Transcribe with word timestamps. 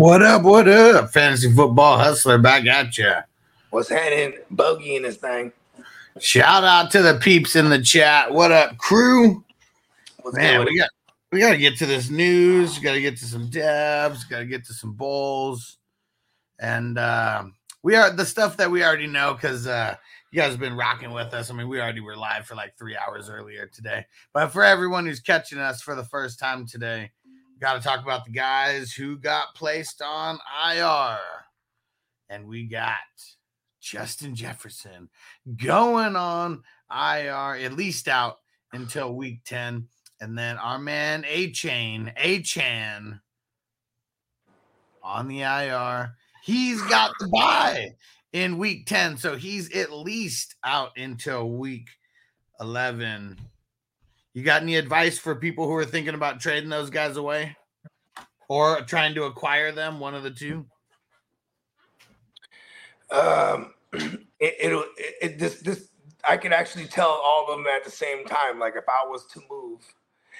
What 0.00 0.22
up? 0.22 0.44
What 0.44 0.66
up? 0.66 1.10
Fantasy 1.10 1.52
football 1.52 1.98
hustler 1.98 2.38
back 2.38 2.64
at 2.64 2.96
you. 2.96 3.12
What's 3.68 3.90
happening? 3.90 4.38
Bogey 4.50 4.96
in 4.96 5.02
this 5.02 5.18
thing. 5.18 5.52
Shout 6.18 6.64
out 6.64 6.90
to 6.92 7.02
the 7.02 7.18
peeps 7.18 7.54
in 7.54 7.68
the 7.68 7.82
chat. 7.82 8.32
What 8.32 8.50
up, 8.50 8.78
crew? 8.78 9.44
What's 10.22 10.38
Man, 10.38 10.64
we 10.64 10.78
got 10.78 10.88
we 11.30 11.40
got 11.40 11.50
to 11.50 11.58
get 11.58 11.76
to 11.80 11.86
this 11.86 12.08
news. 12.08 12.78
Got 12.78 12.94
to 12.94 13.02
get 13.02 13.18
to 13.18 13.26
some 13.26 13.50
dabs. 13.50 14.24
Got 14.24 14.38
to 14.38 14.46
get 14.46 14.64
to 14.68 14.72
some 14.72 14.94
bowls, 14.94 15.76
and 16.58 16.96
uh, 16.96 17.44
we 17.82 17.94
are 17.94 18.10
the 18.10 18.24
stuff 18.24 18.56
that 18.56 18.70
we 18.70 18.82
already 18.82 19.06
know 19.06 19.34
because 19.34 19.66
uh, 19.66 19.96
you 20.30 20.40
guys 20.40 20.52
have 20.52 20.60
been 20.60 20.78
rocking 20.78 21.10
with 21.10 21.34
us. 21.34 21.50
I 21.50 21.54
mean, 21.54 21.68
we 21.68 21.78
already 21.78 22.00
were 22.00 22.16
live 22.16 22.46
for 22.46 22.54
like 22.54 22.74
three 22.78 22.96
hours 22.96 23.28
earlier 23.28 23.66
today, 23.66 24.06
but 24.32 24.48
for 24.48 24.64
everyone 24.64 25.04
who's 25.04 25.20
catching 25.20 25.58
us 25.58 25.82
for 25.82 25.94
the 25.94 26.04
first 26.04 26.38
time 26.38 26.66
today, 26.66 27.10
got 27.60 27.74
to 27.74 27.80
talk 27.80 28.02
about 28.02 28.24
the 28.24 28.30
guys 28.30 28.92
who 28.92 29.16
got 29.18 29.54
placed 29.54 30.02
on 30.02 30.38
IR, 30.66 31.18
and 32.28 32.46
we 32.46 32.64
got 32.64 32.96
Justin 33.80 34.34
Jefferson 34.34 35.08
going 35.56 36.16
on 36.16 36.62
IR, 36.90 37.56
at 37.56 37.72
least 37.74 38.08
out 38.08 38.38
until 38.72 39.14
week 39.14 39.40
10. 39.44 39.86
And 40.20 40.36
then 40.36 40.58
our 40.58 40.78
man 40.78 41.22
Achane, 41.22 42.12
A 42.16 42.42
Chan 42.42 43.20
on 45.02 45.28
the 45.28 45.40
IR. 45.42 46.14
He's 46.42 46.82
got 46.82 47.12
the 47.18 47.28
buy 47.28 47.94
in 48.32 48.58
week 48.58 48.86
10. 48.86 49.16
So 49.16 49.36
he's 49.36 49.74
at 49.74 49.92
least 49.92 50.56
out 50.64 50.90
until 50.96 51.50
week 51.50 51.88
11. 52.60 53.38
You 54.40 54.46
got 54.46 54.62
any 54.62 54.76
advice 54.76 55.18
for 55.18 55.34
people 55.34 55.66
who 55.66 55.74
are 55.74 55.84
thinking 55.84 56.14
about 56.14 56.40
trading 56.40 56.70
those 56.70 56.88
guys 56.88 57.18
away 57.18 57.58
or 58.48 58.80
trying 58.80 59.14
to 59.16 59.24
acquire 59.24 59.70
them? 59.70 60.00
One 60.00 60.14
of 60.14 60.22
the 60.22 60.30
two. 60.30 60.64
Um, 63.10 63.74
it, 63.92 64.56
it'll 64.58 64.86
it, 64.96 65.38
this 65.38 65.56
this 65.56 65.88
I 66.26 66.38
could 66.38 66.54
actually 66.54 66.86
tell 66.86 67.10
all 67.10 67.50
of 67.50 67.58
them 67.58 67.66
at 67.66 67.84
the 67.84 67.90
same 67.90 68.24
time. 68.24 68.58
Like 68.58 68.76
if 68.76 68.88
I 68.88 69.06
was 69.06 69.26
to 69.34 69.42
move, 69.50 69.80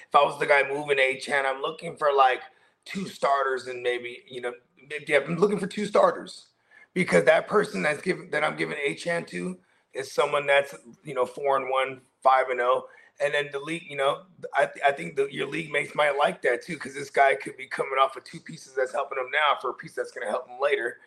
if 0.09 0.15
I 0.15 0.23
was 0.23 0.39
the 0.39 0.47
guy 0.47 0.63
moving 0.67 0.97
Achane, 0.97 1.45
I'm 1.45 1.61
looking 1.61 1.95
for 1.95 2.11
like 2.11 2.41
two 2.85 3.07
starters 3.07 3.67
and 3.67 3.83
maybe 3.83 4.23
you 4.27 4.41
know 4.41 4.53
maybe 4.89 5.15
I'm 5.15 5.35
looking 5.35 5.59
for 5.59 5.67
two 5.67 5.85
starters 5.85 6.47
because 6.95 7.25
that 7.25 7.47
person 7.47 7.83
that's 7.83 8.01
given 8.01 8.31
that 8.31 8.43
I'm 8.43 8.55
giving 8.55 8.77
Achane 8.77 9.27
to 9.27 9.59
is 9.93 10.11
someone 10.11 10.47
that's 10.47 10.73
you 11.03 11.13
know 11.13 11.27
four 11.27 11.55
and 11.57 11.69
one, 11.69 12.01
five 12.23 12.49
and 12.49 12.59
zero. 12.59 12.85
And 13.23 13.33
then 13.33 13.49
the 13.51 13.59
league, 13.59 13.83
you 13.87 13.97
know, 13.97 14.23
I, 14.55 14.67
I 14.85 14.91
think 14.91 15.15
the, 15.15 15.27
your 15.31 15.47
league 15.47 15.71
mates 15.71 15.93
might 15.93 16.17
like 16.17 16.41
that 16.41 16.63
too, 16.63 16.73
because 16.73 16.93
this 16.93 17.09
guy 17.09 17.35
could 17.35 17.55
be 17.55 17.67
coming 17.67 17.93
off 18.01 18.17
of 18.17 18.23
two 18.23 18.39
pieces 18.39 18.73
that's 18.75 18.91
helping 18.91 19.17
him 19.19 19.29
now 19.31 19.59
for 19.61 19.69
a 19.69 19.73
piece 19.73 19.93
that's 19.93 20.11
going 20.11 20.25
to 20.25 20.31
help 20.31 20.47
him 20.47 20.57
later. 20.61 20.97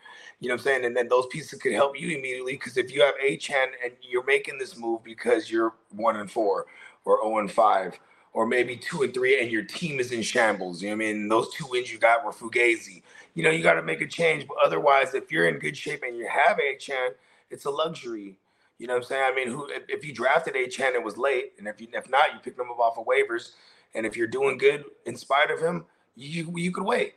You 0.41 0.49
know 0.49 0.55
what 0.55 0.61
I'm 0.61 0.65
saying? 0.65 0.85
And 0.85 0.97
then 0.97 1.09
those 1.09 1.27
pieces 1.27 1.61
could 1.61 1.73
help 1.73 1.99
you 1.99 2.17
immediately 2.17 2.53
because 2.53 2.77
if 2.77 2.93
you 2.93 3.03
have 3.03 3.15
Achane 3.25 3.73
and 3.83 3.93
you're 4.03 4.25
making 4.25 4.59
this 4.59 4.77
move 4.77 5.03
because 5.03 5.51
you're 5.51 5.75
one 5.95 6.17
and 6.17 6.31
four 6.31 6.67
or 7.05 7.21
0 7.23 7.39
and 7.39 7.51
five 7.51 7.99
or 8.33 8.47
maybe 8.47 8.77
two 8.77 9.03
and 9.03 9.15
three 9.15 9.41
and 9.41 9.51
your 9.51 9.65
team 9.65 10.01
is 10.01 10.13
in 10.13 10.21
shambles. 10.21 10.83
You 10.83 10.91
know 10.91 10.97
what 10.97 11.05
I 11.05 11.13
mean? 11.13 11.29
Those 11.29 11.55
two 11.55 11.67
wins 11.69 11.91
you 11.93 11.99
got 11.99 12.25
were 12.25 12.33
Fugazi. 12.33 13.03
You 13.35 13.45
know, 13.45 13.51
you 13.51 13.63
got 13.63 13.75
to 13.75 13.83
make 13.83 14.01
a 14.01 14.07
change. 14.07 14.47
But 14.47 14.59
otherwise, 14.65 15.15
if 15.15 15.33
you're 15.33 15.49
in 15.49 15.59
good 15.59 15.77
shape 15.77 16.03
and 16.07 16.17
you 16.17 16.29
have 16.29 16.59
Achane, 16.59 17.15
it's 17.51 17.65
a 17.65 17.71
luxury. 17.71 18.37
You 18.85 18.89
know 18.89 18.97
what 18.97 19.05
I'm 19.05 19.09
saying? 19.09 19.25
I 19.25 19.35
mean, 19.35 19.49
who 19.49 19.67
if, 19.71 19.85
if 19.89 20.05
you 20.05 20.13
drafted 20.13 20.53
Achane, 20.53 20.93
it 20.93 21.03
was 21.03 21.17
late, 21.17 21.53
and 21.57 21.67
if 21.67 21.81
you 21.81 21.89
if 21.95 22.11
not, 22.11 22.35
you 22.35 22.39
picked 22.39 22.61
him 22.61 22.71
up 22.71 22.79
off 22.79 22.99
of 22.99 23.07
waivers. 23.07 23.53
And 23.95 24.05
if 24.05 24.15
you're 24.15 24.27
doing 24.27 24.59
good 24.59 24.85
in 25.07 25.17
spite 25.17 25.51
of 25.51 25.59
him, 25.59 25.87
you 26.17 26.53
you 26.55 26.71
could 26.71 26.85
wait. 26.85 27.15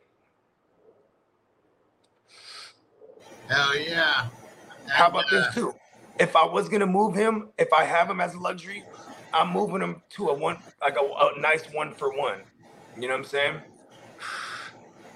Hell 3.50 3.78
yeah. 3.78 4.30
How 4.88 5.08
about 5.08 5.26
this 5.30 5.54
too? 5.54 5.76
If 6.22 6.38
I 6.38 6.46
was 6.46 6.70
gonna 6.70 6.88
move 6.88 7.14
him, 7.14 7.50
if 7.58 7.74
I 7.74 7.84
have 7.84 8.10
him 8.10 8.22
as 8.22 8.34
a 8.34 8.40
luxury, 8.40 8.86
I'm 9.34 9.52
moving 9.52 9.82
him 9.82 10.02
to 10.12 10.30
a 10.30 10.34
one 10.34 10.60
like 10.82 10.96
a, 10.96 11.04
a 11.04 11.38
nice 11.38 11.66
one 11.74 11.94
for 11.96 12.18
one. 12.18 12.44
You 12.96 13.10
know 13.10 13.16
what 13.16 13.20
I'm 13.20 13.26
saying? 13.26 13.56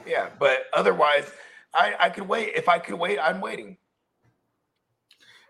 Yeah, 0.05 0.29
but 0.37 0.65
otherwise, 0.73 1.31
I 1.73 1.93
I 1.97 2.09
could 2.09 2.27
wait. 2.27 2.55
If 2.55 2.67
I 2.67 2.77
could 2.77 2.95
wait, 2.95 3.19
I'm 3.19 3.39
waiting. 3.39 3.77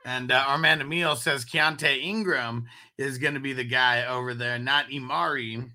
And 0.06 0.32
uh, 0.32 0.46
Armando 0.48 0.86
Emil 0.86 1.16
says 1.16 1.46
Keaontay 1.46 2.02
Ingram 2.02 2.66
is 2.98 3.18
going 3.18 3.36
to 3.36 3.40
be 3.40 3.54
the 3.54 3.64
guy 3.64 4.06
over 4.06 4.34
there, 4.34 4.58
not 4.58 4.90
Emari. 4.90 5.70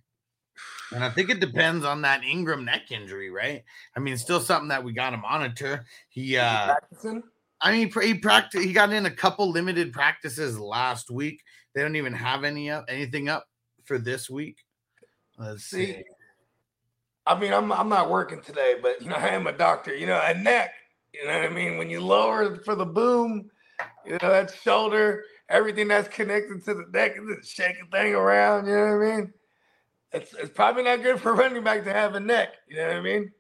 And 0.93 1.05
I 1.05 1.11
think 1.11 1.31
it 1.31 1.41
depends 1.41 1.85
on 1.85 2.03
that 2.03 2.25
Ingram 2.25 2.65
neck 2.65 2.91
injury, 2.91 3.31
right? 3.31 3.65
I 3.97 4.01
mean, 4.01 4.17
still 4.17 4.41
something 4.41 4.69
that 4.69 4.85
we 4.85 4.93
got 4.93 5.11
to 5.11 5.17
monitor. 5.17 5.85
He, 6.09 6.37
uh, 6.37 6.67
Practicing? 6.67 7.23
I 7.61 7.73
mean, 7.73 7.91
he 8.03 8.15
practiced. 8.15 8.65
He 8.65 8.73
got 8.73 8.93
in 8.93 9.07
a 9.07 9.11
couple 9.11 9.51
limited 9.51 9.93
practices 9.93 10.59
last 10.59 11.11
week. 11.11 11.43
They 11.75 11.83
don't 11.83 11.97
even 11.97 12.13
have 12.13 12.45
any 12.45 12.71
up, 12.71 12.85
anything 12.89 13.29
up 13.29 13.47
for 13.85 13.99
this 13.99 14.29
week. 14.29 14.59
Let's 15.39 15.65
see. 15.65 15.87
See, 15.87 16.05
I 17.27 17.39
mean, 17.39 17.53
I'm 17.53 17.73
I'm 17.73 17.89
not 17.89 18.11
working 18.11 18.41
today, 18.41 18.77
but 18.81 19.03
you 19.03 19.09
know, 19.09 19.17
I 19.17 19.29
am 19.29 19.47
a 19.47 19.53
doctor. 19.53 19.95
You 19.95 20.07
know, 20.07 20.21
a 20.23 20.35
neck. 20.35 20.73
You 21.13 21.27
know 21.27 21.35
what 21.35 21.51
I 21.51 21.53
mean? 21.53 21.79
When 21.79 21.91
you 21.91 22.01
lower 22.01 22.57
for 22.57 22.75
the 22.75 22.87
boom, 22.87 23.51
you 24.05 24.13
know 24.13 24.31
that 24.31 24.55
shoulder, 24.63 25.25
everything 25.49 25.89
that's 25.89 26.09
connected 26.09 26.65
to 26.65 26.75
the 26.75 26.87
neck, 26.93 27.17
shake 27.43 27.77
a 27.83 27.91
thing 27.91 28.15
around. 28.15 28.67
You 28.67 28.77
know 28.77 28.97
what 28.97 29.07
I 29.07 29.17
mean? 29.17 29.33
It's 30.13 30.35
it's 30.35 30.53
probably 30.53 30.85
not 30.85 31.03
good 31.03 31.21
for 31.21 31.35
running 31.35 31.65
back 31.65 31.85
to 31.85 31.93
have 31.93 32.15
a 32.15 32.21
neck. 32.21 32.51
You 32.69 32.77
know 32.77 32.89
what 32.89 32.97
I 32.97 33.01
mean? 33.01 33.33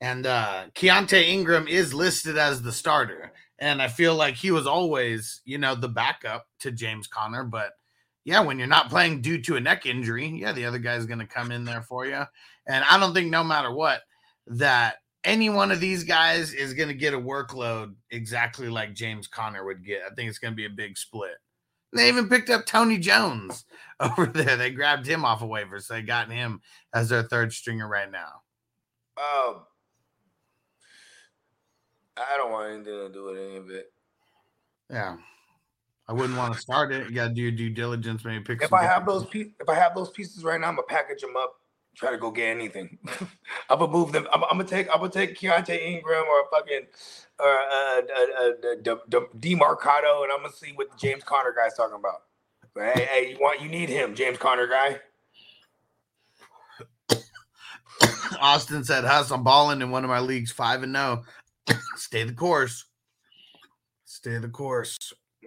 And 0.00 0.26
uh 0.26 0.64
Keaontay 0.74 1.28
Ingram 1.28 1.68
is 1.68 1.92
listed 1.92 2.38
as 2.38 2.62
the 2.62 2.72
starter. 2.72 3.32
And 3.58 3.82
I 3.82 3.88
feel 3.88 4.14
like 4.14 4.36
he 4.36 4.50
was 4.50 4.66
always, 4.66 5.42
you 5.44 5.58
know, 5.58 5.74
the 5.74 5.88
backup 5.88 6.46
to 6.60 6.70
James 6.70 7.06
Conner. 7.06 7.44
But 7.44 7.72
yeah, 8.24 8.40
when 8.40 8.58
you're 8.58 8.66
not 8.66 8.88
playing 8.88 9.20
due 9.20 9.42
to 9.42 9.56
a 9.56 9.60
neck 9.60 9.84
injury, 9.84 10.28
yeah, 10.28 10.52
the 10.52 10.64
other 10.64 10.78
guy's 10.78 11.04
going 11.04 11.18
to 11.18 11.26
come 11.26 11.52
in 11.52 11.66
there 11.66 11.82
for 11.82 12.06
you. 12.06 12.22
And 12.66 12.84
I 12.88 12.98
don't 12.98 13.12
think 13.12 13.30
no 13.30 13.44
matter 13.44 13.70
what, 13.70 14.00
that 14.46 14.96
any 15.24 15.50
one 15.50 15.70
of 15.70 15.80
these 15.80 16.04
guys 16.04 16.52
is 16.52 16.74
going 16.74 16.88
to 16.88 16.94
get 16.94 17.14
a 17.14 17.18
workload 17.18 17.94
exactly 18.10 18.68
like 18.68 18.94
James 18.94 19.26
Conner 19.26 19.64
would 19.64 19.84
get. 19.84 20.02
I 20.10 20.14
think 20.14 20.28
it's 20.28 20.38
going 20.38 20.52
to 20.52 20.56
be 20.56 20.66
a 20.66 20.70
big 20.70 20.96
split. 20.96 21.36
They 21.92 22.08
even 22.08 22.28
picked 22.28 22.50
up 22.50 22.66
Tony 22.66 22.98
Jones 22.98 23.64
over 24.00 24.26
there. 24.26 24.56
They 24.56 24.70
grabbed 24.70 25.06
him 25.06 25.24
off 25.24 25.42
of 25.42 25.48
waiver, 25.48 25.80
So 25.80 25.94
they 25.94 26.02
got 26.02 26.30
him 26.30 26.60
as 26.94 27.08
their 27.08 27.24
third 27.24 27.52
stringer 27.52 27.88
right 27.88 28.10
now. 28.10 28.42
Um, 29.18 29.62
I 32.16 32.36
don't 32.36 32.52
want 32.52 32.72
anything 32.72 32.84
to 32.84 33.12
do 33.12 33.24
with 33.24 33.38
any 33.38 33.56
of 33.56 33.70
it. 33.70 33.92
Yeah. 34.88 35.16
I 36.08 36.12
wouldn't 36.12 36.36
want 36.36 36.54
to 36.54 36.60
start 36.60 36.92
it. 36.92 37.08
You 37.08 37.14
got 37.14 37.28
to 37.28 37.34
do 37.34 37.42
your 37.42 37.52
due 37.52 37.70
diligence. 37.70 38.24
Maybe 38.24 38.42
pick. 38.42 38.62
If 38.62 38.72
I 38.72 38.82
have 38.82 39.06
those 39.06 39.26
pieces, 39.26 39.52
if 39.60 39.68
I 39.68 39.76
have 39.76 39.94
those 39.94 40.10
pieces 40.10 40.42
right 40.42 40.60
now, 40.60 40.66
I'm 40.66 40.74
gonna 40.74 40.86
package 40.88 41.20
them 41.20 41.36
up, 41.36 41.59
try 41.94 42.10
to 42.10 42.18
go 42.18 42.30
get 42.30 42.48
anything. 42.48 42.98
I'm 43.70 43.78
gonna 43.78 43.92
move 43.92 44.12
them. 44.12 44.26
I'm, 44.32 44.44
I'm 44.44 44.58
gonna 44.58 44.64
take. 44.64 44.88
I'm 44.92 45.00
gonna 45.00 45.10
take 45.10 45.38
Keaontay 45.38 45.80
Ingram 45.80 46.24
or 46.24 46.40
a 46.40 46.44
fucking 46.50 46.86
or 47.38 47.46
uh, 47.46 48.00
uh, 48.00 48.50
uh, 48.68 48.74
D- 49.08 49.54
Demercado, 49.54 50.22
and 50.22 50.32
I'm 50.32 50.42
gonna 50.42 50.52
see 50.52 50.72
what 50.74 50.90
the 50.90 50.96
James 50.96 51.24
Conner 51.24 51.54
guy's 51.56 51.74
talking 51.74 51.96
about. 51.98 52.22
But 52.74 52.96
hey, 52.96 53.04
hey, 53.10 53.30
you 53.30 53.38
want 53.40 53.60
you 53.60 53.68
need 53.68 53.88
him, 53.88 54.14
James 54.14 54.38
Conner 54.38 54.66
guy. 54.66 55.00
Austin 58.40 58.84
said, 58.84 59.04
"Huss, 59.04 59.30
I'm 59.30 59.42
balling 59.42 59.82
in 59.82 59.90
one 59.90 60.04
of 60.04 60.10
my 60.10 60.20
leagues, 60.20 60.52
five 60.52 60.82
and 60.82 60.92
no. 60.92 61.22
Stay 61.96 62.24
the 62.24 62.32
course. 62.32 62.84
Stay 64.04 64.38
the 64.38 64.48
course." 64.48 64.96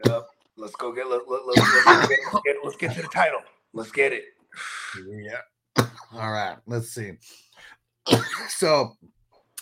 Yep. 0.05 0.27
Let's 0.55 0.75
go 0.75 0.91
get. 0.91 1.09
Let, 1.09 1.27
let, 1.27 1.47
let, 1.47 1.57
let's, 1.57 2.07
get, 2.07 2.19
let's 2.31 2.43
get. 2.45 2.55
Let's 2.63 2.77
get 2.77 2.95
to 2.95 3.01
the 3.01 3.07
title. 3.07 3.41
Let's 3.73 3.91
get 3.91 4.13
it. 4.13 4.25
Yeah. 5.09 5.37
All 6.13 6.31
right. 6.31 6.57
Let's 6.67 6.89
see. 6.89 7.13
so, 8.49 8.93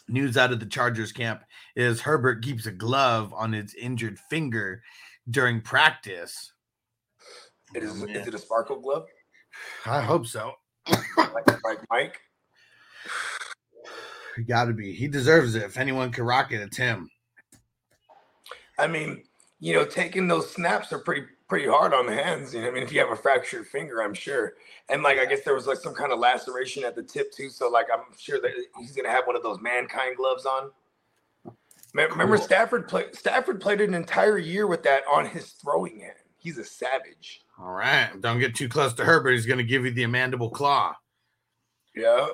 news 0.08 0.38
out 0.38 0.52
of 0.52 0.60
the 0.60 0.66
Chargers 0.66 1.12
camp 1.12 1.44
is 1.76 2.02
Herbert 2.02 2.44
keeps 2.44 2.66
a 2.66 2.72
glove 2.72 3.34
on 3.34 3.54
his 3.54 3.74
injured 3.76 4.20
finger 4.30 4.82
during 5.30 5.62
practice. 5.62 6.54
Oh, 7.22 7.78
it 7.78 7.84
is. 7.84 7.92
Oh. 8.02 8.06
Is 8.08 8.28
it 8.28 8.34
a 8.34 8.40
sparkle 8.40 8.80
glove? 8.80 9.06
I 9.86 10.02
hope 10.02 10.28
so. 10.28 10.54
Like, 11.18 11.64
like 11.64 11.80
Mike. 11.90 12.20
Got 14.48 14.66
to 14.66 14.74
be. 14.74 14.94
He 14.94 15.08
deserves 15.08 15.56
it. 15.56 15.64
If 15.64 15.78
anyone 15.78 16.12
can 16.12 16.24
rock 16.24 16.52
it, 16.52 16.62
it's 16.62 16.78
him. 16.78 17.10
I 18.80 18.88
mean, 18.88 19.24
you 19.60 19.74
know, 19.74 19.86
taking 19.86 20.28
those 20.28 20.52
snaps 20.52 20.92
are 20.92 21.00
pretty 21.00 21.28
pretty 21.52 21.68
hard 21.68 21.94
on 21.94 22.06
the 22.06 22.14
hands. 22.14 22.54
You 22.54 22.62
know, 22.62 22.70
I 22.70 22.72
mean, 22.72 22.82
if 22.82 22.94
you 22.94 23.02
have 23.02 23.12
a 23.12 23.16
fractured 23.16 23.68
finger, 23.68 24.02
I'm 24.02 24.14
sure. 24.14 24.54
And 24.88 25.04
like, 25.04 25.20
I 25.20 25.26
guess 25.26 25.42
there 25.44 25.54
was 25.54 25.68
like 25.68 25.80
some 25.80 25.94
kind 25.94 26.14
of 26.14 26.18
laceration 26.18 26.86
at 26.86 26.96
the 26.96 27.04
tip 27.04 27.30
too. 27.34 27.50
So 27.50 27.68
like, 27.68 27.88
I'm 27.94 28.06
sure 28.18 28.40
that 28.40 28.52
he's 28.80 28.94
gonna 28.94 29.10
have 29.10 29.28
one 29.28 29.36
of 29.36 29.44
those 29.44 29.60
mankind 29.60 30.16
gloves 30.16 30.46
on. 30.46 30.72
Remember, 31.94 32.38
Cool. 32.38 32.46
Stafford 32.46 32.88
played. 32.88 33.14
Stafford 33.14 33.60
played 33.60 33.82
an 33.82 33.94
entire 33.94 34.38
year 34.38 34.66
with 34.66 34.82
that 34.84 35.04
on 35.12 35.26
his 35.26 35.50
throwing 35.50 36.00
hand. 36.00 36.14
He's 36.38 36.58
a 36.58 36.64
savage. 36.64 37.42
All 37.60 37.74
right. 37.74 38.10
Don't 38.22 38.40
get 38.40 38.56
too 38.56 38.70
close 38.70 38.94
to 38.94 39.04
Herbert. 39.04 39.32
He's 39.32 39.46
going 39.46 39.58
to 39.58 39.66
give 39.66 39.84
you 39.84 39.92
the 39.92 40.08
mandible 40.08 40.50
claw. 40.50 40.96
Yeah. 41.94 42.28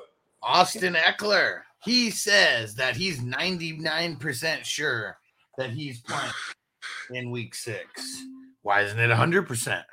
Austin 0.44 0.94
Ekeler 0.94 1.62
he 1.84 2.12
says 2.12 2.76
that 2.76 2.96
he's 2.96 3.20
99% 3.20 4.64
sure 4.64 5.18
that 5.58 5.72
he's 5.72 6.02
playing 6.02 6.32
in 7.12 7.32
week 7.32 7.56
six. 7.56 8.24
Why 8.68 8.82
isn't 8.82 9.00
it 9.00 9.10
100%? 9.10 9.84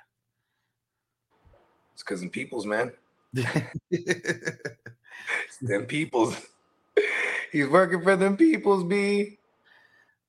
It's 1.93 2.03
because 2.03 2.23
in 2.23 2.29
people's 2.29 2.67
man. 2.67 2.91
them 5.63 5.87
people's. 5.87 6.37
He's 7.53 7.69
working 7.69 8.03
for 8.03 8.17
them 8.17 8.37
people's 8.37 8.83
B. 8.83 9.39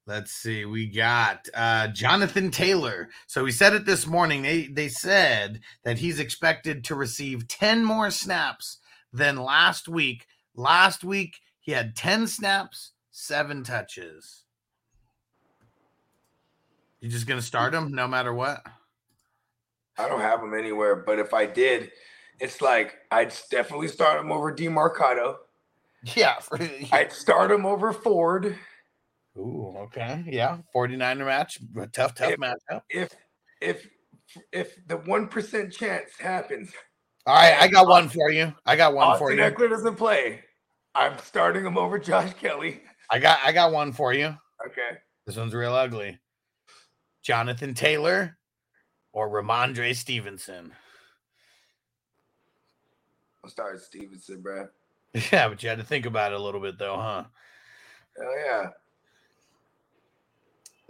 Let's 0.05 0.31
see. 0.31 0.63
We 0.63 0.85
got 0.85 1.49
uh, 1.55 1.87
Jonathan 1.87 2.51
Taylor. 2.51 3.09
So 3.25 3.43
we 3.43 3.51
said 3.51 3.73
it 3.73 3.87
this 3.87 4.05
morning. 4.05 4.43
They 4.43 4.67
they 4.67 4.89
said 4.89 5.61
that 5.83 5.97
he's 5.97 6.19
expected 6.19 6.83
to 6.83 6.93
receive 6.93 7.47
10 7.47 7.83
more 7.83 8.11
snaps 8.11 8.77
than 9.11 9.37
last 9.37 9.87
week. 9.87 10.27
Last 10.53 11.03
week 11.03 11.39
he 11.61 11.71
had 11.71 11.95
10 11.95 12.27
snaps, 12.27 12.91
7 13.09 13.63
touches. 13.63 14.44
You 17.05 17.11
just 17.11 17.27
to 17.27 17.39
start 17.39 17.73
mm-hmm. 17.73 17.85
him 17.85 17.93
no 17.93 18.07
matter 18.07 18.33
what? 18.33 18.65
I 19.95 20.09
don't 20.09 20.21
have 20.21 20.41
him 20.41 20.55
anywhere, 20.55 20.95
but 20.95 21.19
if 21.19 21.35
I 21.35 21.45
did, 21.45 21.91
it's 22.39 22.61
like 22.61 22.95
I'd 23.11 23.31
definitely 23.51 23.89
start 23.89 24.19
him 24.19 24.31
over 24.31 24.51
Demercado. 24.51 25.35
Yeah, 26.15 26.39
for, 26.39 26.57
I'd 26.91 27.11
start 27.11 27.51
him 27.51 27.63
over 27.63 27.93
Ford. 27.93 28.57
Ooh, 29.37 29.75
okay. 29.81 30.23
Yeah. 30.25 30.57
49er 30.75 31.27
match. 31.27 31.59
Tough, 31.93 32.15
tough 32.15 32.31
if, 32.31 32.39
matchup. 32.39 32.81
If 32.89 33.13
if 33.61 33.87
if 34.51 34.75
the 34.87 34.97
one 34.97 35.27
percent 35.27 35.71
chance 35.71 36.09
happens. 36.19 36.71
All 37.27 37.35
right, 37.35 37.55
I 37.61 37.67
got 37.67 37.87
one 37.87 38.09
for 38.09 38.31
you. 38.31 38.51
I 38.65 38.75
got 38.75 38.95
one 38.95 39.09
Austin 39.09 39.27
for 39.27 39.31
you. 39.31 39.41
Ekeler 39.43 39.69
doesn't 39.69 39.95
play. 39.95 40.41
I'm 40.95 41.19
starting 41.19 41.63
him 41.63 41.77
over 41.77 41.99
Josh 41.99 42.33
Kelley. 42.33 42.81
I 43.11 43.19
got 43.19 43.37
I 43.45 43.51
got 43.51 43.71
one 43.71 43.93
for 43.93 44.11
you. 44.11 44.35
Okay. 44.65 44.97
This 45.27 45.37
one's 45.37 45.53
real 45.53 45.73
ugly. 45.73 46.19
Jonathan 47.25 47.73
Taylor 47.73 48.37
or 49.11 49.29
Rhamondre 49.29 49.95
Stevenson. 49.95 50.71
I'll 53.43 53.49
start 53.49 53.81
Stevenson, 53.81 54.41
bro. 54.41 54.67
Yeah, 55.31 55.47
but 55.47 55.63
you 55.63 55.69
had 55.69 55.77
to 55.77 55.83
think 55.85 56.05
about 56.05 56.33
it 56.33 56.39
a 56.39 56.43
little 56.43 56.59
bit 56.59 56.77
though, 56.77 56.97
huh? 56.97 57.23
Oh 58.19 58.35
yeah. 58.45 58.69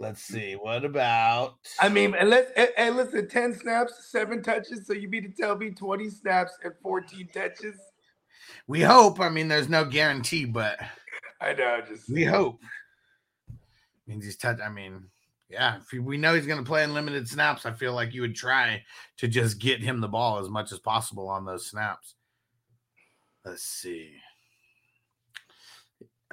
Let's 0.00 0.20
see. 0.20 0.54
What 0.54 0.84
about 0.84 1.58
I 1.80 1.88
mean, 1.88 2.12
and 2.14 2.28
let's 2.28 2.50
and, 2.76 2.96
listen, 2.96 3.28
10 3.28 3.54
snaps, 3.54 4.10
seven 4.10 4.42
touches. 4.42 4.84
So 4.84 4.94
you 4.94 5.08
mean 5.08 5.22
to 5.22 5.28
tell 5.28 5.56
me 5.56 5.70
20 5.70 6.10
snaps 6.10 6.52
and 6.64 6.74
14 6.82 7.28
touches? 7.32 7.76
we 8.66 8.80
hope. 8.80 9.20
I 9.20 9.28
mean, 9.28 9.46
there's 9.46 9.68
no 9.68 9.84
guarantee, 9.84 10.44
but 10.44 10.78
I 11.40 11.52
know, 11.52 11.80
just 11.88 12.10
we 12.10 12.24
hope. 12.24 12.60
Means 14.08 14.24
he's 14.24 14.36
touch. 14.36 14.58
I 14.60 14.68
mean, 14.68 15.04
yeah, 15.48 15.76
if 15.76 15.92
we 15.92 16.16
know 16.16 16.34
he's 16.34 16.46
going 16.46 16.62
to 16.62 16.68
play 16.68 16.82
in 16.82 16.94
limited 16.94 17.28
snaps, 17.28 17.66
I 17.66 17.72
feel 17.72 17.92
like 17.92 18.12
you 18.12 18.20
would 18.22 18.34
try 18.34 18.82
to 19.18 19.28
just 19.28 19.58
get 19.60 19.80
him 19.80 20.00
the 20.00 20.08
ball 20.08 20.38
as 20.38 20.48
much 20.48 20.72
as 20.72 20.78
possible 20.78 21.28
on 21.28 21.44
those 21.44 21.66
snaps. 21.66 22.14
Let's 23.44 23.62
see. 23.62 24.14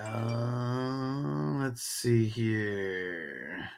Uh, 0.01 1.59
let's 1.61 1.83
see 1.83 2.25
here. 2.25 3.69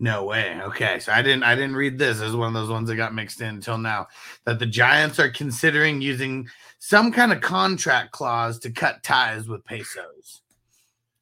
No 0.00 0.24
way. 0.24 0.60
Okay, 0.62 1.00
so 1.00 1.12
I 1.12 1.22
didn't 1.22 1.42
I 1.42 1.54
didn't 1.54 1.74
read 1.74 1.98
this 1.98 2.20
as 2.20 2.36
one 2.36 2.46
of 2.48 2.54
those 2.54 2.68
ones 2.68 2.88
that 2.88 2.96
got 2.96 3.14
mixed 3.14 3.40
in 3.40 3.48
until 3.48 3.78
now. 3.78 4.06
That 4.44 4.58
the 4.58 4.66
Giants 4.66 5.18
are 5.18 5.30
considering 5.30 6.00
using 6.00 6.46
some 6.78 7.10
kind 7.10 7.32
of 7.32 7.40
contract 7.40 8.12
clause 8.12 8.58
to 8.60 8.70
cut 8.70 9.02
ties 9.02 9.48
with 9.48 9.64
pesos. 9.64 10.42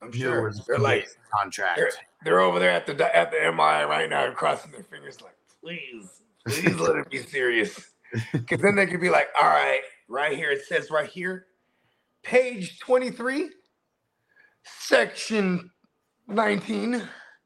I'm 0.02 0.12
sure 0.12 0.42
was 0.42 0.62
they're 0.66 0.78
like 0.78 1.08
contract. 1.32 1.78
they're, 1.78 1.90
they're 2.26 2.40
over 2.40 2.58
there 2.58 2.70
at 2.70 2.87
the 2.87 3.17
at 3.17 3.31
the 3.31 3.38
MI 3.52 3.84
right 3.84 4.08
now, 4.11 4.31
crossing 4.32 4.73
their 4.73 4.82
fingers, 4.82 5.20
like, 5.23 5.37
please, 5.62 6.08
please 6.46 6.75
let 6.76 6.96
it 6.96 7.11
be 7.11 7.19
serious. 7.19 7.90
Because 8.32 8.61
then 8.62 8.76
they 8.76 8.87
could 8.87 9.00
be 9.00 9.11
like, 9.11 9.28
all 9.38 9.49
right, 9.49 9.81
right 10.08 10.37
here, 10.37 10.52
it 10.52 10.64
says 10.64 10.90
right 10.93 11.08
here, 11.08 11.46
page 12.23 12.78
23, 12.78 13.50
section 14.64 15.70
19. 16.28 17.02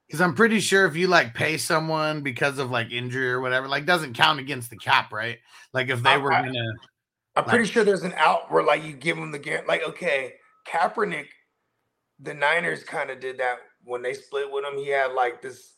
Because 0.06 0.20
I'm 0.20 0.34
pretty 0.34 0.60
sure 0.60 0.84
if 0.86 0.94
you 0.96 1.08
like 1.08 1.34
pay 1.34 1.56
someone 1.56 2.22
because 2.22 2.58
of 2.58 2.70
like 2.70 2.92
injury 2.92 3.32
or 3.32 3.40
whatever, 3.40 3.68
like 3.68 3.86
doesn't 3.86 4.14
count 4.14 4.38
against 4.38 4.68
the 4.68 4.76
cap, 4.76 5.12
right? 5.12 5.38
Like 5.72 5.88
if 5.88 6.02
they 6.02 6.18
were 6.18 6.32
I- 6.32 6.42
gonna 6.42 6.64
I'm 7.36 7.44
pretty 7.44 7.64
sure 7.64 7.82
there's 7.84 8.02
an 8.02 8.14
out 8.16 8.52
where 8.52 8.62
like 8.62 8.84
you 8.84 8.92
give 8.92 9.16
them 9.16 9.32
the 9.32 9.38
guarantee. 9.38 9.68
Like, 9.68 9.82
okay, 9.88 10.34
Kaepernick, 10.68 11.28
the 12.20 12.34
Niners 12.34 12.84
kind 12.84 13.08
of 13.10 13.18
did 13.20 13.38
that 13.38 13.58
when 13.90 14.02
they 14.02 14.14
split 14.14 14.50
with 14.50 14.64
him. 14.64 14.78
He 14.78 14.88
had 14.88 15.12
like 15.12 15.42
this 15.42 15.74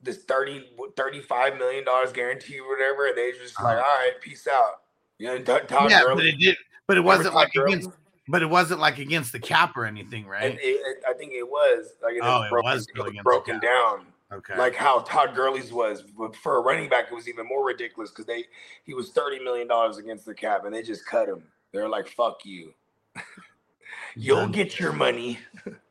this 0.00 0.24
30 0.24 0.70
35 0.96 1.58
million 1.58 1.84
dollars 1.84 2.12
guarantee 2.12 2.60
or 2.60 2.68
whatever. 2.68 3.08
And 3.08 3.16
they 3.18 3.32
just 3.32 3.60
like, 3.60 3.76
all 3.76 3.80
Uh-huh. 3.82 3.98
right, 4.04 4.20
peace 4.20 4.46
out. 4.46 4.82
You 5.18 5.28
know, 5.28 5.38
Todd 5.42 5.90
yeah, 5.90 6.02
Gurley- 6.02 6.14
but 6.16 6.24
it 6.26 6.38
did, 6.38 6.56
but 6.86 6.96
it 6.96 7.00
wasn't 7.00 7.34
like 7.34 7.52
Gurley? 7.52 7.72
against, 7.72 7.90
but 8.28 8.42
it 8.42 8.46
wasn't 8.50 8.80
like 8.80 8.98
against 8.98 9.32
the 9.32 9.40
cap 9.40 9.76
or 9.76 9.84
anything, 9.86 10.26
right? 10.26 10.54
it, 10.54 10.60
it- 10.62 11.02
I 11.08 11.14
think 11.14 11.32
it 11.32 11.42
was 11.48 11.94
like 12.02 12.14
Oh, 12.22 12.42
it 12.42 12.50
broken, 12.50 12.70
was 12.72 12.82
still 12.84 13.04
it 13.06 13.14
was 13.14 13.22
broken 13.24 13.58
down. 13.60 14.06
Okay, 14.32 14.56
Like 14.58 14.74
how 14.74 15.00
Todd 15.00 15.34
Gurley's 15.36 15.72
was, 15.72 16.02
but 16.02 16.34
for 16.36 16.56
a 16.56 16.60
running 16.60 16.88
back, 16.88 17.06
it 17.10 17.14
was 17.14 17.28
even 17.28 17.46
more 17.46 17.64
ridiculous 17.64 18.10
because 18.10 18.26
they 18.26 18.44
he 18.84 18.92
was 18.92 19.10
thirty 19.10 19.38
million 19.42 19.66
dollars 19.68 19.98
against 19.98 20.26
the 20.26 20.34
cap, 20.34 20.64
and 20.64 20.74
they 20.74 20.82
just 20.82 21.06
cut 21.06 21.28
him. 21.28 21.44
They're 21.72 21.88
like, 21.88 22.08
"Fuck 22.08 22.44
you, 22.44 22.74
you'll 24.16 24.48
get 24.48 24.78
your 24.78 24.92
money." 24.92 25.38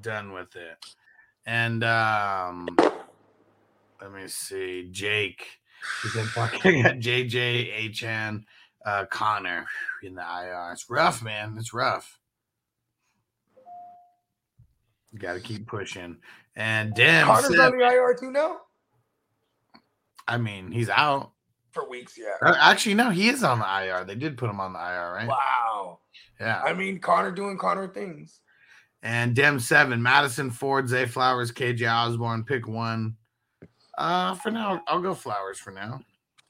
done 0.00 0.32
with 0.32 0.54
it. 0.56 0.76
And 1.46 1.84
um, 1.84 2.68
let 4.00 4.12
me 4.12 4.26
see, 4.28 4.88
Jake. 4.90 5.46
He 6.02 6.08
said, 6.08 6.26
"Fucking 6.26 6.82
got 6.82 6.96
JJ 6.96 8.00
HN 8.02 8.44
uh, 8.84 9.04
Conner 9.06 9.66
in 10.02 10.14
the 10.14 10.22
IR. 10.22 10.70
It's 10.72 10.90
rough, 10.90 11.22
man. 11.22 11.54
It's 11.58 11.72
rough. 11.72 12.18
You 15.12 15.18
got 15.18 15.34
to 15.34 15.40
keep 15.40 15.66
pushing. 15.66 16.18
And 16.56 16.94
damn, 16.94 17.26
Conner's 17.26 17.48
said- 17.48 17.58
on 17.60 17.78
the 17.78 17.84
IR 17.84 18.14
too 18.18 18.30
now 18.30 18.58
I 20.28 20.38
mean, 20.38 20.72
he's 20.72 20.88
out. 20.90 21.30
for 21.70 21.88
weeks. 21.88 22.18
Yeah. 22.18 22.34
Uh, 22.42 22.56
Actually, 22.58 22.94
no, 22.94 23.10
he 23.10 23.28
is 23.28 23.44
on 23.44 23.60
the 23.60 23.64
IR. 23.84 24.04
They 24.04 24.16
did 24.16 24.36
put 24.36 24.50
him 24.50 24.58
on 24.58 24.72
the 24.72 24.78
IR, 24.80 25.12
right? 25.14 25.28
Wow. 25.28 26.00
Yeah. 26.40 26.60
I 26.64 26.72
mean, 26.72 26.98
Conner 26.98 27.30
doing 27.30 27.56
Conner 27.56 27.86
things. 27.86 28.40
And 29.06 29.36
Dem 29.36 29.60
seven, 29.60 30.02
Madison 30.02 30.50
Ford, 30.50 30.88
Zay 30.88 31.06
Flowers, 31.06 31.52
KJ 31.52 31.88
Osborn, 31.88 32.42
pick 32.42 32.66
one. 32.66 33.14
Uh, 33.96 34.34
for 34.34 34.50
now, 34.50 34.82
I'll 34.88 35.00
go 35.00 35.14
Flowers 35.14 35.60
for 35.60 35.70
now. 35.70 36.00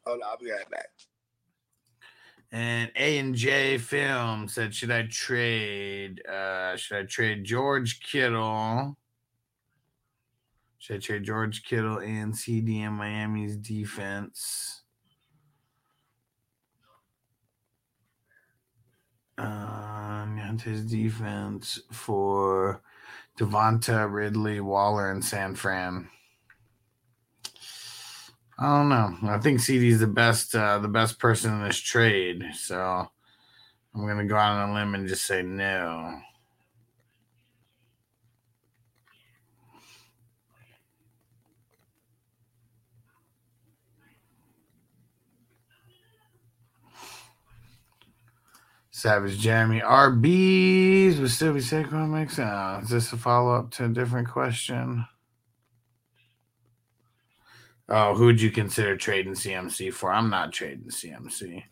Oh 0.07 0.17
no, 0.19 0.27
I'll 0.27 0.39
be 0.39 0.51
right 0.51 0.69
back. 0.71 0.89
And 2.53 2.91
A 2.97 3.19
and 3.19 3.35
J 3.35 3.77
Film 3.77 4.49
said, 4.49 4.75
should 4.75 4.91
I 4.91 5.03
trade? 5.03 6.27
Uh, 6.27 6.77
should 6.77 6.97
I 6.97 7.03
trade 7.03 7.45
George 7.45 8.01
Kittle? 8.01 8.97
Should 10.79 10.97
I 10.97 10.99
trade 11.01 11.25
George 11.25 11.63
Kittle 11.63 11.99
and 11.99 12.35
CD 12.35 12.81
in 12.81 12.95
Miami's 12.95 13.59
defense? 13.59 14.81
Um, 19.37 19.96
and 20.57 20.75
his 20.75 20.85
defense 20.87 21.81
for 21.93 22.81
Devonta, 23.39 24.11
Ridley, 24.11 24.61
Waller, 24.61 25.11
and 25.11 25.23
San 25.23 25.55
Fran. 25.55 26.09
I 28.59 28.65
don't 28.65 28.89
know. 28.89 29.17
I 29.29 29.39
think 29.39 29.61
CD's 29.61 30.01
the 30.01 30.07
best 30.07 30.55
uh, 30.55 30.79
the 30.79 30.89
best 30.89 31.19
person 31.19 31.53
in 31.53 31.63
this 31.63 31.79
trade. 31.79 32.43
So 32.55 33.07
I'm 33.95 34.07
gonna 34.07 34.25
go 34.25 34.37
out 34.37 34.59
on 34.59 34.71
a 34.71 34.75
limb 34.75 34.95
and 34.95 35.07
just 35.07 35.27
say 35.27 35.43
no. 35.43 36.19
Savage 49.07 49.39
Jeremy 49.39 49.79
RBs 49.83 51.21
would 51.21 51.31
still 51.31 51.55
be 51.55 51.61
makes 52.09 52.35
sense. 52.35 52.87
Is 52.87 52.91
this 52.91 53.13
a 53.13 53.17
follow 53.17 53.55
up 53.55 53.71
to 53.75 53.85
a 53.85 53.89
different 53.89 54.29
question? 54.29 55.07
Oh, 57.89 58.17
who 58.17 58.27
would 58.27 58.41
you 58.41 58.51
consider 58.51 58.97
trading 58.97 59.35
CMC 59.35 59.93
for? 59.93 60.13
I'm 60.13 60.29
not 60.29 60.53
trading 60.53 60.89
CMC. 60.89 61.63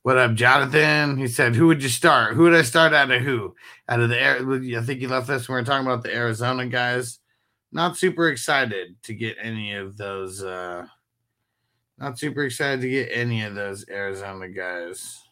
What 0.00 0.16
up, 0.16 0.32
Jonathan? 0.32 1.18
He 1.18 1.28
said, 1.28 1.54
"Who 1.54 1.66
would 1.66 1.82
you 1.82 1.90
start? 1.90 2.32
Who 2.32 2.44
would 2.44 2.54
I 2.54 2.62
start 2.62 2.94
out 2.94 3.10
of 3.10 3.20
who? 3.20 3.54
Out 3.86 4.00
of 4.00 4.08
the 4.08 4.18
air? 4.18 4.36
I 4.36 4.82
think 4.82 5.02
you 5.02 5.08
left 5.08 5.26
this. 5.26 5.50
when 5.50 5.56
We 5.56 5.60
were 5.60 5.66
talking 5.66 5.86
about 5.86 6.02
the 6.02 6.16
Arizona 6.16 6.66
guys. 6.66 7.18
Not 7.72 7.98
super 7.98 8.30
excited 8.30 8.96
to 9.02 9.12
get 9.12 9.36
any 9.38 9.74
of 9.74 9.98
those. 9.98 10.42
uh 10.42 10.86
Not 11.98 12.18
super 12.18 12.44
excited 12.44 12.80
to 12.80 12.88
get 12.88 13.10
any 13.12 13.44
of 13.44 13.54
those 13.54 13.86
Arizona 13.90 14.48
guys. 14.48 15.24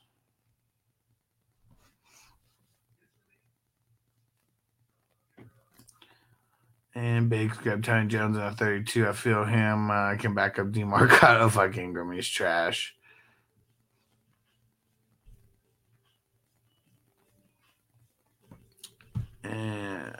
And 6.98 7.30
Bakes 7.30 7.56
grabbed 7.58 7.84
Tony 7.84 8.08
Jones 8.08 8.36
in 8.36 8.42
a 8.42 8.50
32. 8.50 9.06
I 9.06 9.12
feel 9.12 9.44
him. 9.44 9.88
Uh, 9.88 9.94
I 9.94 10.16
can 10.16 10.34
back 10.34 10.58
up 10.58 10.72
Demercado. 10.72 11.48
Fuck 11.52 11.78
Ingram. 11.78 12.10
He's 12.10 12.26
trash. 12.26 12.96
And 19.44 20.12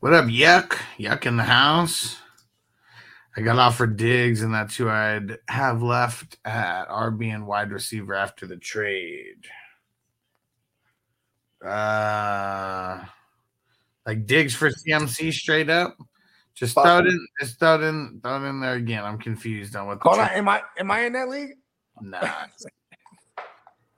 what 0.00 0.12
up, 0.12 0.24
Yuck? 0.24 0.76
Yuck 0.98 1.24
in 1.24 1.36
the 1.36 1.44
house. 1.44 2.21
I 3.36 3.40
got 3.40 3.58
offered 3.58 3.96
Diggs, 3.96 4.42
and 4.42 4.54
that's 4.54 4.76
who 4.76 4.88
I'd 4.88 5.38
have 5.48 5.82
left 5.82 6.38
at 6.44 6.88
RB 6.88 7.34
and 7.34 7.46
wide 7.46 7.70
receiver 7.70 8.14
after 8.14 8.46
the 8.46 8.56
trade. 8.58 9.46
Uh, 11.64 13.02
like 14.04 14.26
Diggs 14.26 14.54
for 14.54 14.68
CMC 14.68 15.32
straight 15.32 15.70
up. 15.70 15.96
Just 16.54 16.74
throw 16.74 16.98
it 16.98 17.06
in. 17.06 17.26
Just 17.40 17.58
throw 17.58 17.76
it 17.76 17.82
in. 17.82 18.20
Throw 18.22 18.42
it 18.42 18.48
in 18.48 18.60
there 18.60 18.74
again. 18.74 19.04
I'm 19.04 19.18
confused 19.18 19.74
on 19.76 19.86
what. 19.86 19.98
Hold 20.02 20.18
on. 20.18 20.28
Am 20.30 20.48
I 20.48 20.62
am 20.78 20.90
I 20.90 21.04
in 21.04 21.14
that 21.14 21.28
league? 21.28 21.54
Nah. 22.00 22.20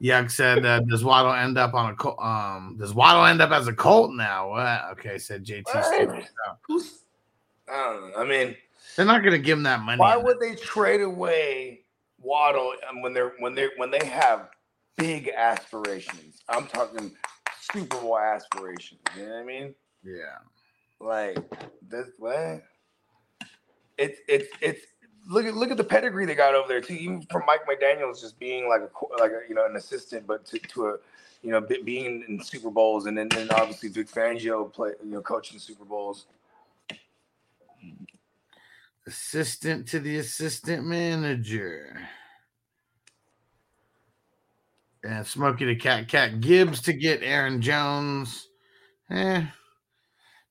Yuck 0.02 0.30
said, 0.30 0.66
uh, 0.66 0.80
"Does 0.80 1.02
Waddle 1.02 1.32
end 1.32 1.56
up 1.56 1.72
on 1.72 1.92
a 1.92 1.96
Col- 1.96 2.20
um? 2.20 2.76
Does 2.78 2.92
Waddle 2.92 3.24
end 3.24 3.40
up 3.40 3.50
as 3.50 3.66
a 3.68 3.72
Colt 3.72 4.12
now? 4.12 4.50
What? 4.50 4.84
Okay, 4.92 5.18
said 5.18 5.44
JT. 5.44 5.64
Who's? 6.66 7.04
I 7.68 7.72
don't 7.72 8.10
know. 8.10 8.16
I 8.18 8.24
mean, 8.24 8.54
they're 8.96 9.06
not 9.06 9.22
going 9.22 9.32
to 9.32 9.38
give 9.38 9.58
him 9.58 9.64
that 9.64 9.80
money. 9.80 9.98
why 9.98 10.16
would 10.16 10.40
they 10.40 10.54
trade 10.54 11.00
away 11.00 11.80
Waddle 12.20 12.72
um, 12.88 13.02
when 13.02 13.12
they're 13.12 13.32
when 13.38 13.54
they 13.54 13.68
when 13.76 13.90
they 13.90 14.04
have 14.06 14.48
big 14.96 15.30
aspirations? 15.36 16.42
I'm 16.48 16.66
talking 16.66 17.12
Super 17.72 18.00
Bowl 18.00 18.18
aspirations. 18.18 19.00
You 19.16 19.26
know 19.26 19.32
what 19.32 19.40
I 19.40 19.44
mean? 19.44 19.74
Yeah. 20.02 20.38
Like 21.00 21.38
this 21.88 22.08
way. 22.18 22.62
It's 23.96 24.20
it's 24.28 24.48
it's 24.60 24.86
look 25.28 25.46
at 25.46 25.54
look 25.54 25.70
at 25.70 25.76
the 25.76 25.84
pedigree 25.84 26.26
they 26.26 26.34
got 26.34 26.54
over 26.54 26.68
there 26.68 26.80
too. 26.80 26.94
Even 26.94 27.22
from 27.30 27.42
Mike 27.46 27.66
McDaniel's 27.66 28.20
just 28.20 28.38
being 28.38 28.68
like 28.68 28.82
a 28.82 29.20
like 29.20 29.30
a, 29.30 29.40
you 29.48 29.54
know 29.54 29.66
an 29.66 29.76
assistant, 29.76 30.26
but 30.26 30.44
to, 30.46 30.58
to 30.58 30.86
a 30.88 30.96
you 31.42 31.50
know 31.50 31.60
being 31.60 32.24
in 32.28 32.42
Super 32.42 32.70
Bowls, 32.70 33.06
and 33.06 33.16
then, 33.16 33.28
then 33.28 33.48
obviously 33.50 33.88
Vic 33.88 34.08
Fangio 34.08 34.72
play 34.72 34.92
you 35.02 35.10
know 35.10 35.20
coaching 35.20 35.58
Super 35.58 35.84
Bowls. 35.84 36.26
Assistant 39.06 39.86
to 39.88 40.00
the 40.00 40.18
assistant 40.18 40.86
manager. 40.86 42.00
And 45.02 45.26
Smokey 45.26 45.66
the 45.66 45.76
Cat 45.76 46.08
Cat 46.08 46.40
Gibbs 46.40 46.80
to 46.82 46.94
get 46.94 47.22
Aaron 47.22 47.60
Jones. 47.60 48.48
Eh, 49.10 49.44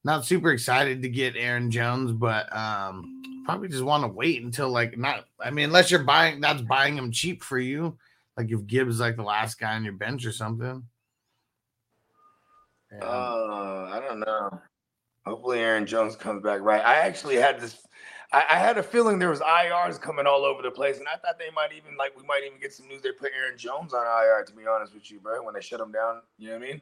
not 0.03 0.25
super 0.25 0.51
excited 0.51 1.01
to 1.01 1.09
get 1.09 1.35
Aaron 1.35 1.71
Jones, 1.71 2.11
but 2.11 2.55
um, 2.55 3.21
probably 3.45 3.69
just 3.69 3.83
want 3.83 4.03
to 4.03 4.07
wait 4.07 4.43
until 4.43 4.69
like 4.69 4.97
not. 4.97 5.25
I 5.39 5.49
mean, 5.49 5.65
unless 5.65 5.89
you're 5.89 6.03
buying, 6.03 6.41
that's 6.41 6.61
buying 6.61 6.97
him 6.97 7.11
cheap 7.11 7.43
for 7.43 7.57
you. 7.57 7.97
Like 8.37 8.51
if 8.51 8.65
Gibbs 8.67 8.99
like 8.99 9.15
the 9.15 9.23
last 9.23 9.59
guy 9.59 9.75
on 9.75 9.83
your 9.83 9.93
bench 9.93 10.25
or 10.25 10.31
something. 10.31 10.83
Yeah. 12.91 13.05
Uh, 13.05 13.89
I 13.93 13.99
don't 14.07 14.19
know. 14.19 14.61
Hopefully 15.25 15.59
Aaron 15.59 15.85
Jones 15.85 16.15
comes 16.15 16.43
back 16.43 16.61
right. 16.61 16.83
I 16.83 16.95
actually 16.95 17.35
had 17.35 17.59
this. 17.59 17.77
I, 18.33 18.45
I 18.49 18.57
had 18.57 18.77
a 18.77 18.83
feeling 18.83 19.19
there 19.19 19.29
was 19.29 19.39
IRs 19.41 20.01
coming 20.01 20.25
all 20.25 20.43
over 20.43 20.61
the 20.63 20.71
place, 20.71 20.97
and 20.97 21.07
I 21.07 21.17
thought 21.17 21.37
they 21.39 21.51
might 21.55 21.71
even 21.71 21.95
like 21.97 22.17
we 22.19 22.25
might 22.25 22.41
even 22.45 22.59
get 22.59 22.73
some 22.73 22.87
news. 22.87 23.01
They 23.03 23.11
put 23.11 23.31
Aaron 23.37 23.57
Jones 23.57 23.93
on 23.93 24.05
IR. 24.05 24.43
To 24.45 24.53
be 24.53 24.65
honest 24.67 24.93
with 24.93 25.09
you, 25.11 25.19
bro, 25.19 25.43
when 25.43 25.53
they 25.53 25.61
shut 25.61 25.79
him 25.79 25.91
down, 25.91 26.21
you 26.37 26.49
know 26.49 26.57
what 26.57 26.63
I 26.63 26.67
mean? 26.71 26.81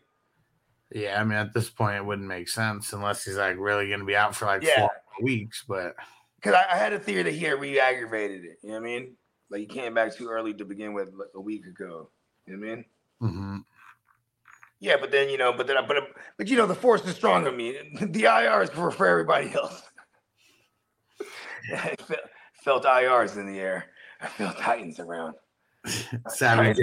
yeah, 0.94 1.22
I 1.22 1.24
mean, 1.24 1.38
at 1.38 1.54
this 1.54 1.70
point, 1.70 1.96
it 1.98 2.06
wouldn't 2.06 2.28
make 2.28 2.50
sense 2.50 2.92
unless 2.94 3.24
he's 3.24 3.38
like 3.38 3.58
really 3.58 3.88
going 3.88 4.00
to 4.00 4.06
be 4.06 4.16
out 4.16 4.36
for 4.36 4.46
like 4.46 4.62
Yeah. 4.64 4.80
four 4.80 4.90
weeks. 5.22 5.64
But 5.68 5.96
Because 6.36 6.54
I, 6.54 6.74
I 6.74 6.78
had 6.78 6.94
a 6.94 7.00
theory 7.00 7.24
that 7.24 7.34
he 7.34 7.46
had 7.46 7.60
re-aggravated 7.62 8.44
it. 8.44 8.60
You 8.62 8.70
know 8.70 8.76
what 8.76 8.82
I 8.82 8.86
mean? 8.86 9.16
Like 9.50 9.60
he 9.62 9.68
came 9.68 9.94
back 9.94 10.14
too 10.16 10.28
early 10.30 10.54
to 10.56 10.66
begin 10.66 10.94
with, 10.94 11.10
like 11.14 11.30
a 11.36 11.40
week 11.42 11.66
ago. 11.66 12.10
You 12.46 12.58
know 12.58 12.66
what 12.68 12.72
I 12.72 12.76
mean? 12.76 12.86
mhm. 13.22 13.64
Yeah, 14.80 14.96
but 15.00 15.12
then 15.12 15.30
you 15.30 15.38
know, 15.38 15.54
but 15.54 15.68
then, 15.68 15.78
I- 15.78 15.86
but 15.86 15.98
but 16.38 16.48
you 16.48 16.58
know, 16.58 16.66
the 16.66 16.76
force 16.76 17.06
is 17.06 17.16
strong 17.16 17.46
on 17.48 17.56
me. 17.56 17.78
The 18.02 18.24
IR 18.26 18.64
is 18.64 18.70
for 18.72 18.90
for 18.92 19.06
everybody 19.08 19.54
else. 19.54 19.82
I 21.74 21.96
felt, 21.98 22.20
felt 22.64 22.84
IRs 22.84 23.38
in 23.38 23.52
the 23.52 23.60
air. 23.60 23.86
I 24.22 24.28
felt 24.28 24.58
Titans 24.58 25.00
around. 25.00 25.36
Savage. 26.28 26.78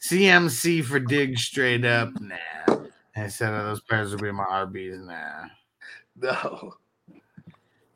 CMC 0.00 0.84
for 0.84 0.98
dig 0.98 1.38
straight 1.38 1.84
up. 1.84 2.10
Nah. 2.20 2.76
I 3.16 3.28
said 3.28 3.54
oh, 3.54 3.64
those 3.64 3.80
players 3.80 4.10
will 4.10 4.20
be 4.20 4.32
my 4.32 4.44
RBs. 4.44 5.06
Nah. 5.06 5.48
No, 6.16 6.74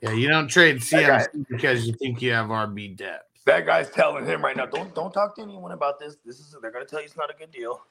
Yeah, 0.00 0.12
you 0.12 0.28
don't 0.28 0.48
trade 0.48 0.76
CMC 0.78 1.46
because 1.50 1.86
you 1.86 1.92
think 1.94 2.22
you 2.22 2.32
have 2.32 2.46
RB 2.46 2.96
depth. 2.96 3.44
that 3.44 3.66
guy's 3.66 3.90
telling 3.90 4.26
him 4.26 4.42
right 4.42 4.56
now. 4.56 4.66
Don't 4.66 4.94
don't 4.94 5.12
talk 5.12 5.34
to 5.36 5.42
anyone 5.42 5.72
about 5.72 5.98
this. 5.98 6.16
This 6.24 6.38
is 6.38 6.56
they're 6.62 6.70
gonna 6.70 6.84
tell 6.84 7.00
you 7.00 7.06
it's 7.06 7.16
not 7.16 7.30
a 7.30 7.36
good 7.36 7.50
deal. 7.50 7.82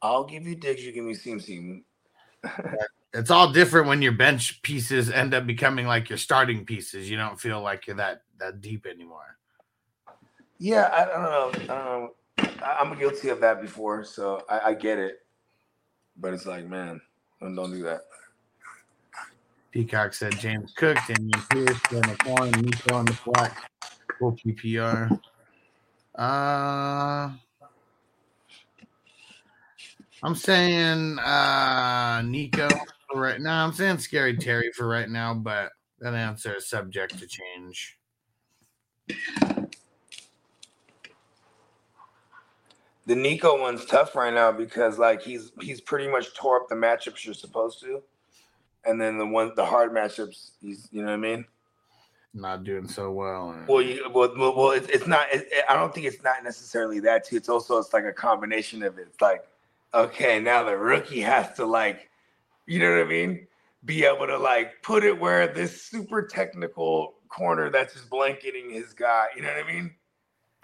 I'll 0.00 0.24
give 0.24 0.46
you 0.46 0.56
Diggs. 0.56 0.84
You 0.84 0.92
give 0.92 1.04
me 1.04 1.14
CMC. 1.14 1.82
It's 3.14 3.30
all 3.30 3.52
different 3.52 3.88
when 3.88 4.00
your 4.00 4.12
bench 4.12 4.62
pieces 4.62 5.10
end 5.10 5.34
up 5.34 5.46
becoming 5.46 5.86
like 5.86 6.08
your 6.08 6.18
starting 6.18 6.64
pieces. 6.64 7.10
You 7.10 7.18
don't 7.18 7.38
feel 7.38 7.60
like 7.60 7.86
you're 7.86 7.96
that 7.96 8.22
that 8.38 8.60
deep 8.60 8.86
anymore. 8.86 9.36
Yeah, 10.58 10.90
I, 10.92 11.04
don't 11.04 11.22
know. 11.22 11.50
I 11.54 11.66
don't 11.66 11.68
know. 11.68 12.14
I, 12.64 12.76
I'm 12.80 12.98
guilty 12.98 13.28
of 13.28 13.40
that 13.40 13.60
before, 13.60 14.04
so 14.04 14.42
I, 14.48 14.60
I 14.70 14.74
get 14.74 14.98
it. 14.98 15.18
But 16.16 16.34
it's 16.34 16.46
like, 16.46 16.66
man, 16.66 17.00
don't, 17.40 17.54
don't 17.54 17.72
do 17.72 17.82
that. 17.82 18.02
Peacock 19.72 20.14
said 20.14 20.38
James 20.38 20.72
Cook, 20.76 20.96
Dameon 20.98 21.50
Pierce, 21.50 21.78
McLaurin, 21.90 22.62
Nico 22.62 22.94
on 22.94 23.06
the 23.06 23.14
flat, 23.14 23.56
full 24.18 24.32
PPR. 24.32 25.18
Uh, 26.14 27.30
I'm 30.22 30.34
saying 30.36 31.18
uh 31.18 32.22
Nico 32.24 32.68
for 33.12 33.20
right 33.20 33.40
now. 33.40 33.64
I'm 33.64 33.72
saying 33.72 33.98
Scary 33.98 34.36
Terry 34.36 34.70
for 34.74 34.86
right 34.88 35.08
now, 35.08 35.34
but 35.34 35.72
that 36.00 36.14
answer 36.14 36.56
is 36.56 36.68
subject 36.68 37.18
to 37.18 37.26
change. 37.26 37.98
The 43.06 43.16
Nico 43.16 43.60
one's 43.60 43.84
tough 43.84 44.14
right 44.14 44.32
now 44.32 44.52
because 44.52 44.98
like 44.98 45.22
he's 45.22 45.50
he's 45.60 45.80
pretty 45.80 46.08
much 46.08 46.34
tore 46.34 46.62
up 46.62 46.68
the 46.68 46.76
matchups 46.76 47.24
you're 47.24 47.34
supposed 47.34 47.80
to, 47.80 48.00
and 48.84 49.00
then 49.00 49.18
the 49.18 49.26
one 49.26 49.52
the 49.56 49.64
hard 49.64 49.92
matchups 49.92 50.52
he's 50.60 50.88
you 50.92 51.00
know 51.02 51.08
what 51.08 51.14
I 51.14 51.16
mean. 51.16 51.44
Not 52.34 52.64
doing 52.64 52.88
so 52.88 53.10
well. 53.10 53.54
Well, 53.68 53.82
you, 53.82 54.08
well, 54.10 54.32
well, 54.38 54.70
it's, 54.70 54.88
it's 54.88 55.06
not. 55.06 55.26
It, 55.34 55.48
it- 55.50 55.64
I 55.68 55.74
don't 55.74 55.92
think 55.94 56.06
it's 56.06 56.22
not 56.22 56.42
necessarily 56.42 56.98
that 57.00 57.24
too. 57.26 57.36
It's 57.36 57.50
also 57.50 57.76
it's 57.78 57.92
like 57.92 58.04
a 58.04 58.12
combination 58.12 58.82
of 58.82 58.98
it. 58.98 59.08
It's 59.10 59.20
like, 59.20 59.44
okay, 59.92 60.40
now 60.40 60.62
the 60.62 60.74
rookie 60.74 61.20
has 61.20 61.52
to 61.56 61.66
like, 61.66 62.08
you 62.66 62.78
know 62.78 62.90
what 62.90 63.06
I 63.06 63.08
mean? 63.08 63.46
Be 63.84 64.04
able 64.04 64.26
to 64.26 64.38
like 64.38 64.82
put 64.82 65.04
it 65.04 65.18
where 65.18 65.48
this 65.48 65.82
super 65.82 66.22
technical 66.22 67.14
corner 67.28 67.70
that's 67.70 67.94
just 67.94 68.10
blanketing 68.10 68.70
his 68.70 68.92
guy. 68.92 69.26
You 69.34 69.42
know 69.42 69.48
what 69.48 69.64
I 69.64 69.72
mean? 69.72 69.94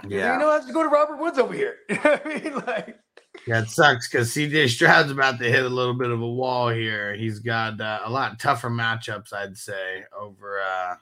yeah. 0.07 0.35
You 0.35 0.41
know, 0.41 0.51
I 0.51 0.55
have 0.55 0.67
to 0.67 0.73
go 0.73 0.83
to 0.83 0.89
Robert 0.89 1.19
Woods 1.19 1.39
over 1.39 1.55
here. 1.55 1.79
You 1.89 1.97
know 1.97 2.03
what 2.03 2.27
I 2.27 2.39
mean? 2.39 2.55
Like, 2.67 2.99
Yeah, 3.47 3.63
it 3.63 3.69
sucks 3.69 4.09
because 4.09 4.31
CJ 4.31 4.69
Stroud's 4.69 5.11
about 5.11 5.39
to 5.41 5.51
hit 5.51 5.65
a 5.65 5.69
little 5.69 5.95
bit 5.95 6.11
of 6.11 6.21
a 6.21 6.29
wall 6.29 6.69
here. 6.69 7.15
He's 7.15 7.41
got 7.41 7.81
uh, 7.81 8.01
a 8.05 8.11
lot 8.11 8.39
tougher 8.39 8.71
matchups, 8.71 9.33
I'd 9.33 9.57
say, 9.57 10.05
over 10.17 10.61
uh, 10.61 10.95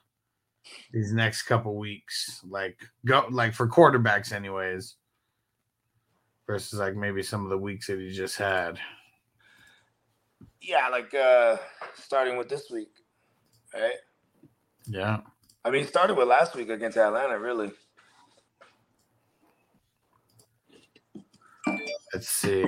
these 0.92 1.12
next 1.12 1.42
couple 1.42 1.76
weeks. 1.76 2.40
Like 2.48 2.78
go 3.04 3.26
like 3.30 3.52
for 3.52 3.68
quarterbacks, 3.68 4.32
anyways, 4.32 4.94
versus 6.46 6.78
like 6.78 6.96
maybe 6.96 7.22
some 7.22 7.44
of 7.44 7.50
the 7.50 7.58
weeks 7.58 7.88
that 7.88 7.98
he 7.98 8.12
just 8.12 8.38
had. 8.38 8.78
Yeah, 10.66 10.88
like 10.88 11.14
uh 11.14 11.56
starting 11.94 12.36
with 12.36 12.48
this 12.48 12.70
week, 12.70 12.90
right? 13.74 13.94
Yeah. 14.86 15.20
I 15.64 15.70
mean, 15.70 15.86
started 15.86 16.16
with 16.16 16.28
last 16.28 16.54
week 16.54 16.68
against 16.68 16.96
Atlanta, 16.96 17.38
really. 17.38 17.72
Let's 22.12 22.28
see. 22.28 22.64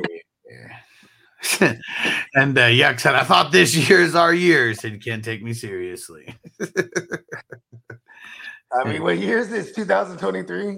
and 1.61 2.59
uh, 2.59 2.63
Yuck 2.63 2.99
said, 2.99 3.15
"I 3.15 3.23
thought 3.23 3.53
this 3.53 3.75
year 3.75 4.01
is 4.01 4.17
our 4.17 4.35
year." 4.35 4.75
Said, 4.75 4.93
"You 4.93 4.99
can't 4.99 5.25
take 5.25 5.43
me 5.43 5.53
seriously." 5.53 6.35
I 8.73 8.85
mean, 8.85 9.03
what 9.03 9.19
year 9.19 9.39
is 9.39 9.49
this? 9.49 9.73
2023. 9.73 10.61
I 10.61 10.71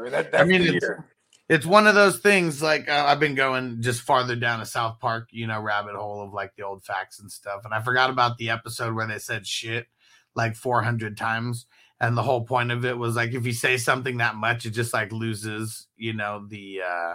mean, 0.00 0.12
that, 0.12 0.32
that's 0.32 0.48
mean, 0.48 0.62
the 0.62 0.72
year. 0.72 1.06
It's 1.48 1.64
one 1.64 1.86
of 1.86 1.94
those 1.94 2.18
things 2.18 2.60
like 2.60 2.88
uh, 2.88 3.04
I've 3.06 3.20
been 3.20 3.34
going 3.34 3.80
just 3.80 4.02
farther 4.02 4.36
down 4.36 4.60
a 4.60 4.66
South 4.66 5.00
Park, 5.00 5.28
you 5.30 5.46
know, 5.46 5.60
rabbit 5.60 5.94
hole 5.94 6.22
of 6.22 6.32
like 6.32 6.54
the 6.56 6.64
old 6.64 6.84
facts 6.84 7.20
and 7.20 7.32
stuff. 7.32 7.64
And 7.64 7.72
I 7.72 7.80
forgot 7.80 8.10
about 8.10 8.36
the 8.36 8.50
episode 8.50 8.94
where 8.94 9.06
they 9.06 9.18
said 9.18 9.46
shit 9.46 9.86
like 10.34 10.56
400 10.56 11.16
times. 11.16 11.66
And 12.00 12.16
the 12.16 12.22
whole 12.22 12.44
point 12.44 12.70
of 12.70 12.84
it 12.84 12.98
was 12.98 13.16
like 13.16 13.32
if 13.32 13.46
you 13.46 13.52
say 13.52 13.76
something 13.78 14.18
that 14.18 14.36
much, 14.36 14.66
it 14.66 14.70
just 14.70 14.92
like 14.92 15.10
loses, 15.10 15.88
you 15.96 16.12
know, 16.12 16.46
the 16.48 16.82
uh 16.86 17.14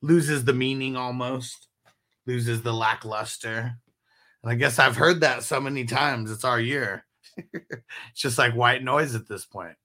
loses 0.00 0.44
the 0.44 0.54
meaning 0.54 0.96
almost, 0.96 1.68
loses 2.26 2.62
the 2.62 2.72
lackluster. 2.72 3.78
And 4.42 4.52
I 4.52 4.54
guess 4.54 4.78
I've 4.78 4.96
heard 4.96 5.20
that 5.20 5.42
so 5.42 5.60
many 5.60 5.84
times. 5.84 6.30
It's 6.30 6.44
our 6.44 6.60
year. 6.60 7.04
it's 7.36 7.82
just 8.16 8.38
like 8.38 8.54
white 8.54 8.82
noise 8.82 9.14
at 9.14 9.28
this 9.28 9.44
point. 9.44 9.76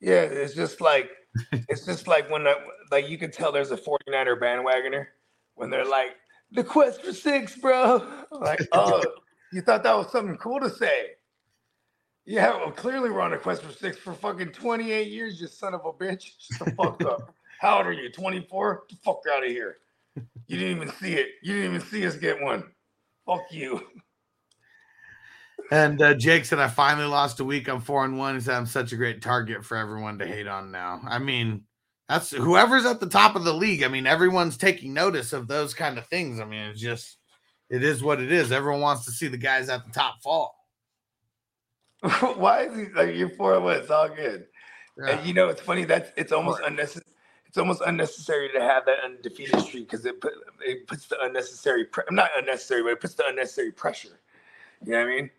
Yeah, 0.00 0.22
it's 0.22 0.54
just 0.54 0.80
like 0.80 1.10
it's 1.52 1.84
just 1.84 2.06
like 2.06 2.30
when 2.30 2.46
I, 2.46 2.54
like 2.90 3.08
you 3.08 3.18
can 3.18 3.30
tell 3.30 3.52
there's 3.52 3.70
a 3.70 3.76
49er 3.76 4.38
bandwagoner 4.40 5.06
when 5.54 5.70
they're 5.70 5.84
like 5.84 6.16
the 6.52 6.64
quest 6.64 7.02
for 7.02 7.12
six, 7.12 7.56
bro. 7.56 8.06
Like, 8.30 8.60
oh, 8.72 9.02
you 9.52 9.60
thought 9.60 9.82
that 9.82 9.96
was 9.96 10.10
something 10.10 10.36
cool 10.36 10.60
to 10.60 10.70
say. 10.70 11.12
Yeah, 12.26 12.56
well, 12.56 12.70
clearly 12.70 13.10
we're 13.10 13.20
on 13.20 13.34
a 13.34 13.38
quest 13.38 13.62
for 13.62 13.72
six 13.72 13.98
for 13.98 14.14
fucking 14.14 14.52
28 14.52 15.08
years, 15.08 15.40
you 15.40 15.46
son 15.46 15.74
of 15.74 15.84
a 15.84 15.92
bitch. 15.92 16.32
Shut 16.38 16.66
the 16.68 16.72
fuck 16.72 17.04
up. 17.04 17.34
How 17.60 17.78
old 17.78 17.86
are 17.86 17.92
you? 17.92 18.10
24? 18.10 18.84
Get 18.88 18.98
the 18.98 19.04
fuck 19.04 19.22
out 19.32 19.44
of 19.44 19.50
here. 19.50 19.78
You 20.46 20.58
didn't 20.58 20.76
even 20.76 20.90
see 20.94 21.14
it. 21.14 21.28
You 21.42 21.54
didn't 21.54 21.74
even 21.74 21.86
see 21.88 22.06
us 22.06 22.16
get 22.16 22.40
one. 22.40 22.64
Fuck 23.26 23.46
you. 23.50 23.82
And 25.70 26.00
uh, 26.00 26.14
Jake 26.14 26.44
said, 26.44 26.58
I 26.58 26.68
finally 26.68 27.06
lost 27.06 27.40
a 27.40 27.44
week. 27.44 27.68
I'm 27.68 27.80
four 27.80 28.04
and 28.04 28.18
one. 28.18 28.34
He 28.34 28.40
said, 28.40 28.54
I'm 28.54 28.66
such 28.66 28.92
a 28.92 28.96
great 28.96 29.22
target 29.22 29.64
for 29.64 29.76
everyone 29.76 30.18
to 30.18 30.26
hate 30.26 30.46
on 30.46 30.70
now. 30.70 31.00
I 31.08 31.18
mean, 31.18 31.62
that's 32.08 32.30
whoever's 32.30 32.84
at 32.84 33.00
the 33.00 33.08
top 33.08 33.34
of 33.34 33.44
the 33.44 33.54
league. 33.54 33.82
I 33.82 33.88
mean, 33.88 34.06
everyone's 34.06 34.56
taking 34.56 34.92
notice 34.92 35.32
of 35.32 35.48
those 35.48 35.74
kind 35.74 35.96
of 35.98 36.06
things. 36.06 36.38
I 36.38 36.44
mean, 36.44 36.60
it's 36.66 36.80
just, 36.80 37.16
it 37.70 37.82
is 37.82 38.02
what 38.02 38.20
it 38.20 38.30
is. 38.30 38.52
Everyone 38.52 38.82
wants 38.82 39.06
to 39.06 39.10
see 39.10 39.28
the 39.28 39.38
guys 39.38 39.68
at 39.68 39.84
the 39.84 39.90
top 39.90 40.22
fall. 40.22 40.54
Why 42.36 42.64
is 42.64 42.76
he 42.76 42.92
like 42.94 43.16
you're 43.16 43.30
four 43.30 43.54
and 43.54 43.64
one? 43.64 43.76
It's 43.78 43.90
all 43.90 44.10
good. 44.10 44.46
Yeah. 44.98 45.16
And 45.16 45.26
you 45.26 45.32
know, 45.32 45.48
it's 45.48 45.62
funny. 45.62 45.84
That's 45.84 46.10
it's 46.18 46.32
almost 46.32 46.60
unnecessary. 46.62 47.06
It's 47.46 47.56
almost 47.56 47.82
unnecessary 47.86 48.50
to 48.54 48.60
have 48.60 48.84
that 48.84 48.98
undefeated 49.04 49.58
streak 49.60 49.88
because 49.88 50.04
it 50.04 50.20
put, 50.20 50.32
it 50.60 50.86
puts 50.86 51.06
the 51.06 51.18
unnecessary. 51.22 51.84
Pre- 51.84 52.04
not 52.10 52.30
unnecessary, 52.36 52.82
but 52.82 52.90
it 52.90 53.00
puts 53.00 53.14
the 53.14 53.26
unnecessary 53.26 53.72
pressure. 53.72 54.20
You 54.84 54.92
know 54.92 54.98
what 54.98 55.06
I 55.06 55.10
mean? 55.14 55.30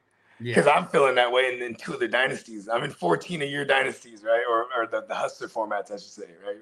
Because 0.42 0.66
yeah. 0.66 0.74
I'm 0.74 0.88
feeling 0.88 1.16
that 1.16 1.32
way 1.32 1.54
in, 1.54 1.62
in 1.62 1.76
two 1.76 1.94
of 1.94 2.00
the 2.00 2.08
dynasties. 2.08 2.68
I'm 2.68 2.84
in 2.84 2.92
14 2.92 3.42
a 3.42 3.46
year 3.46 3.64
dynasties, 3.64 4.24
right? 4.24 4.44
Or, 4.50 4.68
or 4.76 4.88
the, 4.88 5.06
the 5.08 5.16
hustler 5.16 5.48
formats, 5.48 5.92
I 5.92 5.96
should 5.96 6.02
say, 6.02 6.28
right? 6.46 6.58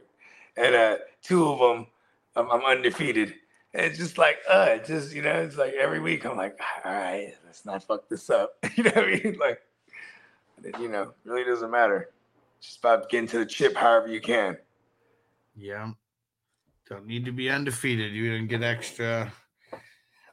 And 0.55 0.75
uh, 0.75 0.97
two 1.23 1.47
of 1.47 1.59
them, 1.59 1.87
I'm, 2.35 2.51
I'm 2.51 2.63
undefeated. 2.63 3.33
And 3.73 3.85
it's 3.85 3.97
just 3.97 4.19
like, 4.19 4.37
uh, 4.47 4.77
just, 4.77 5.13
you 5.13 5.23
know, 5.23 5.41
it's 5.41 5.57
like 5.57 5.73
every 5.73 5.99
week 5.99 6.25
I'm 6.25 6.37
like, 6.37 6.59
all 6.85 6.93
right, 6.93 7.33
let's 7.45 7.65
not 7.65 7.83
fuck 7.83 8.07
this 8.09 8.29
up. 8.29 8.53
you 8.75 8.83
know 8.83 8.91
what 8.91 9.05
I 9.05 9.21
mean? 9.23 9.37
Like, 9.39 9.61
you 10.79 10.87
know, 10.87 11.13
really 11.25 11.43
doesn't 11.43 11.71
matter. 11.71 12.11
Just 12.61 12.79
about 12.79 13.09
getting 13.09 13.27
to 13.29 13.39
the 13.39 13.45
chip 13.45 13.75
however 13.75 14.07
you 14.07 14.21
can. 14.21 14.57
Yeah. 15.55 15.91
Don't 16.87 17.07
need 17.07 17.25
to 17.25 17.31
be 17.31 17.49
undefeated. 17.49 18.13
You 18.13 18.31
didn't 18.31 18.49
get 18.49 18.61
extra 18.61 19.33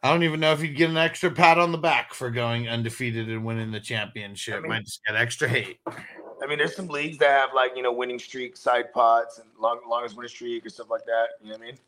I 0.02 0.11
don't 0.11 0.23
even 0.23 0.40
know 0.40 0.52
if 0.52 0.62
you'd 0.62 0.76
get 0.76 0.88
an 0.88 0.97
extra 0.97 1.30
pat 1.30 1.59
on 1.59 1.73
the 1.73 1.78
back 1.78 2.14
for 2.14 2.30
going 2.30 2.69
undefeated 2.69 3.28
and 3.28 3.45
winning 3.45 3.71
the 3.71 3.80
championship. 3.80 4.54
I 4.54 4.61
mean, 4.61 4.69
Might 4.71 4.85
just 4.85 5.04
get 5.07 5.14
extra 5.14 5.47
hate. 5.47 5.78
I 5.87 6.47
mean, 6.47 6.57
there's 6.57 6.75
some 6.75 6.88
leagues 6.88 7.19
that 7.19 7.30
have 7.30 7.50
like 7.54 7.73
you 7.76 7.83
know 7.83 7.92
winning 7.92 8.19
streak, 8.19 8.57
side 8.57 8.92
pots, 8.95 9.38
and 9.38 9.49
long 9.59 9.80
longest 9.88 10.16
winning 10.16 10.30
streak 10.30 10.64
or 10.64 10.71
stuff 10.71 10.88
like 10.90 11.04
that. 11.04 11.28
You 11.42 11.50
know 11.50 11.57
what 11.57 11.62
I 11.62 11.66
mean? 11.66 11.78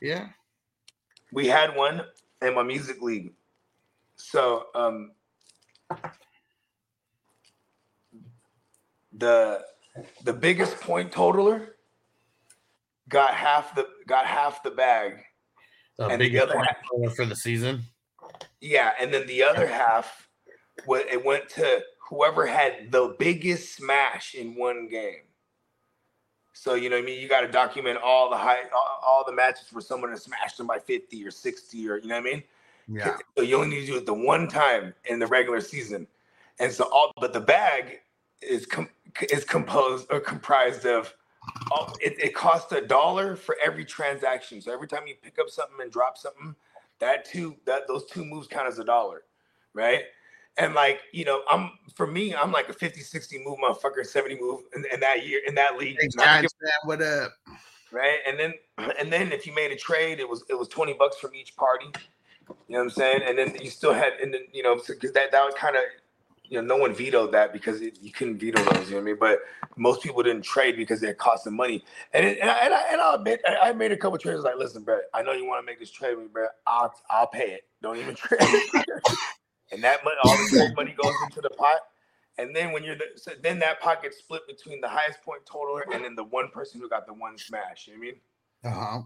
Yeah. 0.00 0.28
We 1.32 1.46
had 1.46 1.76
one 1.76 2.02
in 2.42 2.54
my 2.54 2.62
music 2.64 3.00
league. 3.00 3.32
So 4.16 4.66
um 4.74 5.12
the 9.16 9.62
the 10.24 10.32
biggest 10.32 10.80
point 10.80 11.12
totaler 11.12 11.76
got 13.08 13.34
half 13.34 13.74
the 13.74 13.86
got 14.06 14.26
half 14.26 14.62
the 14.62 14.70
bag 14.70 15.25
the 15.98 16.06
and 16.06 16.18
biggest 16.18 16.48
the 16.48 16.58
half, 16.58 17.16
for 17.16 17.24
the 17.24 17.36
season. 17.36 17.82
Yeah, 18.60 18.92
and 19.00 19.12
then 19.12 19.26
the 19.26 19.42
other 19.42 19.66
half, 19.66 20.28
it 20.88 21.24
went 21.24 21.48
to 21.50 21.82
whoever 22.08 22.46
had 22.46 22.90
the 22.90 23.14
biggest 23.18 23.76
smash 23.76 24.34
in 24.34 24.54
one 24.54 24.88
game. 24.88 25.22
So 26.52 26.74
you 26.74 26.88
know, 26.88 26.96
I 26.96 27.02
mean, 27.02 27.20
you 27.20 27.28
got 27.28 27.42
to 27.42 27.48
document 27.48 27.98
all 28.02 28.30
the 28.30 28.36
high, 28.36 28.62
all, 28.74 29.00
all, 29.06 29.24
the 29.26 29.32
matches 29.32 29.72
where 29.72 29.82
someone 29.82 30.10
has 30.10 30.22
smashed 30.22 30.56
them 30.56 30.66
by 30.66 30.78
fifty 30.78 31.24
or 31.24 31.30
sixty, 31.30 31.88
or 31.88 31.98
you 31.98 32.08
know 32.08 32.14
what 32.14 32.26
I 32.26 32.32
mean. 32.32 32.42
Yeah. 32.88 33.16
So 33.36 33.42
you 33.42 33.56
only 33.56 33.76
need 33.76 33.80
to 33.82 33.92
do 33.92 33.96
it 33.96 34.06
the 34.06 34.14
one 34.14 34.48
time 34.48 34.94
in 35.04 35.18
the 35.18 35.26
regular 35.26 35.60
season, 35.60 36.06
and 36.58 36.72
so 36.72 36.88
all, 36.90 37.12
but 37.20 37.32
the 37.32 37.40
bag 37.40 38.00
is 38.40 38.64
com- 38.64 38.88
is 39.30 39.44
composed 39.44 40.06
or 40.10 40.20
comprised 40.20 40.86
of 40.86 41.12
Oh, 41.72 41.92
it, 42.00 42.18
it 42.18 42.34
costs 42.34 42.72
a 42.72 42.80
dollar 42.80 43.36
for 43.36 43.56
every 43.64 43.84
transaction. 43.84 44.60
So 44.60 44.72
every 44.72 44.88
time 44.88 45.06
you 45.06 45.14
pick 45.20 45.38
up 45.38 45.48
something 45.50 45.76
and 45.80 45.90
drop 45.90 46.16
something, 46.16 46.54
that 46.98 47.24
two 47.24 47.56
that 47.66 47.86
those 47.86 48.06
two 48.06 48.24
moves 48.24 48.46
count 48.46 48.68
as 48.68 48.78
a 48.78 48.84
dollar, 48.84 49.24
right? 49.74 50.02
And 50.58 50.74
like, 50.74 51.00
you 51.12 51.24
know, 51.24 51.42
I'm 51.50 51.72
for 51.94 52.06
me, 52.06 52.34
I'm 52.34 52.52
like 52.52 52.68
a 52.68 52.72
50, 52.72 53.00
60 53.00 53.38
move 53.44 53.58
motherfucker, 53.58 54.06
70 54.06 54.40
move 54.40 54.62
in, 54.74 54.84
in 54.92 55.00
that 55.00 55.26
year 55.26 55.40
in 55.46 55.54
that 55.56 55.76
league. 55.76 55.98
Thanks, 55.98 56.14
Giants, 56.14 56.54
man. 56.62 56.72
What 56.84 57.02
up? 57.02 57.32
Right. 57.92 58.18
And 58.26 58.38
then 58.38 58.54
and 58.98 59.12
then 59.12 59.32
if 59.32 59.46
you 59.46 59.54
made 59.54 59.72
a 59.72 59.76
trade, 59.76 60.18
it 60.18 60.28
was 60.28 60.44
it 60.48 60.54
was 60.54 60.68
20 60.68 60.94
bucks 60.94 61.18
from 61.18 61.34
each 61.34 61.56
party. 61.56 61.86
You 62.48 62.54
know 62.68 62.78
what 62.78 62.84
I'm 62.84 62.90
saying? 62.90 63.20
And 63.26 63.36
then 63.36 63.56
you 63.60 63.70
still 63.70 63.92
had 63.92 64.14
and 64.22 64.32
then 64.32 64.42
you 64.52 64.62
know, 64.62 64.76
because 64.76 65.12
that 65.12 65.32
that 65.32 65.44
was 65.44 65.54
kind 65.54 65.76
of 65.76 65.82
you 66.48 66.60
know, 66.60 66.66
no 66.66 66.76
one 66.76 66.94
vetoed 66.94 67.32
that 67.32 67.52
because 67.52 67.80
it, 67.80 67.98
you 68.00 68.12
couldn't 68.12 68.38
veto 68.38 68.62
those. 68.62 68.88
You 68.88 68.96
know 68.96 68.96
what 68.96 69.02
I 69.02 69.04
mean? 69.04 69.16
But 69.18 69.38
most 69.76 70.02
people 70.02 70.22
didn't 70.22 70.42
trade 70.42 70.76
because 70.76 71.02
it 71.02 71.18
cost 71.18 71.44
them 71.44 71.56
money. 71.56 71.84
And 72.12 72.26
it, 72.26 72.38
and, 72.40 72.50
I, 72.50 72.58
and, 72.58 72.74
I, 72.74 72.82
and 72.92 73.00
I'll 73.00 73.14
admit, 73.14 73.40
I, 73.46 73.70
I 73.70 73.72
made 73.72 73.92
a 73.92 73.96
couple 73.96 74.18
trades 74.18 74.42
like, 74.42 74.56
listen, 74.56 74.82
bro, 74.82 75.00
I 75.14 75.22
know 75.22 75.32
you 75.32 75.46
want 75.46 75.62
to 75.62 75.66
make 75.66 75.78
this 75.78 75.90
trade 75.90 76.16
with 76.16 76.24
me, 76.24 76.30
bro. 76.32 76.46
I'll 76.66 76.94
I'll 77.10 77.26
pay 77.26 77.50
it. 77.52 77.62
Don't 77.82 77.96
even 77.96 78.14
trade. 78.14 78.40
and 79.72 79.82
that 79.82 80.04
money, 80.04 80.16
all 80.24 80.36
the 80.36 80.48
trade 80.50 80.76
money 80.76 80.94
goes 81.00 81.14
into 81.24 81.40
the 81.40 81.50
pot. 81.50 81.80
And 82.38 82.54
then 82.54 82.72
when 82.72 82.84
you're 82.84 82.96
the, 82.96 83.06
so 83.16 83.32
then 83.42 83.58
that 83.60 83.80
pot 83.80 84.02
gets 84.02 84.18
split 84.18 84.42
between 84.46 84.80
the 84.80 84.88
highest 84.88 85.22
point 85.22 85.42
totaler 85.50 85.86
and 85.92 86.04
then 86.04 86.14
the 86.14 86.24
one 86.24 86.50
person 86.50 86.80
who 86.80 86.88
got 86.88 87.06
the 87.06 87.14
one 87.14 87.38
smash. 87.38 87.86
You 87.86 87.94
know 87.94 87.98
what 87.98 88.04
I 88.04 88.10
mean? 88.10 88.20
Uh 88.64 88.70
huh. 88.70 89.02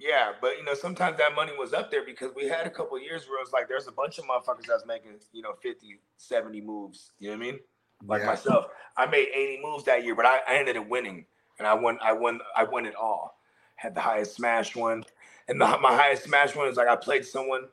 Yeah, 0.00 0.32
but 0.40 0.56
you 0.56 0.64
know, 0.64 0.72
sometimes 0.72 1.18
that 1.18 1.34
money 1.34 1.52
was 1.58 1.74
up 1.74 1.90
there 1.90 2.04
because 2.04 2.30
we 2.34 2.48
had 2.48 2.66
a 2.66 2.70
couple 2.70 2.98
years 2.98 3.28
where 3.28 3.38
it 3.38 3.44
was 3.44 3.52
like 3.52 3.68
there's 3.68 3.86
a 3.86 3.92
bunch 3.92 4.18
of 4.18 4.24
motherfuckers 4.24 4.66
that's 4.66 4.86
making, 4.86 5.12
you 5.32 5.42
know, 5.42 5.52
50, 5.62 6.00
70 6.16 6.60
moves. 6.62 7.12
You 7.18 7.28
know 7.28 7.36
what 7.36 7.42
I 7.42 7.50
mean? 7.50 7.60
Like 8.06 8.20
yeah. 8.22 8.28
myself. 8.28 8.66
I 8.96 9.04
made 9.06 9.28
80 9.28 9.60
moves 9.62 9.84
that 9.84 10.02
year, 10.02 10.14
but 10.14 10.24
I, 10.24 10.38
I 10.48 10.56
ended 10.56 10.78
up 10.78 10.88
winning. 10.88 11.26
And 11.58 11.68
I 11.68 11.74
won, 11.74 11.98
I 12.02 12.14
won, 12.14 12.40
I 12.56 12.64
won 12.64 12.86
it 12.86 12.94
all. 12.94 13.38
Had 13.76 13.94
the 13.94 14.00
highest 14.00 14.36
smash 14.36 14.74
one. 14.74 15.04
And 15.48 15.60
the, 15.60 15.66
my 15.82 15.94
highest 15.94 16.24
smash 16.24 16.56
one 16.56 16.68
is 16.68 16.78
like 16.78 16.88
I 16.88 16.96
played 16.96 17.26
someone 17.26 17.68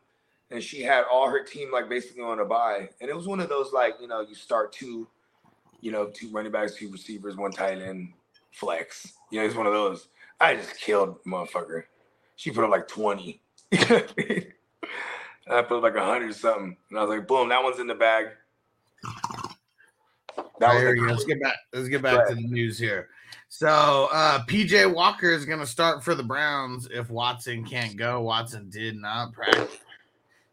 and 0.52 0.62
she 0.62 0.82
had 0.82 1.06
all 1.10 1.30
her 1.30 1.44
team 1.44 1.72
like 1.72 1.88
basically 1.88 2.24
on 2.24 2.42
a 2.42 2.46
buy. 2.46 2.90
And 3.00 3.10
it 3.10 3.16
was 3.16 3.26
one 3.26 3.40
of 3.40 3.48
those 3.48 3.72
like, 3.72 3.94
you 4.02 4.08
know, 4.10 4.20
you 4.20 4.36
start 4.36 4.74
two, 4.74 5.08
you 5.80 5.94
know, 5.94 6.08
two 6.08 6.30
running 6.32 6.52
backs, 6.52 6.76
two 6.76 6.92
receivers, 6.92 7.38
one 7.38 7.52
tight 7.52 7.82
end, 7.82 8.12
flex. 8.52 9.14
You 9.32 9.40
know, 9.40 9.46
it's 9.46 9.56
one 9.56 9.66
of 9.68 9.74
those. 9.74 10.10
I 10.42 10.56
just 10.56 10.78
killed 10.78 11.24
motherfucker 11.24 11.84
she 12.38 12.52
put 12.52 12.64
up 12.64 12.70
like 12.70 12.88
20. 12.88 13.42
I 13.74 14.46
put 15.48 15.78
up 15.78 15.84
like 15.84 15.96
100 15.96 16.34
something. 16.34 16.78
And 16.90 17.00
I 17.00 17.04
was 17.04 17.10
like, 17.10 17.28
boom, 17.28 17.50
that 17.50 17.62
one's 17.62 17.80
in 17.80 17.88
the 17.88 17.96
bag. 17.96 18.28
That 20.60 20.74
was 20.74 21.10
Let's 21.12 21.26
get 21.26 21.42
back. 21.42 21.58
Let's 21.74 21.90
get 21.90 22.02
back 22.02 22.28
to 22.30 22.36
the 22.36 22.42
news 22.42 22.80
here. 22.80 23.10
So 23.50 24.08
uh 24.12 24.44
PJ 24.46 24.94
Walker 24.94 25.32
is 25.32 25.46
gonna 25.46 25.66
start 25.66 26.04
for 26.04 26.16
the 26.16 26.24
Browns 26.24 26.88
if 26.92 27.10
Watson 27.10 27.66
can't 27.66 27.98
go. 27.98 28.22
Watson 28.22 28.70
did 28.70 28.96
not 28.96 29.34
practice 29.34 29.78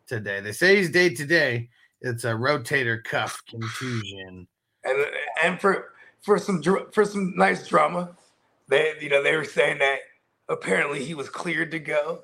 today. 0.06 0.40
They 0.40 0.52
say 0.52 0.76
he's 0.76 0.90
day 0.90 1.10
to 1.14 1.26
day. 1.26 1.68
It's 2.00 2.24
a 2.24 2.32
rotator 2.32 3.02
cuff 3.02 3.42
contusion. 3.48 4.46
And 4.84 5.06
and 5.42 5.60
for 5.60 5.92
for 6.22 6.38
some 6.38 6.62
for 6.92 7.04
some 7.04 7.34
nice 7.36 7.66
drama, 7.66 8.16
they 8.68 8.94
you 9.00 9.10
know 9.10 9.22
they 9.22 9.36
were 9.36 9.44
saying 9.44 9.78
that 9.78 9.98
apparently 10.48 11.04
he 11.04 11.14
was 11.14 11.28
cleared 11.28 11.70
to 11.72 11.78
go, 11.78 12.22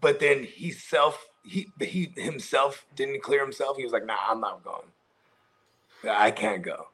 but 0.00 0.20
then 0.20 0.44
he 0.44 0.70
self 0.70 1.28
he 1.44 1.68
he 1.80 2.12
himself 2.16 2.86
didn't 2.94 3.22
clear 3.22 3.40
himself. 3.40 3.76
He 3.76 3.84
was 3.84 3.92
like, 3.92 4.06
"Nah, 4.06 4.16
I'm 4.28 4.40
not 4.40 4.64
going. 4.64 4.88
I 6.08 6.30
can't 6.30 6.62
go." 6.62 6.88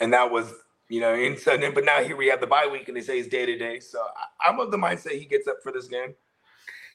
And 0.00 0.12
that 0.12 0.30
was 0.30 0.52
you 0.88 1.00
know, 1.00 1.34
so 1.36 1.56
then, 1.56 1.72
but 1.72 1.84
now 1.84 2.02
here 2.02 2.16
we 2.16 2.28
have 2.28 2.40
the 2.40 2.46
bye 2.46 2.68
week, 2.70 2.88
and 2.88 2.96
they 2.96 3.00
say 3.00 3.16
he's 3.16 3.28
day 3.28 3.46
to 3.46 3.56
day. 3.56 3.80
So 3.80 4.00
I, 4.00 4.48
I'm 4.48 4.60
of 4.60 4.70
the 4.70 4.76
mindset 4.76 5.12
he 5.12 5.24
gets 5.24 5.48
up 5.48 5.62
for 5.62 5.72
this 5.72 5.88
game 5.88 6.14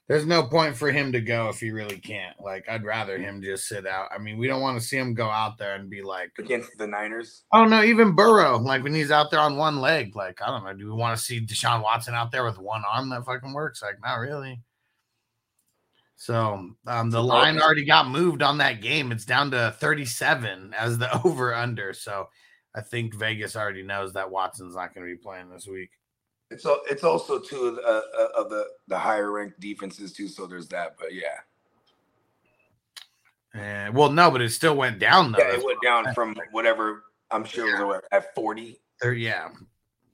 there's 0.10 0.26
no 0.26 0.42
point 0.42 0.76
for 0.76 0.92
him 0.92 1.12
to 1.12 1.22
go 1.22 1.50
if 1.50 1.60
he 1.60 1.70
really 1.70 2.00
can't. 2.00 2.36
Like, 2.42 2.68
I'd 2.68 2.84
rather 2.84 3.20
him 3.20 3.44
just 3.44 3.68
sit 3.68 3.86
out. 3.86 4.10
I 4.14 4.18
mean, 4.18 4.40
we 4.40 4.48
don't 4.48 4.60
want 4.62 4.82
to 4.82 4.86
see 4.86 4.98
him 4.98 5.14
go 5.14 5.30
out 5.30 5.60
there 5.60 5.76
and 5.76 5.88
be 5.88 6.02
like 6.02 6.32
against 6.40 6.72
the 6.80 6.88
Niners. 6.88 7.44
Oh 7.54 7.66
no, 7.66 7.84
even 7.84 8.16
Burrow, 8.16 8.58
like 8.58 8.84
when 8.84 8.96
he's 8.96 9.12
out 9.12 9.30
there 9.30 9.40
on 9.40 9.56
one 9.56 9.80
leg, 9.80 10.16
like 10.16 10.42
I 10.42 10.48
don't 10.48 10.66
know. 10.66 10.74
Do 10.74 10.88
we 10.88 11.00
want 11.00 11.16
to 11.16 11.24
see 11.24 11.46
Deshaun 11.46 11.84
Watson 11.84 12.16
out 12.16 12.32
there 12.32 12.44
with 12.44 12.58
one 12.58 12.82
arm 12.92 13.10
that 13.10 13.24
fucking 13.24 13.54
works? 13.54 13.84
Like, 13.84 14.02
not 14.02 14.16
really. 14.16 14.60
So 16.16 16.72
um, 16.88 17.10
the 17.12 17.24
line 17.24 17.62
already 17.62 17.86
got 17.86 18.10
moved 18.10 18.42
on 18.42 18.58
that 18.58 18.82
game. 18.82 19.12
It's 19.12 19.26
down 19.26 19.52
to 19.52 19.76
37 19.80 20.74
as 20.78 20.98
the 20.98 21.22
over 21.24 21.54
under. 21.54 21.94
So 21.94 22.28
I 22.76 22.82
think 22.82 23.14
Vegas 23.14 23.56
already 23.56 23.84
knows 23.84 24.14
that 24.14 24.32
Watson's 24.32 24.76
not 24.76 24.94
going 24.94 25.08
to 25.08 25.16
be 25.16 25.22
playing 25.22 25.50
this 25.52 25.68
week. 25.68 25.92
It's 26.52 26.66
al- 26.66 26.82
it's 26.90 27.04
also 27.04 27.40
two 27.40 27.80
uh, 27.86 28.02
uh, 28.18 28.28
of 28.38 28.50
the 28.50 28.66
the 28.88 28.98
higher 28.98 29.32
ranked 29.32 29.60
defenses 29.60 30.12
too. 30.14 30.28
So 30.28 30.48
there's 30.48 30.68
that. 30.70 30.96
But 31.00 31.14
yeah, 31.14 31.38
And 33.54 33.94
well, 33.94 34.12
no, 34.12 34.32
but 34.32 34.42
it 34.42 34.50
still 34.50 34.76
went 34.76 35.00
down 35.00 35.32
though. 35.32 35.40
yeah, 35.40 35.54
it 35.56 35.64
went 35.64 35.80
down 35.84 36.14
from 36.14 36.36
whatever. 36.52 37.04
I'm 37.32 37.44
sure 37.44 37.80
it 37.82 37.86
was 37.86 38.02
at 38.12 38.34
40 38.34 38.80
Or, 39.04 39.12
yeah, 39.14 39.50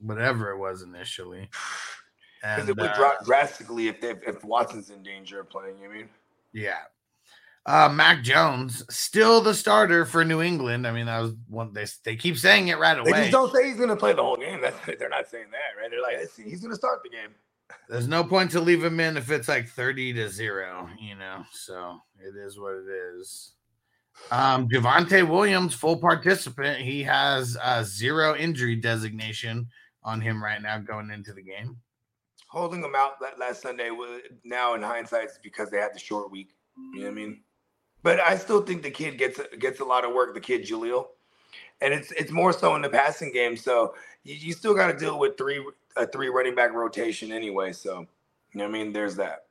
whatever 0.02 0.52
it 0.52 0.58
was 0.58 0.82
initially. 0.82 1.50
because 2.42 2.68
it 2.68 2.76
would 2.76 2.90
uh, 2.92 2.96
drop 2.98 3.24
drastically 3.26 3.88
if 3.88 4.04
if 4.04 4.44
Watson's 4.44 4.90
in 4.90 5.02
danger 5.02 5.40
of 5.40 5.50
playing. 5.50 5.78
You 5.80 5.90
mean? 5.90 6.10
Yeah. 6.52 6.80
Uh, 7.68 7.90
Mac 7.90 8.24
Jones 8.24 8.84
still 8.96 9.42
the 9.42 9.54
starter 9.54 10.06
for 10.06 10.24
New 10.24 10.42
England. 10.42 10.86
I 10.86 10.92
mean, 10.92 11.08
that 11.08 11.20
was 11.20 11.34
one 11.48 11.74
they 11.74 11.86
they 12.04 12.16
keep 12.16 12.38
saying 12.38 12.68
it 12.68 12.78
right 12.78 12.98
away. 12.98 13.12
They 13.12 13.18
just 13.22 13.32
don't 13.32 13.52
say 13.52 13.68
he's 13.68 13.78
going 13.78 13.90
to 13.90 13.96
play 13.96 14.14
the 14.14 14.22
whole 14.22 14.38
game. 14.38 14.62
That's, 14.62 14.78
they're 15.00 15.10
not 15.10 15.28
saying 15.28 15.48
that, 15.52 15.82
right? 15.82 15.90
They're 15.90 16.02
like, 16.02 16.18
"Let's 16.20 16.38
he's 16.38 16.62
going 16.62 16.72
to 16.72 16.78
start 16.78 17.02
the 17.04 17.10
game. 17.10 17.30
There's 17.90 18.08
no 18.08 18.24
point 18.24 18.52
to 18.52 18.60
leave 18.62 18.84
him 18.84 19.00
in 19.00 19.18
if 19.18 19.32
it's 19.32 19.48
like 19.48 19.68
30 19.68 20.14
to 20.14 20.30
0, 20.30 20.90
you 21.00 21.16
know. 21.16 21.44
So 21.52 22.00
it 22.20 22.36
is 22.36 22.60
what 22.60 22.76
it 22.76 22.86
is. 23.18 23.54
Um 24.32 24.70
Javonte 24.70 25.28
Williams, 25.28 25.74
full 25.74 25.98
participant. 25.98 26.80
He 26.80 27.04
has 27.04 27.58
a 27.62 27.84
zero 27.84 28.36
injury 28.36 28.76
designation 28.76 29.68
on 30.04 30.22
him 30.22 30.42
right 30.42 30.62
now 30.62 30.78
going 30.78 31.10
into 31.10 31.34
the 31.34 31.42
game. 31.42 31.78
Holding 32.48 32.84
him 32.84 32.94
out 32.96 33.20
that 33.20 33.40
last 33.40 33.62
Sunday 33.62 33.90
was 33.90 34.22
now 34.44 34.76
in 34.76 34.82
hindsight 34.82 35.26
is 35.26 35.40
because 35.44 35.70
they 35.70 35.78
had 35.80 35.94
the 35.94 36.00
short 36.00 36.32
week. 36.32 36.52
You 36.94 37.00
know 37.00 37.06
what 37.06 37.12
I 37.12 37.16
mean? 37.16 37.42
But 38.06 38.20
I 38.20 38.38
still 38.38 38.62
think 38.62 38.84
the 38.84 38.92
kid 38.92 39.18
gets 39.18 39.42
gets 39.58 39.80
a 39.80 39.84
lot 39.84 40.06
of 40.06 40.14
work. 40.14 40.36
The 40.36 40.40
kid 40.40 40.64
Julio, 40.64 41.10
and 41.82 41.92
it's 41.92 42.12
it's 42.12 42.30
more 42.30 42.54
so 42.54 42.76
in 42.76 42.84
the 42.84 42.90
passing 42.90 43.34
game. 43.34 43.58
So 43.58 43.96
you, 44.24 44.36
you 44.36 44.54
still 44.54 44.76
got 44.76 44.92
to 44.92 44.96
deal 44.96 45.18
with 45.18 45.40
three 45.40 45.66
a 45.98 46.06
three 46.06 46.30
running 46.30 46.54
back 46.54 46.72
rotation 46.72 47.32
anyway. 47.32 47.74
So 47.74 48.06
you 48.52 48.60
know 48.60 48.66
I 48.66 48.68
mean? 48.68 48.94
There's 48.94 49.16
that. 49.16 49.46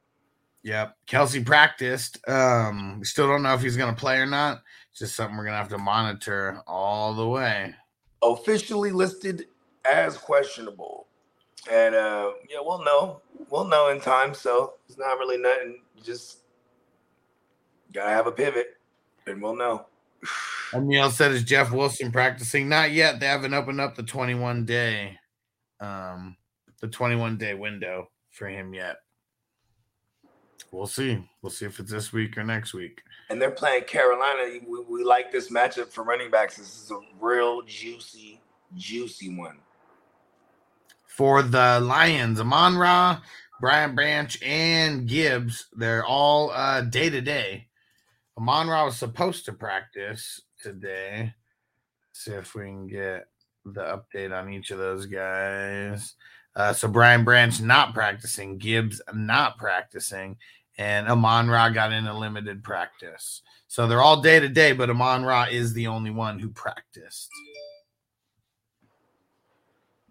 Yep. 0.63 0.97
Kelce 1.09 1.45
practiced. 1.45 2.21
Um, 2.29 3.01
we 3.01 3.07
still 3.07 3.27
don't 3.27 3.43
know 3.43 3.55
if 3.55 3.61
he's 3.61 3.77
gonna 3.77 3.93
play 3.93 4.19
or 4.19 4.27
not. 4.27 4.63
It's 4.93 5.01
just 5.01 5.17
something 5.17 5.37
we're 5.37 5.47
gonna 5.47 5.57
have 5.57 5.69
to 5.71 5.79
monitor 5.79 6.63
all 6.69 7.13
the 7.13 7.27
way. 7.27 7.75
Officially 8.23 8.93
listed 8.93 9.47
as 9.85 10.17
questionable, 10.17 11.09
and 11.69 11.97
uh 11.97 12.31
yeah, 12.49 12.59
we'll 12.61 12.85
know. 12.85 13.21
We'll 13.51 13.67
know 13.67 13.89
in 13.89 14.01
time. 14.01 14.33
So 14.33 14.75
it's 14.89 14.97
not 14.97 15.19
really 15.19 15.39
nothing. 15.39 15.81
Just 16.05 16.44
gotta 17.95 18.11
have 18.11 18.27
a 18.27 18.33
pivot, 18.33 18.77
and 19.27 19.41
we'll 19.41 19.57
know. 19.57 19.87
O'Neal 20.75 21.11
said, 21.11 21.33
"Is 21.33 21.45
Jeff 21.45 21.71
Wilson 21.71 22.11
practicing? 22.11 22.69
Not 22.69 22.91
yet. 22.93 23.21
They 23.21 23.27
haven't 23.27 23.55
opened 23.55 23.81
up 23.81 23.95
the 23.95 24.03
21 24.03 24.65
day, 24.65 25.19
um, 25.81 26.37
the 26.81 26.89
21 26.89 27.39
day 27.39 27.55
window 27.55 28.11
for 28.31 28.49
him 28.49 28.75
yet. 28.75 28.97
We'll 30.73 30.89
see. 30.89 31.23
We'll 31.41 31.51
see 31.51 31.67
if 31.67 31.79
it's 31.79 31.93
this 31.93 32.13
week 32.13 32.37
or 32.37 32.43
next 32.43 32.75
week. 32.75 33.03
and 33.31 33.41
they're 33.41 33.53
playing 33.53 33.85
Carolina. 33.85 34.59
We, 34.67 34.81
we 34.83 35.05
like 35.05 35.31
this 35.31 35.49
matchup 35.49 35.87
for 35.89 36.03
running 36.03 36.33
backs. 36.33 36.57
This 36.57 36.83
is 36.83 36.91
a 36.91 36.99
real 37.21 37.63
juicy, 37.63 38.41
juicy 38.75 39.37
one. 39.37 39.59
For 41.07 41.43
the 41.43 41.79
Lions, 41.79 42.41
Amon 42.41 42.77
Ra, 42.77 43.21
Brian 43.61 43.95
Branch, 43.95 44.37
and 44.43 45.07
Gibbs, 45.07 45.67
they're 45.77 46.05
all 46.05 46.51
uh 46.51 46.81
day 46.81 47.09
to 47.09 47.21
day. 47.21 47.69
Amon 48.37 48.69
Ra 48.69 48.85
was 48.85 48.97
supposed 48.97 49.45
to 49.45 49.53
practice 49.53 50.41
today. 50.61 51.35
see 52.13 52.33
if 52.33 52.55
we 52.55 52.63
can 52.63 52.87
get 52.87 53.27
the 53.65 54.01
update 54.15 54.37
on 54.37 54.53
each 54.53 54.71
of 54.71 54.79
those 54.79 55.07
guys. 55.07 56.15
Uh, 56.57 56.73
so 56.73 56.89
Brian 56.89 57.25
Branch 57.25 57.61
not 57.61 57.95
practicing, 57.95 58.59
Gibbs 58.59 59.01
not 59.13 59.59
practicing, 59.59 60.37
and 60.79 61.09
Amon 61.09 61.49
Ra 61.49 61.69
got 61.69 61.93
in 61.93 62.07
a 62.07 62.19
limited 62.19 62.63
practice. 62.63 63.43
So 63.69 63.87
they're 63.87 64.03
all 64.03 64.21
day 64.21 64.41
to 64.41 64.49
day, 64.49 64.73
but 64.73 64.91
Amon 64.91 65.25
Ra 65.25 65.47
is 65.51 65.73
the 65.73 65.87
only 65.87 66.11
one 66.11 66.39
who 66.39 66.51
practiced. 66.51 67.31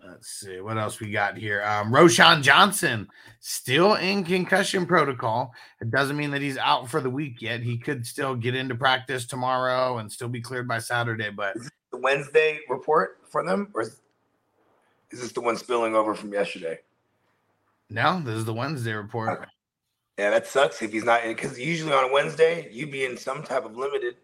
Let's 0.05 0.27
see 0.27 0.59
what 0.59 0.77
else 0.77 0.99
we 0.99 1.11
got 1.11 1.37
here. 1.37 1.63
Um, 1.63 1.91
Roschon 1.91 2.41
Johnson 2.41 3.07
still 3.39 3.95
in 3.95 4.23
concussion 4.25 4.85
protocol. 4.85 5.53
It 5.79 5.91
doesn't 5.91 6.17
mean 6.17 6.31
that 6.31 6.41
he's 6.41 6.57
out 6.57 6.89
for 6.89 6.99
the 6.99 7.09
week 7.09 7.41
yet. 7.41 7.61
He 7.61 7.77
could 7.77 8.05
still 8.05 8.35
get 8.35 8.53
into 8.53 8.75
practice 8.75 9.25
tomorrow 9.25 9.99
and 9.99 10.11
still 10.11 10.27
be 10.27 10.41
cleared 10.41 10.67
by 10.67 10.79
Saturday. 10.79 11.29
But 11.29 11.55
The 11.91 11.97
Wednesday 11.97 12.59
report 12.69 13.19
for 13.29 13.45
them, 13.45 13.69
or 13.73 13.83
is, 13.83 14.01
is 15.11 15.21
this 15.21 15.31
the 15.31 15.41
one 15.41 15.55
spilling 15.55 15.95
over 15.95 16.13
from 16.15 16.33
yesterday? 16.33 16.79
no, 17.89 18.21
this 18.23 18.35
is 18.35 18.45
the 18.45 18.53
Wednesday 18.53 18.93
report. 18.93 19.47
Yeah, 20.17 20.31
that 20.31 20.47
sucks 20.47 20.81
if 20.81 20.91
he's 20.91 21.03
not 21.03 21.23
in 21.23 21.33
because 21.33 21.57
usually 21.59 21.93
on 21.93 22.09
a 22.09 22.13
Wednesday 22.13 22.67
you'd 22.71 22.91
be 22.91 23.05
in 23.05 23.17
some 23.17 23.43
type 23.43 23.65
of 23.65 23.77
limited. 23.77 24.15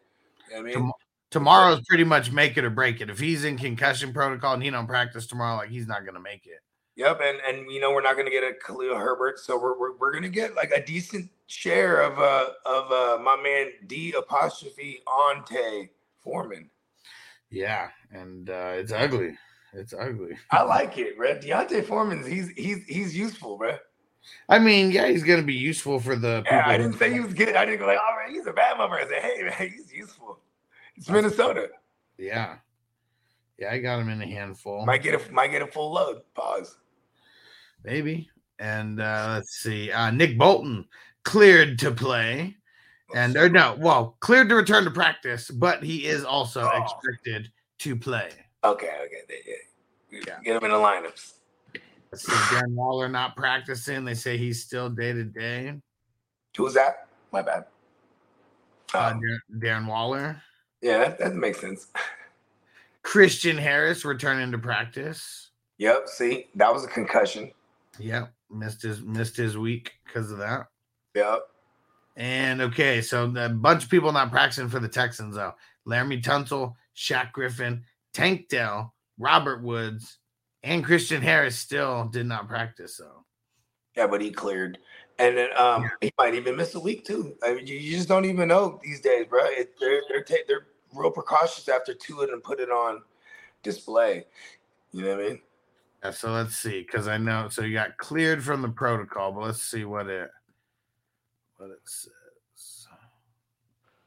You 0.49 0.55
know 0.55 0.59
I 0.59 0.63
mean, 0.63 0.73
Tom- 0.73 0.93
Tomorrow's 1.31 1.81
pretty 1.87 2.03
much 2.03 2.31
make 2.31 2.57
it 2.57 2.63
or 2.63 2.69
break 2.69 3.01
it. 3.01 3.09
If 3.09 3.19
he's 3.19 3.43
in 3.43 3.57
concussion 3.57 4.13
protocol 4.13 4.53
and 4.53 4.63
he 4.63 4.69
don't 4.69 4.87
practice 4.87 5.27
tomorrow, 5.27 5.57
like 5.57 5.69
he's 5.69 5.87
not 5.87 6.05
gonna 6.05 6.19
make 6.19 6.47
it. 6.47 6.61
Yep, 6.99 7.21
and 7.23 7.39
and 7.47 7.71
you 7.71 7.79
know 7.79 7.91
we're 7.91 8.01
not 8.01 8.15
going 8.15 8.25
to 8.25 8.31
get 8.31 8.43
a 8.43 8.51
Khalil 8.61 8.93
Herbert, 8.97 9.39
so 9.39 9.57
we're 9.57 9.79
we're, 9.79 9.95
we're 9.95 10.11
going 10.11 10.23
to 10.23 10.29
get 10.29 10.53
like 10.55 10.71
a 10.71 10.85
decent 10.85 11.29
share 11.47 12.01
of 12.01 12.19
uh 12.19 12.49
of 12.65 12.91
uh 12.91 13.23
my 13.23 13.37
man 13.41 13.71
D 13.87 14.13
apostrophe 14.17 14.99
Ante 15.07 15.91
Foreman. 16.21 16.69
Yeah, 17.49 17.87
and 18.11 18.49
uh, 18.49 18.73
it's 18.75 18.91
ugly. 18.91 19.37
It's 19.71 19.93
ugly. 19.93 20.35
I 20.51 20.63
like 20.63 20.97
it, 20.97 21.15
bro. 21.15 21.39
D'Onta 21.39 21.85
Foreman's 21.85 22.27
he's 22.27 22.49
he's 22.49 22.83
he's 22.83 23.15
useful, 23.15 23.57
bro. 23.57 23.77
I 24.49 24.59
mean, 24.59 24.91
yeah, 24.91 25.07
he's 25.07 25.23
gonna 25.23 25.41
be 25.41 25.53
useful 25.53 26.01
for 26.01 26.17
the. 26.17 26.43
Yeah, 26.51 26.63
I 26.65 26.77
didn't 26.77 26.97
say 26.97 27.13
he 27.13 27.21
was 27.21 27.33
good. 27.33 27.55
I 27.55 27.63
didn't 27.63 27.79
go 27.79 27.85
like, 27.85 27.97
oh 27.97 28.15
man, 28.21 28.35
he's 28.35 28.45
a 28.45 28.51
bad 28.51 28.77
mother. 28.77 28.95
I 28.95 29.07
said, 29.07 29.21
hey 29.21 29.43
man, 29.43 29.71
he's 29.71 29.93
useful. 29.93 30.39
It's 30.99 31.09
Minnesota. 31.09 31.69
Yeah, 32.17 32.57
yeah, 33.57 33.71
I 33.71 33.79
got 33.79 33.99
him 33.99 34.09
in 34.09 34.21
a 34.21 34.27
handful. 34.27 34.85
Might 34.85 35.01
get 35.01 35.15
a 35.15 35.31
might 35.31 35.47
get 35.51 35.62
a 35.62 35.67
full 35.67 35.93
load. 35.93 36.21
Pause. 36.35 36.77
maybe. 37.83 38.29
And 38.59 38.99
uh, 38.99 39.35
let's 39.38 39.51
see, 39.59 39.89
uh, 39.89 40.12
Nick 40.12 40.38
Bolton 40.38 40.85
cleared 41.23 41.79
to 41.79 41.91
play, 41.91 42.57
and 43.15 43.38
or 43.38 43.47
no, 43.47 43.77
well, 43.79 44.17
cleared 44.19 44.49
to 44.49 44.55
return 44.55 44.83
to 44.83 44.91
practice, 44.91 45.49
but 45.49 45.81
he 45.81 46.05
is 46.05 46.25
also 46.25 46.69
Oh. 46.73 46.83
expected 46.83 47.49
to 47.79 47.95
play. 47.95 48.31
Okay, 48.65 48.91
okay, 49.05 49.21
yeah. 50.12 50.39
Get 50.43 50.57
him 50.57 50.65
in 50.65 50.71
the 50.71 50.77
lineups. 50.77 51.35
Let's 52.12 52.25
see, 52.25 52.33
Darren 52.33 52.73
Waller 52.73 53.07
not 53.07 53.38
practicing. 53.38 54.03
They 54.03 54.15
say 54.15 54.38
he's 54.38 54.62
still 54.62 54.89
day 54.89 55.13
to 55.13 55.23
day. 55.23 55.79
Who's 56.57 56.73
that? 56.73 57.07
My 57.31 57.41
bad. 57.41 57.63
Uh, 58.93 58.97
Um, 59.13 59.21
Darren- 59.21 59.62
Darren 59.63 59.88
Waller, 59.88 60.41
yeah, 60.81 60.99
that, 60.99 61.19
that 61.19 61.35
makes 61.35 61.61
sense. 61.61 61.87
Christian 63.03 63.57
Harris 63.57 64.05
returning 64.05 64.51
to 64.51 64.57
practice. 64.57 65.51
Yep. 65.77 66.07
See, 66.09 66.47
that 66.55 66.73
was 66.73 66.83
a 66.83 66.87
concussion. 66.87 67.51
Yep, 67.97 68.33
missed 68.49 68.81
his 68.81 69.01
missed 69.01 69.37
his 69.37 69.57
week 69.57 69.93
because 70.05 70.31
of 70.31 70.37
that. 70.37 70.67
Yep. 71.15 71.39
And 72.15 72.61
okay, 72.61 73.01
so 73.01 73.33
a 73.35 73.49
bunch 73.49 73.83
of 73.85 73.89
people 73.89 74.11
not 74.11 74.31
practicing 74.31 74.69
for 74.69 74.79
the 74.79 74.87
Texans 74.87 75.35
though. 75.35 75.53
Laremy 75.87 76.21
Tunsil, 76.21 76.73
Shaq 76.95 77.31
Griffin, 77.31 77.83
Tank 78.13 78.49
Dell, 78.49 78.93
Robert 79.17 79.63
Woods, 79.63 80.17
and 80.63 80.83
Christian 80.83 81.21
Harris 81.21 81.57
still 81.57 82.05
did 82.05 82.25
not 82.25 82.47
practice. 82.47 82.97
So 82.97 83.25
Yeah, 83.95 84.07
but 84.07 84.21
he 84.21 84.31
cleared, 84.31 84.79
and 85.19 85.38
then 85.38 85.49
um, 85.58 85.91
he 86.01 86.12
might 86.17 86.34
even 86.34 86.55
miss 86.55 86.73
a 86.75 86.79
week 86.79 87.05
too. 87.05 87.36
I 87.43 87.53
mean, 87.53 87.67
you, 87.67 87.75
you 87.75 87.95
just 87.95 88.08
don't 88.08 88.25
even 88.25 88.47
know 88.47 88.79
these 88.84 89.01
days, 89.01 89.27
bro. 89.29 89.41
It, 89.45 89.75
they're 89.79 90.01
they're 90.10 90.23
ta- 90.23 90.45
they're 90.47 90.67
real 90.93 91.12
precautious 91.12 91.67
after 91.69 91.93
two 91.93 92.21
of 92.21 92.29
them 92.29 92.41
put 92.41 92.60
it 92.60 92.69
on 92.69 93.01
display. 93.62 94.25
You 94.91 95.03
know 95.03 95.15
what 95.15 95.25
I 95.25 95.27
mean? 95.29 95.41
yeah, 96.03 96.12
so 96.12 96.32
let's 96.32 96.55
see, 96.55 96.82
because 96.82 97.08
I 97.08 97.17
know 97.17 97.49
so 97.49 97.63
you 97.63 97.73
got 97.73 97.97
cleared 97.97 98.43
from 98.43 98.62
the 98.62 98.69
protocol, 98.69 99.34
but 99.34 99.43
let's 99.43 99.62
see 99.62 99.84
what 99.84 100.08
it 100.08 100.32
what 101.58 101.69
it 101.69 101.82
says. 101.84 102.13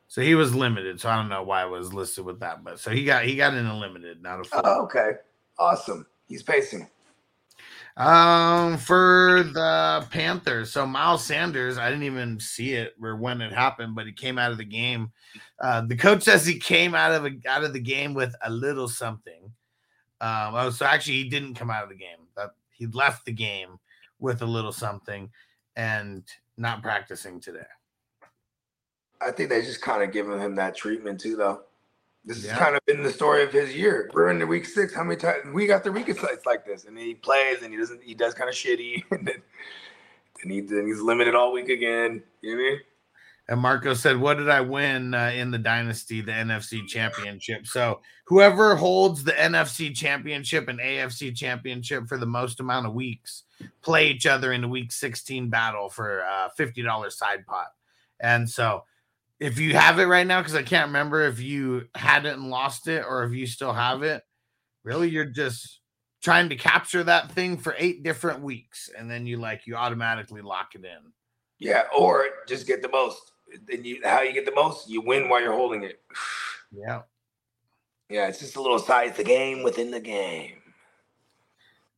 So 0.09 0.21
he 0.21 0.35
was 0.35 0.55
limited, 0.55 1.01
so 1.01 1.09
I 1.09 1.17
don't 1.17 1.31
know 1.31 1.43
why 1.43 1.65
it 1.65 1.71
was 1.71 1.95
listed 1.95 2.27
with 2.27 2.41
that, 2.41 2.63
but 2.65 2.79
so 2.79 2.91
he 2.91 3.05
got 3.05 3.25
he 3.25 3.37
got 3.37 3.55
in 3.55 3.67
a 3.67 3.79
limited, 3.79 4.23
not 4.23 4.41
a 4.41 4.45
full. 4.45 4.61
Oh, 4.65 4.83
okay, 4.85 5.13
awesome. 5.59 6.07
He's 6.29 6.43
pacing. 6.43 6.89
Um, 7.97 8.79
for 8.79 9.45
the 9.53 10.07
Panthers, 10.11 10.73
so 10.73 10.87
Miles 10.87 11.25
Sanders, 11.25 11.77
I 11.77 11.91
didn't 11.91 12.05
even 12.05 12.41
see 12.41 12.73
it 12.73 12.95
or 13.03 13.17
when 13.17 13.43
it 13.43 13.53
happened, 13.53 13.95
but 13.95 14.07
he 14.07 14.13
came 14.13 14.39
out 14.39 14.51
of 14.51 14.57
the 14.57 14.65
game. 14.65 15.13
Uh, 15.61 15.83
the 15.83 15.97
coach 15.97 16.23
says 16.23 16.47
he 16.47 16.59
came 16.59 16.95
out 16.95 17.13
of 17.13 17.27
a, 17.27 17.33
out 17.47 17.65
of 17.65 17.75
the 17.75 17.81
game 17.81 18.15
with 18.15 18.35
a 18.43 18.51
little 18.51 18.89
something. 18.89 19.53
Um, 20.23 20.55
oh, 20.55 20.71
so 20.71 20.87
actually, 20.87 21.23
he 21.23 21.29
didn't 21.29 21.55
come 21.55 21.71
out 21.71 21.83
of 21.83 21.91
the 21.91 21.97
game. 21.97 22.29
That 22.37 22.51
he 22.71 22.87
left 22.87 23.27
the 23.27 23.33
game 23.33 23.79
with 24.19 24.41
a 24.41 24.47
little 24.47 24.73
something 24.73 25.29
and 25.77 26.25
not 26.57 26.83
practicing 26.83 27.41
today. 27.41 27.67
I 29.21 29.33
think 29.33 29.51
they 29.51 29.61
just 29.63 29.83
kind 29.83 30.03
of 30.03 30.13
giving 30.13 30.41
him 30.41 30.55
that 30.57 30.77
treatment 30.77 31.21
too, 31.21 31.37
though. 31.37 31.63
This 32.25 32.45
Yeah. 32.45 32.51
has 32.53 32.59
kind 32.59 32.77
of 32.77 32.85
been 32.87 33.03
the 33.03 33.11
story 33.13 33.43
of 33.43 33.53
his 33.53 33.75
year. 33.75 34.09
We're 34.15 34.31
in 34.31 34.39
the 34.39 34.47
week 34.47 34.65
six. 34.65 34.95
How 34.95 35.03
many 35.03 35.17
times 35.17 35.53
we 35.53 35.67
got 35.67 35.83
the 35.83 35.91
week 35.93 36.09
it's 36.09 36.23
it's 36.23 36.47
like 36.47 36.65
this, 36.65 36.85
and 36.85 36.97
he 36.97 37.15
plays 37.15 37.63
and 37.63 37.73
he 37.73 37.79
doesn't. 37.79 38.03
He 38.03 38.15
does 38.15 38.35
kind 38.35 38.49
of 38.49 38.55
shitty, 38.55 39.03
and 39.11 39.27
then, 39.27 39.43
then 40.43 40.51
he 40.53 40.61
then 40.61 40.87
he's 40.87 41.01
limited 41.01 41.35
all 41.35 41.53
week 41.53 41.69
again. 41.69 42.23
You 42.43 42.57
know 42.57 42.63
what 42.63 42.69
I 42.69 42.71
mean? 42.71 42.81
And 43.49 43.61
Marco 43.61 43.93
said, 43.93 44.17
"What 44.19 44.39
did 44.39 44.49
I 44.49 44.61
win 44.61 45.15
uh, 45.15 45.33
in 45.35 45.51
the 45.51 45.59
dynasty, 45.59 46.21
the 46.21 46.31
NFC 46.31 46.87
Championship?" 46.87 47.67
So 47.67 48.01
whoever 48.27 48.77
holds 48.77 49.25
the 49.25 49.33
NFC 49.33 49.93
Championship 49.95 50.69
and 50.69 50.79
AFC 50.79 51.35
Championship 51.37 52.07
for 52.07 52.19
the 52.19 52.27
most 52.27 52.61
amount 52.61 52.87
of 52.87 52.95
weeks 52.95 53.43
play 53.83 54.09
each 54.09 54.27
other 54.27 54.53
in 54.53 54.61
the 54.61 54.69
Week 54.69 54.93
16 54.93 55.51
battle 55.51 55.89
for 55.91 56.21
a 56.21 56.51
fifty 56.57 56.83
dollars 56.83 57.19
side 57.19 57.45
pot. 57.47 57.73
And 58.21 58.49
so, 58.49 58.85
if 59.43 59.59
you 59.59 59.75
have 59.75 59.99
it 59.99 60.05
right 60.05 60.27
now, 60.27 60.41
because 60.41 60.55
I 60.55 60.63
can't 60.63 60.87
remember 60.87 61.23
if 61.23 61.41
you 61.41 61.89
had 61.97 62.27
it 62.27 62.35
and 62.35 62.49
lost 62.49 62.87
it 62.87 63.05
or 63.05 63.25
if 63.25 63.33
you 63.33 63.47
still 63.47 63.73
have 63.73 64.05
it, 64.05 64.23
really, 64.85 65.11
you're 65.11 65.25
just 65.25 65.81
trying 66.23 66.49
to 66.49 66.57
capture 66.57 67.03
that 67.03 67.33
thing 67.33 67.57
for 67.59 67.75
eight 67.77 68.05
different 68.05 68.41
weeks, 68.41 68.89
and 68.97 69.11
then 69.11 69.27
you 69.27 69.39
like 69.39 69.67
you 69.67 69.75
automatically 69.75 70.43
lock 70.43 70.77
it 70.77 70.85
in. 70.85 71.13
Yeah, 71.59 71.83
or 71.97 72.25
just 72.47 72.69
get 72.69 72.83
the 72.83 72.89
most. 72.89 73.33
Then 73.67 73.85
you 73.85 74.01
how 74.05 74.23
you 74.23 74.33
get 74.33 74.47
the 74.47 74.55
most, 74.55 74.89
you 74.89 75.01
win 75.01 75.29
while 75.29 75.41
you're 75.43 75.53
holding 75.53 75.83
it. 75.83 76.01
Yeah. 76.75 77.03
Yeah, 78.09 78.29
it's 78.29 78.39
just 78.39 78.57
a 78.57 78.63
little 78.63 78.79
side. 78.79 79.19
A 79.19 79.23
game 79.23 79.63
within 79.63 79.91
the 79.91 80.01
game. 80.01 80.55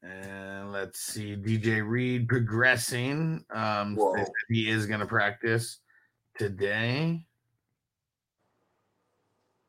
And 0.02 0.72
let's 0.72 0.98
see, 0.98 1.36
DJ 1.36 1.88
Reed 1.88 2.28
progressing. 2.28 3.44
Um, 3.54 3.94
Whoa. 3.94 4.16
they 4.16 4.24
said 4.24 4.32
he 4.48 4.68
is 4.68 4.86
going 4.86 4.98
to 4.98 5.06
practice 5.06 5.78
today. 6.36 7.24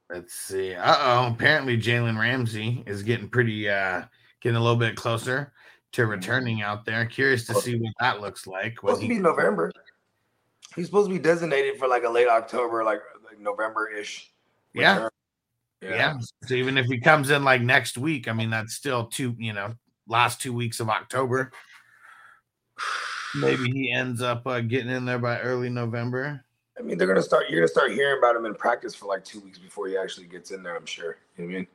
Let's 0.09 0.33
see. 0.33 0.75
Uh 0.75 0.95
oh. 0.99 1.27
Apparently, 1.27 1.77
Jalen 1.77 2.19
Ramsey 2.19 2.83
is 2.85 3.03
getting 3.03 3.29
pretty, 3.29 3.67
uh, 3.69 4.03
getting 4.41 4.57
a 4.57 4.61
little 4.61 4.77
bit 4.77 4.95
closer 4.95 5.53
to 5.93 6.05
returning 6.05 6.61
out 6.61 6.85
there. 6.85 7.05
Curious 7.05 7.47
to 7.47 7.55
see 7.55 7.79
what 7.79 7.93
that 7.99 8.21
looks 8.21 8.45
like. 8.45 8.83
What 8.83 8.91
Supposed 8.91 9.01
to 9.03 9.07
be 9.07 9.19
November. 9.19 9.71
He's 10.75 10.87
supposed 10.87 11.09
to 11.09 11.13
be 11.13 11.21
designated 11.21 11.77
for 11.77 11.87
like 11.87 12.03
a 12.03 12.09
late 12.09 12.27
October, 12.27 12.83
like 12.83 12.99
like 13.23 13.39
November 13.39 13.89
ish. 13.89 14.31
yeah, 14.73 15.07
yeah. 15.81 16.17
So 16.43 16.53
even 16.53 16.77
if 16.77 16.85
he 16.85 16.99
comes 16.99 17.29
in 17.29 17.43
like 17.43 17.61
next 17.61 17.97
week, 17.97 18.27
I 18.27 18.33
mean, 18.33 18.49
that's 18.49 18.73
still 18.73 19.05
two, 19.05 19.35
you 19.39 19.53
know, 19.53 19.73
last 20.07 20.41
two 20.41 20.53
weeks 20.53 20.79
of 20.79 20.89
October. 20.89 21.51
Maybe 23.35 23.71
he 23.71 23.91
ends 23.91 24.21
up 24.21 24.45
uh, 24.47 24.61
getting 24.61 24.91
in 24.91 25.05
there 25.05 25.19
by 25.19 25.39
early 25.39 25.69
November. 25.69 26.44
I 26.77 26.81
mean, 26.81 26.97
they're 26.97 27.07
gonna 27.07 27.21
start. 27.21 27.49
You're 27.49 27.61
gonna 27.61 27.67
start 27.67 27.91
hearing 27.91 28.17
about 28.17 28.35
him 28.35 28.45
in 28.45 28.53
practice 28.53 28.93
for 28.93 29.05
like 29.05 29.23
two 29.23 29.39
weeks 29.39 29.57
before 29.57 29.88
he 29.88 29.97
actually 29.97 30.27
gets 30.27 30.51
in 30.51 30.61
there. 30.63 30.75
I'm 30.75 30.85
sure. 30.85 31.17
You 31.38 31.43
know 31.43 31.47
what 31.47 31.55
I 31.55 31.57
mean? 31.57 31.67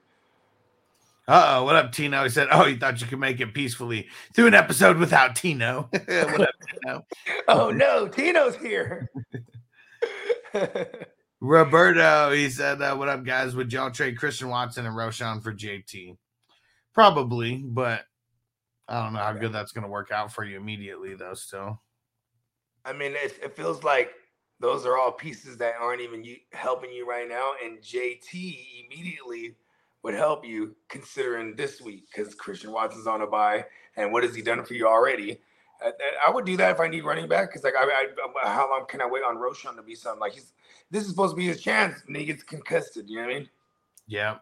Uh 1.29 1.47
oh, 1.59 1.65
what 1.65 1.77
up, 1.77 1.93
Tino? 1.93 2.25
He 2.25 2.29
said, 2.29 2.49
Oh, 2.51 2.67
you 2.67 2.77
thought 2.77 3.01
you 3.01 3.07
could 3.07 3.21
make 3.21 3.41
it 3.41 3.55
peacefully 3.55 4.09
through 4.35 4.49
an 4.49 4.55
episode 4.55 4.97
without 4.97 5.37
Tino. 5.37 5.89
what 6.07 6.41
up, 6.41 6.55
Tino? 6.83 7.07
Oh 7.49 7.71
no, 7.71 8.09
Tino's 8.09 8.57
here. 8.57 9.09
Roberto, 11.41 12.33
he 12.33 12.51
said, 12.51 12.83
uh, 12.83 12.97
What 12.97 13.09
up, 13.09 13.25
guys? 13.25 13.55
Would 13.55 13.73
y'all 13.73 13.93
trade 13.93 14.19
Christian 14.19 14.49
Watson 14.49 14.87
and 14.87 14.97
Roschon 14.97 15.41
for 15.41 15.55
JT? 15.55 16.17
Probably, 16.95 17.63
but 17.65 18.03
I 18.89 19.03
don't 19.03 19.13
know 19.13 19.21
how 19.21 19.33
good 19.33 19.53
that's 19.53 19.71
going 19.71 19.85
to 19.85 19.91
work 19.91 20.11
out 20.11 20.33
for 20.33 20.45
you 20.45 20.57
immediately, 20.57 21.15
though. 21.15 21.35
Still, 21.35 21.81
I 22.85 22.93
mean, 22.93 23.13
it, 23.13 23.39
it 23.41 23.57
feels 23.57 23.85
like 23.85 24.11
those 24.61 24.87
are 24.87 24.97
all 24.97 25.13
pieces 25.13 25.57
that 25.57 25.75
aren't 25.81 26.03
even 26.03 26.23
you, 26.23 26.37
helping 26.53 26.93
you 26.93 27.09
right 27.09 27.29
now, 27.29 27.53
and 27.65 27.81
JT 27.81 28.85
immediately 28.87 29.57
would 30.03 30.15
help 30.15 30.47
you 30.47 30.77
considering 30.89 31.57
this 31.57 31.81
week 31.81 32.05
because 32.11 32.35
Christian 32.35 32.73
Watson's 32.73 33.07
on 33.07 33.23
a 33.23 33.27
buy, 33.27 33.65
and 33.97 34.13
what 34.13 34.23
has 34.23 34.35
he 34.35 34.43
done 34.43 34.65
for 34.65 34.75
you 34.75 34.87
already? 34.87 35.41
I, 35.83 35.93
I 36.29 36.31
would 36.31 36.45
do 36.45 36.57
that 36.59 36.73
if 36.73 36.81
I 36.81 36.89
need 36.89 37.05
running 37.05 37.29
back 37.29 37.49
because 37.49 37.65
like 37.65 37.75
I, 37.77 37.85
I, 38.45 38.49
how 38.49 38.71
long 38.71 38.85
can 38.87 39.01
I 39.01 39.07
wait 39.07 39.23
on 39.23 39.37
Roschon 39.37 39.77
to 39.77 39.83
be 39.83 39.95
something 39.95 40.21
like 40.21 40.35
he's 40.35 40.53
this 40.91 41.05
is 41.05 41.11
supposed 41.11 41.33
to 41.33 41.37
be 41.37 41.47
his 41.47 41.63
chance 41.63 42.03
and 42.07 42.17
he 42.17 42.25
gets 42.25 42.43
concussed. 42.43 42.97
You 42.97 43.17
know 43.17 43.23
what 43.23 43.31
I 43.31 43.39
mean? 43.39 43.49
yeah. 44.07 44.37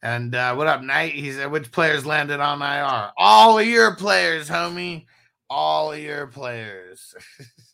And 0.00 0.34
uh, 0.34 0.54
what 0.54 0.68
up, 0.68 0.82
Knight? 0.82 1.12
He 1.12 1.32
said, 1.32 1.50
Which 1.50 1.72
players 1.72 2.06
landed 2.06 2.40
on 2.40 2.62
IR? 2.62 3.10
All 3.16 3.60
your 3.60 3.96
players, 3.96 4.48
homie. 4.48 5.06
All 5.50 5.96
your 5.96 6.28
players. 6.28 7.14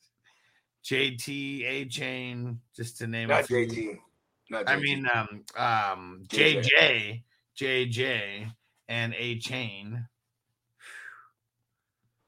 JT, 0.84 1.88
Achane, 1.88 2.58
just 2.76 2.98
to 2.98 3.06
name 3.06 3.30
a 3.30 3.34
Not 3.34 3.46
few. 3.46 3.66
JT. 3.66 3.98
Not 4.50 4.66
JT. 4.66 4.68
I 4.68 4.76
mean, 4.76 5.06
um, 5.12 5.44
um, 5.56 6.24
JJ. 6.28 7.22
JJ, 7.58 8.52
and 8.88 9.14
Achane. 9.14 10.06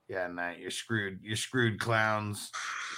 Yeah, 0.09 0.29
night. 0.29 0.61
You're 0.61 0.71
screwed. 0.71 1.19
You're 1.21 1.35
screwed, 1.35 1.81
clowns. 1.81 2.53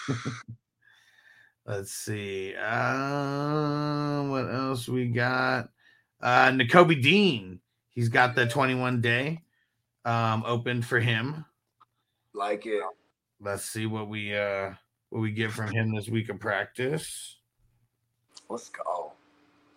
Let's 1.66 1.90
see. 1.90 2.54
Uh, 2.54 4.24
what 4.24 4.52
else 4.52 4.86
we 4.88 5.06
got? 5.06 5.70
Uh, 6.20 6.50
Nakobe 6.50 7.02
Dean. 7.02 7.60
He's 7.88 8.10
got 8.10 8.34
the 8.34 8.46
21 8.46 9.00
day 9.00 9.40
um 10.04 10.42
open 10.46 10.82
for 10.82 11.00
him. 11.00 11.44
like 12.34 12.66
it. 12.66 12.82
Let's 13.40 13.64
see 13.64 13.86
what 13.86 14.08
we 14.08 14.36
uh 14.36 14.72
what 15.10 15.20
we 15.20 15.30
get 15.30 15.50
from 15.50 15.70
him 15.70 15.94
this 15.94 16.08
week 16.08 16.28
of 16.28 16.38
practice. 16.40 17.36
Let's 18.48 18.68
go. 18.68 19.12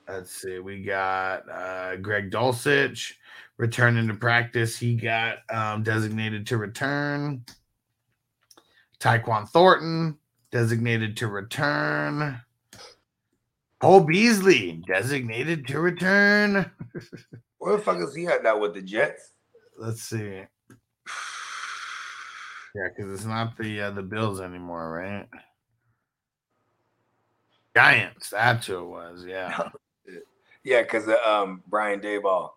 Let's 0.07 0.31
see. 0.31 0.59
We 0.59 0.83
got 0.83 1.49
uh, 1.49 1.95
Greg 1.97 2.31
Dulcich 2.31 3.13
returning 3.57 4.07
to 4.07 4.13
practice. 4.13 4.77
He 4.77 4.95
got 4.95 5.39
um, 5.49 5.83
designated 5.83 6.47
to 6.47 6.57
return. 6.57 7.45
Tyquan 8.99 9.47
Thornton 9.49 10.17
designated 10.51 11.17
to 11.17 11.27
return. 11.27 12.39
Cole 13.79 14.01
Beasley 14.01 14.83
designated 14.85 15.67
to 15.67 15.79
return. 15.79 16.69
Where 17.57 17.77
the 17.77 17.81
fuck 17.81 17.97
is 17.97 18.15
he 18.15 18.27
at 18.27 18.43
now 18.43 18.59
with 18.59 18.73
the 18.73 18.81
Jets? 18.81 19.31
Let's 19.77 20.03
see. 20.03 20.43
Yeah, 22.75 22.87
because 22.95 23.11
it's 23.13 23.25
not 23.25 23.57
the 23.57 23.81
uh, 23.81 23.91
the 23.91 24.03
Bills 24.03 24.39
anymore, 24.39 24.91
right? 24.91 25.27
Giants. 27.75 28.29
That's 28.29 28.67
who 28.67 28.79
it 28.79 28.87
was. 28.87 29.25
Yeah. 29.25 29.69
Yeah, 30.63 30.83
because 30.83 31.07
of 31.07 31.15
um, 31.25 31.63
Brian 31.67 31.99
Daboll. 31.99 32.51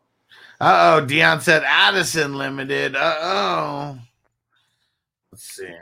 Uh 0.61 1.00
oh, 1.00 1.07
Dion 1.07 1.40
said 1.40 1.62
Addison 1.64 2.35
limited. 2.35 2.94
Uh 2.96 3.16
oh. 3.18 3.98
Let's 5.33 5.44
see. 5.44 5.74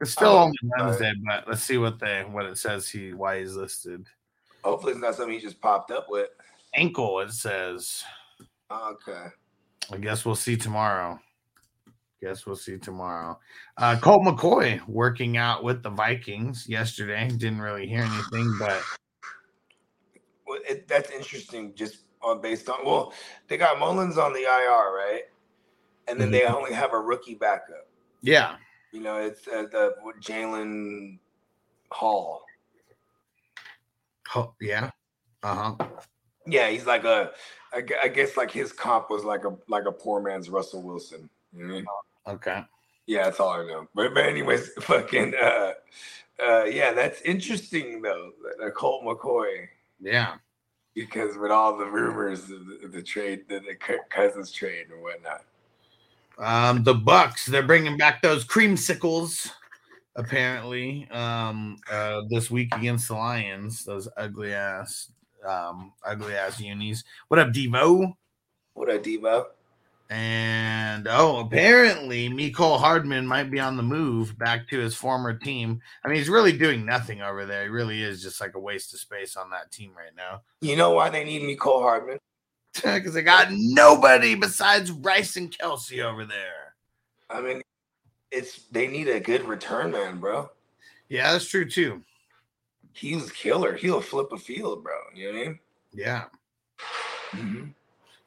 It's 0.00 0.12
still 0.12 0.28
Oh, 0.28 0.38
only 0.38 0.56
Wednesday, 0.78 1.12
but 1.26 1.48
let's 1.48 1.62
see 1.62 1.76
what 1.76 1.98
they 1.98 2.22
what 2.22 2.46
it 2.46 2.56
says 2.56 2.88
he 2.88 3.12
why 3.12 3.40
he's 3.40 3.56
listed. 3.56 4.06
Hopefully, 4.62 4.92
it's 4.92 5.00
not 5.00 5.16
something 5.16 5.34
he 5.34 5.40
just 5.40 5.60
popped 5.60 5.90
up 5.90 6.06
with. 6.08 6.28
Ankle, 6.74 7.18
it 7.20 7.32
says. 7.32 8.04
Okay. 8.70 9.26
I 9.92 9.96
guess 9.96 10.24
we'll 10.24 10.36
see 10.36 10.56
tomorrow. 10.56 11.18
Guess 12.22 12.46
we'll 12.46 12.56
see 12.56 12.76
tomorrow. 12.78 13.38
Uh 13.76 13.98
Colt 14.00 14.22
McCoy 14.22 14.86
working 14.86 15.36
out 15.36 15.64
with 15.64 15.82
the 15.82 15.90
Vikings 15.90 16.68
yesterday. 16.68 17.28
Didn't 17.28 17.60
really 17.60 17.86
hear 17.86 18.02
anything, 18.02 18.54
but 18.58 18.82
Well, 20.46 20.58
it, 20.68 20.86
that's 20.86 21.10
interesting. 21.10 21.74
Just 21.74 22.04
on 22.22 22.40
based 22.40 22.68
on 22.68 22.84
well, 22.84 23.12
they 23.48 23.56
got 23.56 23.78
Mullens 23.78 24.18
on 24.18 24.32
the 24.32 24.40
IR, 24.40 24.94
right? 24.94 25.22
And 26.08 26.20
then 26.20 26.30
they 26.30 26.44
only 26.44 26.72
have 26.72 26.92
a 26.92 26.98
rookie 26.98 27.34
backup. 27.36 27.86
yeah. 28.22 28.56
You 28.92 29.00
know, 29.00 29.18
it's 29.18 29.46
uh, 29.46 29.66
the 29.70 29.94
Jalen 30.20 31.18
Hall. 31.92 32.42
Oh, 34.34 34.52
yeah. 34.60 34.90
Uh-huh. 35.44 35.76
Yeah, 36.46 36.68
he's 36.70 36.86
like 36.86 37.04
a. 37.04 37.30
I 37.72 38.08
guess 38.08 38.36
like 38.36 38.50
his 38.50 38.72
comp 38.72 39.08
was 39.08 39.22
like 39.22 39.44
a 39.44 39.56
like 39.68 39.84
a 39.86 39.92
poor 39.92 40.20
man's 40.20 40.50
Russell 40.50 40.82
Wilson. 40.82 41.30
You 41.52 41.60
know 41.60 41.66
what 41.66 41.72
I 41.72 41.76
mean? 41.76 41.86
Okay. 42.26 42.62
Yeah, 43.06 43.24
that's 43.24 43.40
all 43.40 43.50
I 43.50 43.66
know. 43.66 43.88
But 43.94 44.14
but 44.14 44.24
anyways, 44.26 44.70
fucking 44.80 45.34
uh, 45.40 45.72
uh, 46.42 46.64
yeah, 46.64 46.92
that's 46.92 47.20
interesting 47.22 48.02
though. 48.02 48.32
that- 48.42 48.58
that 48.64 48.74
Colt 48.74 49.04
McCoy. 49.04 49.66
Yeah. 50.00 50.36
because 50.94 51.36
with 51.36 51.50
all 51.50 51.76
the 51.76 51.84
rumors 51.86 52.44
of 52.50 52.66
the, 52.66 52.88
the 52.90 53.02
trade, 53.02 53.44
the, 53.48 53.60
the 53.60 53.76
Cousins 54.10 54.50
trade 54.50 54.86
and 54.92 55.02
whatnot. 55.02 55.44
Um, 56.38 56.82
the 56.84 56.94
Bucks, 56.94 57.44
they're 57.46 57.62
bringing 57.62 57.98
back 57.98 58.22
those 58.22 58.46
creamsicles, 58.46 59.50
apparently, 60.16 61.06
um, 61.10 61.76
uh, 61.90 62.22
this 62.30 62.50
week 62.50 62.74
against 62.74 63.08
the 63.08 63.14
Lions. 63.14 63.84
Those 63.84 64.08
ugly 64.16 64.54
ass, 64.54 65.10
um, 65.46 65.92
ugly 66.02 66.34
ass 66.34 66.58
unis. 66.58 67.04
What 67.28 67.38
up, 67.40 67.48
Devo? 67.48 68.14
What 68.72 68.88
up, 68.90 69.02
Devo? 69.02 69.46
And 70.10 71.06
oh, 71.08 71.38
apparently 71.38 72.28
Mecole 72.28 72.80
Hardman 72.80 73.28
might 73.28 73.48
be 73.48 73.60
on 73.60 73.76
the 73.76 73.82
move 73.84 74.36
back 74.36 74.68
to 74.68 74.78
his 74.78 74.96
former 74.96 75.32
team. 75.32 75.80
I 76.04 76.08
mean, 76.08 76.16
he's 76.16 76.28
really 76.28 76.52
doing 76.52 76.84
nothing 76.84 77.22
over 77.22 77.46
there. 77.46 77.62
He 77.62 77.68
really 77.68 78.02
is 78.02 78.20
just 78.20 78.40
like 78.40 78.56
a 78.56 78.60
waste 78.60 78.92
of 78.92 78.98
space 78.98 79.36
on 79.36 79.50
that 79.50 79.70
team 79.70 79.92
right 79.96 80.14
now. 80.16 80.42
You 80.62 80.74
know 80.74 80.90
why 80.90 81.10
they 81.10 81.22
need 81.22 81.42
Mecole 81.42 81.82
Hardman? 81.82 82.18
Because 82.84 83.14
they 83.14 83.22
got 83.22 83.48
nobody 83.50 84.36
besides 84.36 84.92
Rice 84.92 85.36
and 85.36 85.50
Kelce 85.50 86.04
over 86.04 86.24
there. 86.24 86.74
I 87.28 87.40
mean, 87.40 87.62
it's 88.30 88.62
they 88.70 88.86
need 88.86 89.08
a 89.08 89.18
good 89.18 89.44
return 89.44 89.90
man, 89.90 90.18
bro. 90.18 90.50
Yeah, 91.08 91.32
that's 91.32 91.48
true 91.48 91.68
too. 91.68 92.02
He's 92.92 93.28
a 93.28 93.32
killer. 93.32 93.74
He'll 93.74 94.00
flip 94.00 94.32
a 94.32 94.38
field, 94.38 94.84
bro. 94.84 94.94
You 95.14 95.32
know 95.32 95.38
what 95.38 95.42
I 95.42 95.48
mean? 95.48 95.58
Yeah. 95.92 96.24
Mm-hmm. 97.32 97.70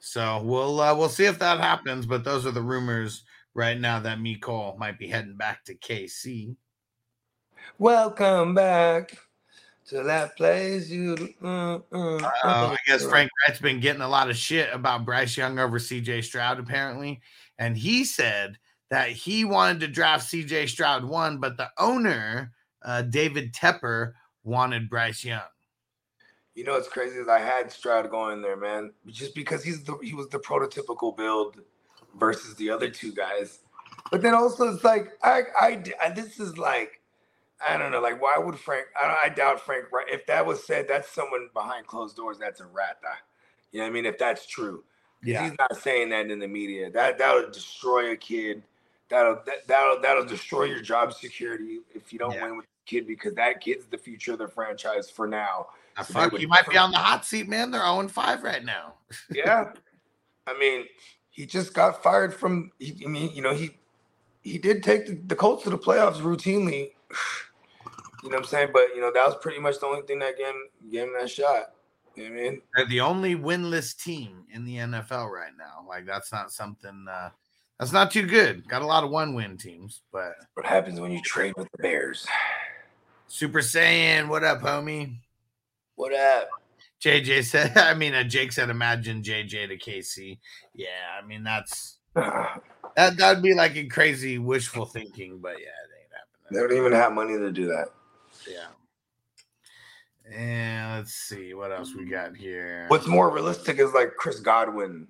So 0.04 0.42
we'll 0.42 0.80
uh, 0.80 0.94
we'll 0.94 1.08
see 1.08 1.24
if 1.24 1.38
that 1.38 1.60
happens. 1.60 2.04
But 2.04 2.24
those 2.24 2.44
are 2.44 2.50
the 2.50 2.62
rumors 2.62 3.24
right 3.54 3.80
now 3.80 4.00
that 4.00 4.18
Mecole 4.18 4.78
might 4.78 4.98
be 4.98 5.08
heading 5.08 5.36
back 5.36 5.64
to 5.64 5.74
KC. 5.74 6.56
Welcome 7.78 8.54
back 8.54 9.16
to 9.86 10.02
that 10.02 10.36
place. 10.36 10.90
You. 10.90 11.16
Uh, 11.42 11.78
uh, 11.90 12.16
uh, 12.16 12.20
I 12.44 12.76
guess 12.86 13.02
Frank 13.02 13.30
Reich's 13.48 13.62
been 13.62 13.80
getting 13.80 14.02
a 14.02 14.08
lot 14.08 14.28
of 14.28 14.36
shit 14.36 14.68
about 14.74 15.06
Bryce 15.06 15.38
Young 15.38 15.58
over 15.58 15.78
C.J. 15.78 16.20
Stroud 16.20 16.58
apparently, 16.58 17.22
and 17.58 17.74
he 17.74 18.04
said 18.04 18.58
that 18.90 19.08
he 19.08 19.46
wanted 19.46 19.80
to 19.80 19.88
draft 19.88 20.28
C.J. 20.28 20.66
Stroud 20.66 21.02
one, 21.02 21.38
but 21.38 21.56
the 21.56 21.70
owner 21.78 22.52
uh, 22.84 23.00
David 23.00 23.54
Tepper 23.54 24.12
wanted 24.42 24.90
Bryce 24.90 25.24
Young. 25.24 25.40
You 26.54 26.64
know 26.64 26.72
what's 26.72 26.88
crazy 26.88 27.18
is 27.18 27.28
I 27.28 27.40
had 27.40 27.70
Stroud 27.70 28.10
going 28.10 28.40
there, 28.40 28.56
man, 28.56 28.92
just 29.08 29.34
because 29.34 29.64
he's 29.64 29.82
the 29.82 29.96
he 30.02 30.14
was 30.14 30.28
the 30.28 30.38
prototypical 30.38 31.16
build 31.16 31.60
versus 32.18 32.54
the 32.54 32.70
other 32.70 32.88
two 32.88 33.12
guys. 33.12 33.60
But 34.10 34.22
then 34.22 34.34
also 34.34 34.72
it's 34.72 34.84
like 34.84 35.12
I 35.22 35.42
I, 35.58 35.84
I 36.02 36.10
this 36.10 36.38
is 36.38 36.56
like 36.56 37.00
I 37.66 37.76
don't 37.76 37.90
know, 37.90 38.00
like 38.00 38.22
why 38.22 38.38
would 38.38 38.58
Frank? 38.58 38.86
I, 39.00 39.22
I 39.24 39.28
doubt 39.30 39.60
Frank. 39.60 39.90
Right? 39.92 40.06
If 40.08 40.26
that 40.26 40.44
was 40.46 40.64
said, 40.64 40.86
that's 40.88 41.08
someone 41.10 41.48
behind 41.52 41.86
closed 41.86 42.16
doors. 42.16 42.38
That's 42.38 42.60
a 42.60 42.66
rat. 42.66 42.98
You 43.72 43.80
know 43.80 43.84
what 43.84 43.90
I 43.90 43.92
mean? 43.92 44.06
If 44.06 44.18
that's 44.18 44.46
true, 44.46 44.84
yeah. 45.24 45.48
He's 45.48 45.58
not 45.58 45.76
saying 45.76 46.10
that 46.10 46.30
in 46.30 46.38
the 46.38 46.48
media. 46.48 46.90
That 46.90 47.18
that'll 47.18 47.50
destroy 47.50 48.12
a 48.12 48.16
kid. 48.16 48.62
That'll 49.08 49.40
that, 49.46 49.66
that'll 49.66 50.00
that'll 50.00 50.26
destroy 50.26 50.64
your 50.64 50.80
job 50.80 51.12
security 51.12 51.80
if 51.94 52.12
you 52.12 52.18
don't 52.18 52.34
yeah. 52.34 52.44
win 52.44 52.56
with 52.58 52.66
the 52.66 52.86
kid 52.86 53.06
because 53.06 53.34
that 53.34 53.60
kid's 53.60 53.86
the 53.86 53.98
future 53.98 54.32
of 54.32 54.38
the 54.38 54.48
franchise 54.48 55.08
for 55.10 55.26
now. 55.26 55.68
Fuck, 56.02 56.38
you 56.40 56.48
might 56.48 56.68
be 56.68 56.76
on 56.76 56.90
the 56.90 56.98
hot 56.98 57.24
seat, 57.24 57.48
man. 57.48 57.70
They're 57.70 57.80
0 57.80 58.08
5 58.08 58.42
right 58.42 58.64
now. 58.64 58.94
yeah. 59.30 59.70
I 60.46 60.58
mean, 60.58 60.86
he 61.30 61.46
just 61.46 61.74
got 61.74 62.02
fired 62.02 62.34
from 62.34 62.70
he, 62.78 63.02
I 63.04 63.08
mean, 63.08 63.30
you 63.34 63.42
know, 63.42 63.54
he 63.54 63.76
he 64.42 64.58
did 64.58 64.82
take 64.82 65.06
the, 65.06 65.14
the 65.26 65.36
Colts 65.36 65.64
to 65.64 65.70
the 65.70 65.78
playoffs 65.78 66.20
routinely. 66.20 66.92
You 68.22 68.30
know 68.30 68.36
what 68.36 68.44
I'm 68.44 68.48
saying? 68.48 68.68
But 68.72 68.94
you 68.94 69.02
know, 69.02 69.12
that 69.12 69.26
was 69.26 69.36
pretty 69.42 69.60
much 69.60 69.80
the 69.80 69.86
only 69.86 70.00
thing 70.00 70.18
that 70.20 70.38
gave 70.38 70.46
him, 70.46 70.68
gave 70.90 71.02
him 71.02 71.14
that 71.20 71.28
shot. 71.28 71.74
You 72.14 72.24
know 72.24 72.30
what 72.30 72.40
I 72.40 72.42
mean? 72.42 72.62
They're 72.74 72.86
the 72.86 73.00
only 73.02 73.36
winless 73.36 73.94
team 73.94 74.44
in 74.50 74.64
the 74.64 74.76
NFL 74.76 75.30
right 75.30 75.52
now. 75.58 75.84
Like 75.86 76.06
that's 76.06 76.32
not 76.32 76.50
something 76.50 77.04
uh 77.06 77.28
that's 77.78 77.92
not 77.92 78.10
too 78.10 78.26
good. 78.26 78.66
Got 78.66 78.80
a 78.80 78.86
lot 78.86 79.04
of 79.04 79.10
one 79.10 79.34
win 79.34 79.58
teams, 79.58 80.00
but 80.10 80.36
what 80.54 80.64
happens 80.64 81.00
when 81.00 81.12
you 81.12 81.20
trade 81.20 81.52
with 81.58 81.70
the 81.72 81.82
Bears? 81.82 82.26
Super 83.26 83.58
Saiyan, 83.58 84.28
what 84.28 84.42
up, 84.42 84.60
homie? 84.60 85.16
What 85.96 86.14
up? 86.14 86.48
JJ 87.00 87.44
said, 87.44 87.72
I 87.76 87.94
mean, 87.94 88.14
uh, 88.14 88.24
Jake 88.24 88.52
said, 88.52 88.70
imagine 88.70 89.22
JJ 89.22 89.68
to 89.68 89.76
KC. 89.76 90.38
Yeah, 90.74 90.88
I 91.20 91.26
mean, 91.26 91.44
that's 91.44 91.98
that 92.14 92.62
that'd 93.16 93.42
be 93.42 93.54
like 93.54 93.76
a 93.76 93.86
crazy 93.86 94.38
wishful 94.38 94.86
thinking, 94.86 95.38
but 95.38 95.52
yeah, 95.52 95.66
it 95.66 95.90
ain't 96.00 96.10
happening. 96.12 96.68
They 96.68 96.76
don't 96.76 96.86
even 96.86 96.92
have 96.98 97.12
money 97.12 97.36
to 97.36 97.52
do 97.52 97.66
that. 97.66 97.88
Yeah. 98.48 98.66
And 100.34 100.98
let's 100.98 101.12
see 101.12 101.52
what 101.52 101.70
else 101.70 101.94
we 101.94 102.06
got 102.06 102.34
here. 102.34 102.86
What's 102.88 103.06
more 103.06 103.30
realistic 103.30 103.78
is 103.78 103.92
like 103.92 104.14
Chris 104.16 104.40
Godwin 104.40 105.06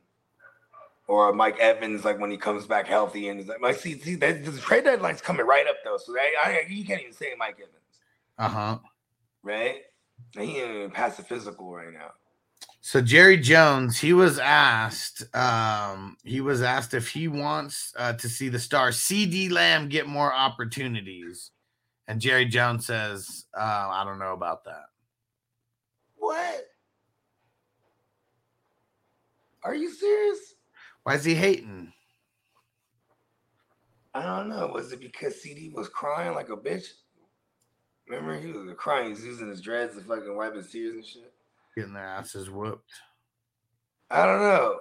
or 1.06 1.32
Mike 1.32 1.58
Evans, 1.60 2.04
like 2.04 2.18
when 2.18 2.32
he 2.32 2.36
comes 2.36 2.66
back 2.66 2.88
healthy 2.88 3.28
and 3.28 3.38
he's 3.38 3.48
like, 3.48 3.60
like 3.60 3.76
see, 3.76 3.98
see, 4.00 4.16
the 4.16 4.58
trade 4.60 4.84
deadline's 4.84 5.20
coming 5.20 5.46
right 5.46 5.66
up 5.68 5.76
though, 5.84 5.98
so 5.98 6.12
they, 6.12 6.32
I, 6.42 6.64
you 6.68 6.84
can't 6.84 7.00
even 7.00 7.12
say 7.12 7.28
Mike 7.38 7.56
Evans. 7.58 8.00
Uh 8.38 8.48
huh. 8.48 8.78
Right. 9.44 9.82
He 10.36 10.60
ain't 10.60 10.74
even 10.74 10.90
past 10.90 11.16
the 11.16 11.22
physical 11.22 11.72
right 11.72 11.92
now. 11.92 12.10
So 12.80 13.00
Jerry 13.00 13.38
Jones, 13.38 13.98
he 13.98 14.12
was 14.12 14.38
asked, 14.38 15.24
um, 15.34 16.16
he 16.22 16.40
was 16.40 16.60
asked 16.60 16.92
if 16.92 17.08
he 17.08 17.28
wants 17.28 17.94
uh, 17.96 18.12
to 18.14 18.28
see 18.28 18.48
the 18.48 18.58
star 18.58 18.92
CD 18.92 19.48
Lamb 19.48 19.88
get 19.88 20.06
more 20.06 20.34
opportunities, 20.34 21.50
and 22.08 22.20
Jerry 22.20 22.44
Jones 22.44 22.86
says, 22.86 23.46
uh, 23.56 23.88
"I 23.90 24.04
don't 24.04 24.18
know 24.18 24.34
about 24.34 24.64
that." 24.64 24.84
What? 26.16 26.66
Are 29.62 29.74
you 29.74 29.90
serious? 29.90 30.54
Why 31.04 31.14
is 31.14 31.24
he 31.24 31.34
hating? 31.34 31.92
I 34.14 34.22
don't 34.22 34.48
know. 34.48 34.68
Was 34.68 34.92
it 34.92 35.00
because 35.00 35.40
CD 35.40 35.70
was 35.74 35.88
crying 35.88 36.34
like 36.34 36.50
a 36.50 36.56
bitch? 36.56 36.86
Remember, 38.08 38.38
he 38.38 38.52
was 38.52 38.68
crying. 38.76 39.08
He's 39.08 39.24
using 39.24 39.48
his 39.48 39.60
dreads 39.60 39.96
to 39.96 40.02
fucking 40.02 40.36
wipe 40.36 40.54
his 40.54 40.70
tears 40.70 40.94
and 40.94 41.04
shit. 41.04 41.32
Getting 41.74 41.94
their 41.94 42.04
asses 42.04 42.50
whooped. 42.50 42.92
I 44.10 44.26
don't 44.26 44.40
know. 44.40 44.80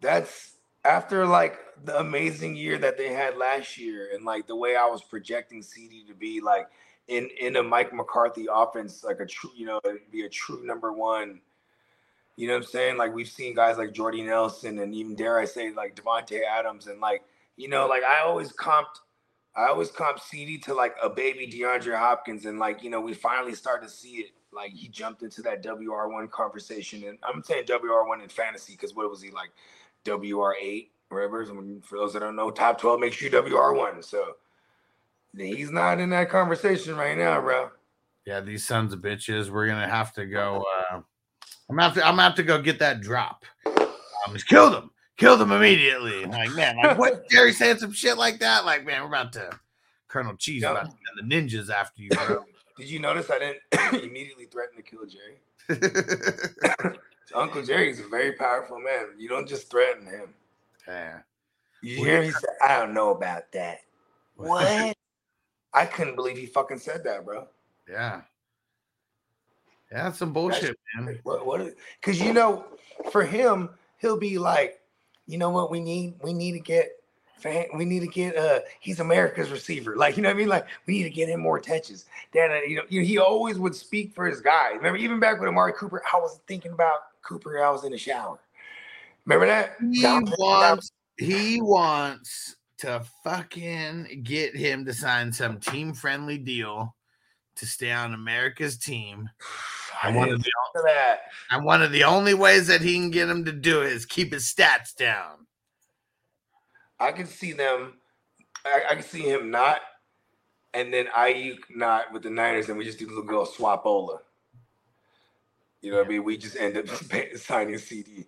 That's 0.00 0.56
after 0.84 1.26
like 1.26 1.58
the 1.84 1.98
amazing 2.00 2.56
year 2.56 2.78
that 2.78 2.98
they 2.98 3.12
had 3.12 3.36
last 3.36 3.78
year, 3.78 4.10
and 4.12 4.24
like 4.24 4.46
the 4.46 4.56
way 4.56 4.76
I 4.76 4.86
was 4.86 5.02
projecting 5.02 5.62
CD 5.62 6.04
to 6.08 6.14
be 6.14 6.40
like 6.40 6.68
in 7.08 7.28
in 7.40 7.56
a 7.56 7.62
Mike 7.62 7.92
McCarthy 7.92 8.46
offense, 8.52 9.04
like 9.04 9.20
a 9.20 9.26
true, 9.26 9.50
you 9.56 9.66
know, 9.66 9.80
be 10.10 10.24
a 10.24 10.28
true 10.28 10.64
number 10.64 10.92
one. 10.92 11.40
You 12.36 12.48
know 12.48 12.54
what 12.54 12.64
I'm 12.64 12.70
saying? 12.70 12.96
Like 12.96 13.14
we've 13.14 13.28
seen 13.28 13.54
guys 13.54 13.78
like 13.78 13.92
Jordy 13.92 14.22
Nelson 14.22 14.78
and 14.80 14.94
even 14.94 15.14
dare 15.14 15.38
I 15.38 15.44
say 15.44 15.72
like 15.72 15.94
Davante 15.94 16.40
Adams 16.44 16.88
and 16.88 17.00
like 17.00 17.22
you 17.56 17.68
know, 17.68 17.86
like 17.86 18.02
I 18.02 18.22
always 18.22 18.52
comped 18.52 19.00
I 19.54 19.68
always 19.68 19.90
comp 19.90 20.18
CD 20.18 20.56
to 20.58 20.74
like 20.74 20.96
a 21.02 21.10
baby 21.10 21.46
DeAndre 21.46 21.98
Hopkins, 21.98 22.46
and 22.46 22.58
like 22.58 22.82
you 22.82 22.90
know, 22.90 23.00
we 23.00 23.12
finally 23.12 23.54
start 23.54 23.82
to 23.82 23.88
see 23.88 24.16
it. 24.16 24.30
Like 24.52 24.72
he 24.72 24.88
jumped 24.88 25.22
into 25.22 25.42
that 25.42 25.64
WR 25.64 26.08
one 26.08 26.28
conversation, 26.28 27.04
and 27.04 27.18
I'm 27.22 27.42
saying 27.42 27.64
WR 27.68 28.06
one 28.06 28.20
in 28.20 28.28
fantasy 28.28 28.72
because 28.72 28.94
what 28.94 29.08
was 29.10 29.20
he 29.20 29.30
like, 29.30 29.50
WR 30.06 30.54
eight, 30.60 30.92
whatever. 31.08 31.44
For 31.82 31.98
those 31.98 32.14
that 32.14 32.20
don't 32.20 32.36
know, 32.36 32.50
top 32.50 32.80
twelve 32.80 33.00
makes 33.00 33.20
you 33.20 33.30
WR 33.30 33.74
one. 33.74 34.02
So 34.02 34.36
he's 35.36 35.70
not 35.70 36.00
in 36.00 36.10
that 36.10 36.30
conversation 36.30 36.96
right 36.96 37.16
now, 37.16 37.40
bro. 37.40 37.70
Yeah, 38.26 38.40
these 38.40 38.64
sons 38.64 38.92
of 38.92 39.00
bitches. 39.00 39.50
We're 39.50 39.66
gonna 39.66 39.88
have 39.88 40.14
to 40.14 40.26
go. 40.26 40.64
Uh, 40.92 40.96
I'm 41.68 41.76
gonna 41.76 41.82
have 41.82 41.94
to. 41.94 42.06
I'm 42.06 42.12
gonna 42.12 42.22
have 42.22 42.36
to 42.36 42.42
go 42.42 42.60
get 42.60 42.78
that 42.78 43.02
drop. 43.02 43.44
Um, 43.66 44.32
just 44.32 44.48
killed 44.48 44.74
him 44.74 44.90
killed 45.22 45.40
them 45.40 45.52
immediately. 45.52 46.24
Like, 46.26 46.52
man, 46.52 46.76
like 46.76 46.98
what 46.98 47.28
Jerry 47.30 47.52
saying 47.52 47.78
some 47.78 47.92
shit 47.92 48.18
like 48.18 48.40
that? 48.40 48.64
Like, 48.64 48.84
man, 48.84 49.02
we're 49.02 49.08
about 49.08 49.32
to 49.34 49.50
Colonel 50.08 50.34
Cheese 50.36 50.62
yep. 50.62 50.72
about 50.72 50.86
to 50.86 50.90
send 50.90 51.30
the 51.30 51.34
ninjas 51.34 51.70
after 51.70 52.02
you, 52.02 52.10
bro. 52.10 52.44
Did 52.78 52.90
you 52.90 52.98
notice 52.98 53.30
I 53.30 53.38
didn't 53.38 54.02
immediately 54.04 54.46
threaten 54.46 54.76
to 54.76 54.82
kill 54.82 55.00
Jerry? 55.06 55.38
Uncle 57.34 57.62
Jerry 57.62 57.90
is 57.90 58.00
a 58.00 58.08
very 58.08 58.32
powerful 58.32 58.78
man. 58.80 59.08
You 59.18 59.28
don't 59.28 59.48
just 59.48 59.70
threaten 59.70 60.06
him. 60.06 60.34
Yeah. 60.88 61.18
You 61.82 61.96
hear? 61.96 62.22
He 62.22 62.30
said, 62.30 62.50
I 62.62 62.78
don't 62.78 62.94
know 62.94 63.10
about 63.10 63.52
that. 63.52 63.80
What? 64.36 64.96
I 65.74 65.86
couldn't 65.86 66.16
believe 66.16 66.36
he 66.36 66.46
fucking 66.46 66.78
said 66.78 67.04
that, 67.04 67.24
bro. 67.24 67.46
Yeah. 67.88 68.22
Yeah, 69.90 70.04
that's 70.04 70.18
some 70.18 70.32
bullshit, 70.32 70.78
that's, 70.94 71.06
man. 71.06 71.18
What? 71.22 71.46
What? 71.46 71.74
Because 72.00 72.20
you 72.20 72.32
know, 72.32 72.64
for 73.10 73.24
him, 73.24 73.70
he'll 73.98 74.18
be 74.18 74.38
like, 74.38 74.81
you 75.26 75.38
know 75.38 75.50
what 75.50 75.70
we 75.70 75.80
need? 75.80 76.14
We 76.22 76.32
need 76.32 76.52
to 76.52 76.60
get 76.60 76.90
fan, 77.36 77.66
we 77.74 77.84
need 77.84 78.00
to 78.00 78.06
get 78.06 78.36
uh 78.36 78.60
he's 78.80 79.00
America's 79.00 79.50
receiver. 79.50 79.96
Like, 79.96 80.16
you 80.16 80.22
know 80.22 80.28
what 80.28 80.36
I 80.36 80.38
mean? 80.38 80.48
Like, 80.48 80.66
we 80.86 80.98
need 80.98 81.04
to 81.04 81.10
get 81.10 81.28
him 81.28 81.40
more 81.40 81.60
touches. 81.60 82.06
Then 82.32 82.50
uh, 82.50 82.60
you 82.66 82.76
know, 82.76 82.84
he 82.88 83.18
always 83.18 83.58
would 83.58 83.74
speak 83.74 84.14
for 84.14 84.26
his 84.26 84.40
guy. 84.40 84.70
Remember, 84.70 84.96
even 84.96 85.20
back 85.20 85.40
with 85.40 85.48
Amari 85.48 85.72
Cooper, 85.74 86.02
I 86.12 86.18
was 86.18 86.40
thinking 86.46 86.72
about 86.72 87.00
Cooper, 87.22 87.62
I 87.62 87.70
was 87.70 87.84
in 87.84 87.92
the 87.92 87.98
shower. 87.98 88.38
Remember 89.26 89.46
that? 89.46 89.76
He 89.92 90.02
wants 90.04 90.92
he 91.18 91.60
wants 91.60 92.56
to 92.78 93.04
fucking 93.22 94.22
get 94.24 94.56
him 94.56 94.84
to 94.84 94.92
sign 94.92 95.32
some 95.32 95.60
team 95.60 95.94
friendly 95.94 96.38
deal 96.38 96.96
to 97.56 97.66
stay 97.66 97.92
on 97.92 98.14
America's 98.14 98.76
team. 98.76 99.28
And 100.02 100.16
one, 100.16 100.30
of 100.30 100.42
the, 100.42 100.50
that. 100.84 101.20
and 101.50 101.64
one 101.64 101.82
of 101.82 101.92
the 101.92 102.04
only 102.04 102.34
ways 102.34 102.66
that 102.66 102.80
he 102.80 102.94
can 102.94 103.10
get 103.10 103.28
him 103.28 103.44
to 103.44 103.52
do 103.52 103.82
it 103.82 103.92
is 103.92 104.04
keep 104.04 104.32
his 104.32 104.44
stats 104.44 104.94
down. 104.96 105.46
I 106.98 107.12
can 107.12 107.26
see 107.26 107.52
them. 107.52 107.94
I, 108.64 108.82
I 108.90 108.94
can 108.94 109.04
see 109.04 109.22
him 109.22 109.50
not, 109.50 109.80
and 110.74 110.92
then 110.92 111.06
Aiyuk 111.06 111.58
not 111.74 112.12
with 112.12 112.22
the 112.22 112.30
Niners, 112.30 112.68
and 112.68 112.78
we 112.78 112.84
just 112.84 112.98
do 112.98 113.06
a 113.06 113.08
little 113.08 113.22
girl 113.24 113.46
swapola. 113.46 114.18
You 115.82 115.90
know 115.90 115.98
what 115.98 116.06
I 116.06 116.10
mean? 116.10 116.24
We 116.24 116.36
just 116.36 116.56
end 116.56 116.76
up 116.76 116.86
signing 117.36 117.78
CD. 117.78 118.26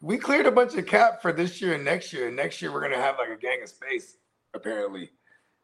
we 0.00 0.16
cleared 0.16 0.46
a 0.46 0.50
bunch 0.50 0.74
of 0.74 0.86
cap 0.86 1.20
for 1.20 1.30
this 1.30 1.60
year 1.60 1.74
and 1.74 1.84
next 1.84 2.12
year. 2.12 2.28
And 2.28 2.36
next 2.36 2.60
year 2.60 2.72
we're 2.72 2.80
gonna 2.80 2.96
have 2.96 3.16
like 3.18 3.28
a 3.28 3.36
gang 3.36 3.62
of 3.62 3.68
space, 3.68 4.16
apparently. 4.54 5.10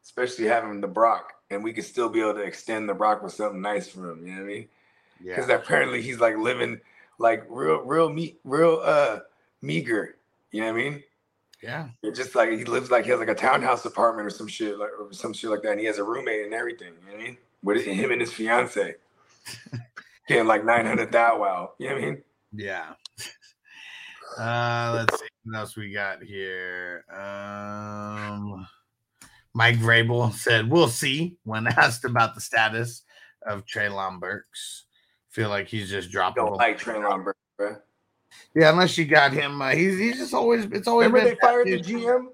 Especially 0.03 0.45
having 0.45 0.79
the 0.79 0.87
Brock. 0.87 1.33
And 1.49 1.63
we 1.63 1.73
could 1.73 1.85
still 1.85 2.09
be 2.09 2.19
able 2.19 2.35
to 2.35 2.41
extend 2.41 2.87
the 2.87 2.93
Brock 2.93 3.23
with 3.23 3.33
something 3.33 3.61
nice 3.61 3.87
for 3.87 4.11
him. 4.11 4.25
You 4.27 4.33
know 4.33 4.41
what 4.41 4.49
I 4.49 4.53
mean? 4.53 4.67
Because 5.23 5.47
Yeah. 5.49 5.55
apparently 5.55 6.01
he's 6.01 6.19
like 6.19 6.37
living 6.37 6.79
like 7.19 7.45
real, 7.49 7.81
real 7.81 8.09
me 8.09 8.35
real 8.43 8.81
uh 8.83 9.19
meager. 9.61 10.15
You 10.51 10.61
know 10.61 10.73
what 10.73 10.79
I 10.79 10.83
mean? 10.89 11.03
Yeah. 11.61 11.87
It's 12.01 12.17
just 12.19 12.35
like 12.35 12.49
he 12.49 12.65
lives 12.65 12.91
like 12.91 13.05
he 13.05 13.11
has 13.11 13.19
like 13.19 13.29
a 13.29 13.35
townhouse 13.35 13.85
apartment 13.85 14.27
or 14.27 14.29
some 14.29 14.47
shit 14.47 14.77
like 14.77 14.91
or 14.99 15.11
some 15.13 15.33
shit 15.33 15.49
like 15.49 15.61
that. 15.63 15.71
And 15.71 15.79
he 15.79 15.85
has 15.85 15.97
a 15.97 16.03
roommate 16.03 16.45
and 16.45 16.53
everything. 16.53 16.93
You 17.05 17.11
know 17.11 17.17
what 17.17 17.21
I 17.21 17.23
mean? 17.25 17.37
With 17.63 17.85
him 17.85 18.11
and 18.11 18.19
his 18.21 18.33
fiance. 18.33 18.95
Getting 20.27 20.47
like 20.47 20.63
900 20.65 21.11
that 21.11 21.39
well. 21.39 21.75
You 21.79 21.89
know 21.89 21.95
what 21.95 22.03
I 22.03 22.05
mean? 22.07 22.23
Yeah. 22.53 22.93
Uh, 24.37 24.93
let's 24.95 25.19
see 25.19 25.27
what 25.43 25.59
else 25.59 25.75
we 25.77 25.91
got 25.91 26.23
here. 26.23 27.05
Um, 27.13 28.67
Mike 29.53 29.77
Vrabel 29.77 30.33
said, 30.33 30.71
"We'll 30.71 30.87
see." 30.87 31.37
When 31.43 31.67
asked 31.77 32.03
about 32.03 32.33
the 32.33 32.41
status 32.41 33.03
of 33.45 33.63
Treylon 33.65 34.19
Burks, 34.19 34.85
feel 35.33 35.49
like 35.49 35.67
he's 35.67 35.89
just 35.89 36.11
dropping. 36.11 36.45
Don't 36.45 36.55
like 36.55 36.79
Treylon 36.79 37.23
Burks, 37.25 37.39
bro. 37.57 37.75
Yeah, 38.55 38.71
unless 38.71 38.97
you 38.97 39.05
got 39.05 39.33
him, 39.33 39.61
uh, 39.61 39.71
he's 39.71 39.97
he's 39.99 40.17
just 40.17 40.33
always 40.33 40.65
it's 40.65 40.87
always 40.87 41.07
Remember 41.07 41.29
they 41.29 41.35
fired 41.41 41.67
the. 41.67 41.79
GM? 41.81 42.27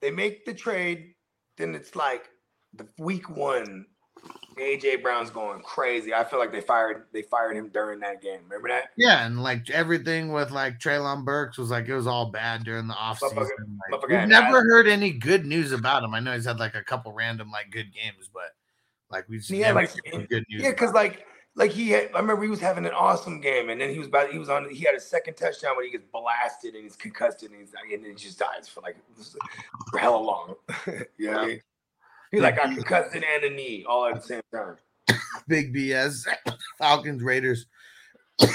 They 0.00 0.10
make 0.10 0.44
the 0.46 0.54
trade, 0.54 1.14
then 1.58 1.74
it's 1.74 1.94
like 1.94 2.30
the 2.74 2.86
week 2.98 3.28
one. 3.28 3.86
AJ 4.58 5.02
Brown's 5.02 5.30
going 5.30 5.62
crazy. 5.62 6.12
I 6.12 6.24
feel 6.24 6.38
like 6.38 6.52
they 6.52 6.60
fired 6.60 7.04
they 7.12 7.22
fired 7.22 7.56
him 7.56 7.70
during 7.72 8.00
that 8.00 8.20
game. 8.20 8.40
Remember 8.44 8.68
that? 8.68 8.90
Yeah, 8.96 9.24
and 9.24 9.42
like 9.42 9.70
everything 9.70 10.32
with 10.32 10.50
like 10.50 10.78
Treylon 10.78 11.24
Burks 11.24 11.56
was 11.56 11.70
like 11.70 11.88
it 11.88 11.94
was 11.94 12.06
all 12.06 12.26
bad 12.26 12.64
during 12.64 12.86
the 12.86 12.94
offseason. 12.94 13.36
Like, 13.36 13.48
motherfucker 13.92 14.20
we've 14.20 14.28
never 14.28 14.60
heard 14.62 14.88
any 14.88 15.12
good 15.12 15.46
news 15.46 15.72
about 15.72 16.02
him. 16.02 16.12
I 16.14 16.20
know 16.20 16.34
he's 16.34 16.44
had 16.44 16.58
like 16.58 16.74
a 16.74 16.82
couple 16.84 17.12
random 17.12 17.50
like 17.50 17.70
good 17.70 17.94
games, 17.94 18.28
but 18.32 18.54
like 19.10 19.28
we 19.28 19.38
just 19.38 19.50
Yeah, 19.50 19.72
like- 19.72 19.90
good 20.28 20.44
news. 20.50 20.62
Yeah, 20.62 20.70
because 20.70 20.92
like 20.92 21.24
like 21.60 21.72
he 21.72 21.90
had, 21.90 22.08
I 22.14 22.20
remember 22.20 22.42
he 22.42 22.48
was 22.48 22.58
having 22.58 22.86
an 22.86 22.92
awesome 22.92 23.38
game, 23.38 23.68
and 23.68 23.78
then 23.78 23.90
he 23.90 23.98
was 23.98 24.08
about 24.08 24.30
he 24.30 24.38
was 24.38 24.48
on 24.48 24.68
he 24.70 24.82
had 24.82 24.94
a 24.94 25.00
second 25.00 25.34
touchdown 25.34 25.76
when 25.76 25.84
he 25.84 25.92
gets 25.92 26.06
blasted 26.10 26.74
and 26.74 26.82
he's 26.82 26.96
concussed 26.96 27.42
and 27.42 27.54
he's 27.54 27.74
and 27.92 28.02
then 28.02 28.10
he 28.10 28.16
just 28.16 28.38
dies 28.38 28.66
for 28.66 28.80
like 28.80 28.96
for 29.90 29.98
hella 29.98 30.16
long. 30.16 30.54
you 31.18 31.26
know 31.26 31.32
what 31.32 31.40
I 31.40 31.46
mean? 31.46 31.60
He's 32.32 32.40
like 32.40 32.56
got 32.56 32.74
concussed 32.74 33.14
and 33.14 33.24
a 33.24 33.50
knee 33.50 33.84
all 33.86 34.06
at 34.06 34.14
the 34.14 34.22
same 34.22 34.40
time. 34.52 34.76
big 35.48 35.74
BS. 35.74 36.26
Falcons, 36.78 37.22
Raiders, 37.22 37.66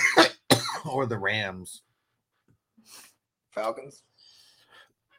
or 0.86 1.06
the 1.06 1.18
Rams. 1.18 1.84
Falcons. 3.51 4.01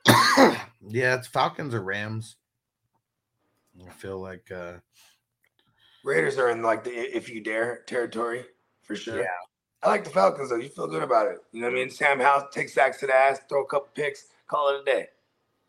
yeah, 0.09 1.15
it's 1.15 1.29
Falcons 1.29 1.73
or 1.73 1.83
Rams. 1.83 2.35
I 3.87 3.93
feel 3.93 4.19
like 4.19 4.51
uh 4.51 4.79
Raiders 6.07 6.39
are 6.39 6.51
in 6.51 6.63
like 6.63 6.85
the 6.85 6.91
if 6.93 7.29
you 7.29 7.43
dare 7.43 7.83
territory 7.87 8.45
for 8.83 8.95
sure. 8.95 9.19
Yeah. 9.19 9.27
I 9.83 9.89
like 9.89 10.05
the 10.05 10.11
Falcons 10.11 10.51
though. 10.51 10.57
You 10.57 10.69
feel 10.69 10.87
good 10.87 11.03
about 11.03 11.27
it. 11.27 11.39
You 11.51 11.61
know 11.61 11.67
what 11.67 11.73
I 11.73 11.81
mean? 11.81 11.91
Sam 11.91 12.21
Howell 12.21 12.49
takes 12.53 12.75
sacks 12.75 13.01
to 13.01 13.09
the 13.09 13.15
ass, 13.15 13.41
throw 13.49 13.65
a 13.65 13.67
couple 13.67 13.89
picks, 13.93 14.27
call 14.47 14.69
it 14.75 14.83
a 14.83 14.85
day. 14.85 15.07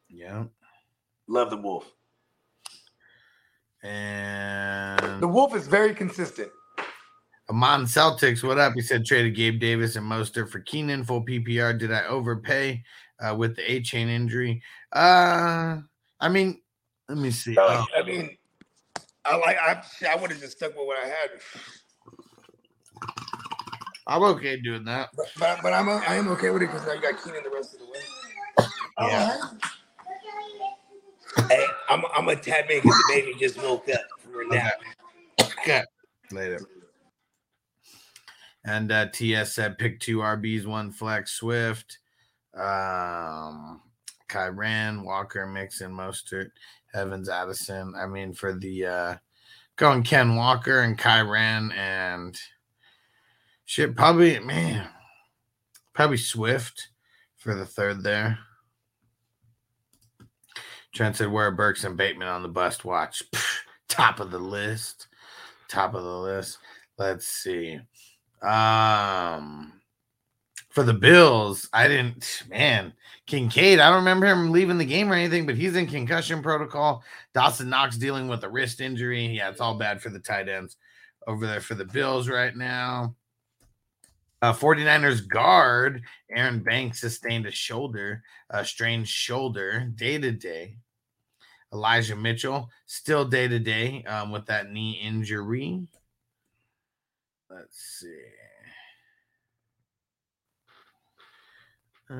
yeah. 0.09 0.43
Love 1.27 1.49
the 1.49 1.57
Wolf. 1.57 1.91
And 3.83 5.21
The 5.21 5.27
Wolf 5.27 5.55
is 5.55 5.67
very 5.67 5.93
consistent. 5.93 6.49
Amon 7.49 7.85
Celtics, 7.85 8.43
what 8.43 8.57
up? 8.59 8.73
He 8.73 8.81
said 8.81 9.05
traded 9.05 9.35
Gabe 9.35 9.59
Davis 9.59 9.95
and 9.95 10.09
Mostert 10.09 10.49
for 10.49 10.59
Keenan 10.61 11.03
full 11.03 11.25
PPR. 11.25 11.77
Did 11.77 11.91
I 11.91 12.05
overpay 12.05 12.83
uh, 13.19 13.35
with 13.35 13.55
the 13.55 13.63
Achane 13.63 14.07
injury? 14.07 14.61
Uh, 14.93 15.77
I 16.19 16.29
mean, 16.29 16.61
let 17.09 17.17
me 17.17 17.31
see. 17.31 17.57
Oh, 17.59 17.85
I 17.97 18.03
mean, 18.03 18.36
I 19.29 19.35
like. 19.37 19.57
I 19.57 19.81
I 20.09 20.15
would 20.15 20.31
have 20.31 20.39
just 20.39 20.57
stuck 20.57 20.75
with 20.77 20.87
what 20.87 20.97
I 20.97 21.07
had, 21.07 21.29
I'm 24.07 24.23
okay 24.23 24.57
doing 24.59 24.85
that. 24.85 25.09
but 25.15 25.27
but, 25.37 25.59
but 25.61 25.73
I'm 25.73 25.89
I 25.89 26.15
am 26.15 26.29
okay 26.29 26.49
with 26.49 26.61
it 26.61 26.71
because 26.71 26.87
I 26.87 26.95
got 26.95 27.21
Keenan 27.21 27.43
the 27.43 27.49
rest 27.49 27.73
of 27.73 27.81
the 27.81 27.85
way. 27.85 28.69
Yeah. 28.99 29.37
Hey, 31.49 31.65
I'm 31.89 32.03
I'm 32.15 32.29
a 32.29 32.35
tad 32.35 32.67
man 32.69 32.79
because 32.81 32.97
the 32.97 33.13
baby 33.13 33.35
just 33.37 33.61
woke 33.61 33.87
up 33.89 33.99
from 34.23 34.33
her 34.33 34.47
nap. 34.47 34.73
Okay. 35.41 35.83
Later. 36.31 36.59
And 38.63 38.91
uh, 38.91 39.07
TS 39.13 39.53
said 39.53 39.77
pick 39.77 39.99
two 39.99 40.17
RBs, 40.17 40.65
one 40.65 40.91
flex, 40.91 41.33
Swift, 41.33 41.99
um, 42.53 43.81
Kyren, 44.27 45.03
Walker, 45.05 45.45
Mixon, 45.45 45.91
Mostert, 45.91 46.51
Evans, 46.97 47.29
Addison. 47.29 47.93
I 47.95 48.07
mean, 48.07 48.33
for 48.33 48.53
the 48.53 48.85
uh, 48.85 49.15
going 49.77 50.03
Ken 50.03 50.35
Walker 50.35 50.81
and 50.81 50.97
Kyren 50.97 51.73
and 51.75 52.37
shit, 53.65 53.95
probably 53.95 54.39
man, 54.39 54.89
probably 55.93 56.17
Swift 56.17 56.89
for 57.37 57.55
the 57.55 57.65
third 57.65 58.03
there. 58.03 58.39
Trent 60.93 61.15
said, 61.15 61.31
"Where 61.31 61.47
are 61.47 61.51
Burks 61.51 61.83
and 61.83 61.95
Bateman 61.95 62.27
on 62.27 62.41
the 62.41 62.49
bust 62.49 62.83
watch? 62.83 63.23
Top 63.87 64.19
of 64.19 64.31
the 64.31 64.39
list. 64.39 65.07
Top 65.69 65.93
of 65.93 66.03
the 66.03 66.17
list. 66.17 66.57
Let's 66.97 67.27
see. 67.27 67.79
Um, 68.41 69.76
for 70.77 70.83
the 70.83 70.93
Bills, 70.93 71.67
I 71.73 71.87
didn't. 71.87 72.43
Man, 72.51 72.93
Kincaid. 73.25 73.79
I 73.79 73.89
don't 73.89 73.97
remember 73.97 74.27
him 74.27 74.51
leaving 74.51 74.77
the 74.77 74.85
game 74.85 75.11
or 75.11 75.15
anything, 75.15 75.47
but 75.47 75.55
he's 75.55 75.75
in 75.75 75.87
concussion 75.87 76.43
protocol. 76.43 77.03
Dawson 77.33 77.67
Knox 77.67 77.97
dealing 77.97 78.27
with 78.27 78.43
a 78.43 78.49
wrist 78.49 78.79
injury. 78.79 79.25
Yeah, 79.25 79.49
it's 79.49 79.59
all 79.59 79.73
bad 79.73 80.03
for 80.03 80.11
the 80.11 80.19
tight 80.19 80.47
ends 80.47 80.77
over 81.25 81.47
there 81.47 81.61
for 81.61 81.73
the 81.73 81.83
Bills 81.83 82.29
right 82.29 82.55
now. 82.55 83.15
Uh, 84.43 84.53
49ers 84.53 85.27
guard 85.27 86.03
Aaron 86.29 86.59
Banks 86.59 87.01
sustained 87.01 87.47
a 87.47 87.51
shoulder, 87.51 88.21
a 88.51 88.63
strained 88.63 89.07
shoulder, 89.07 89.91
day 89.95 90.19
to 90.19 90.31
day. 90.31 90.77
Elijah 91.73 92.15
Mitchell 92.15 92.69
still 92.85 93.25
day 93.25 93.47
to 93.47 93.57
day 93.57 94.05
with 94.31 94.45
that 94.45 94.69
knee 94.69 94.91
injury. 95.03 95.87
Let's 97.49 97.79
see. 97.99 98.13
Uh, 102.09 102.15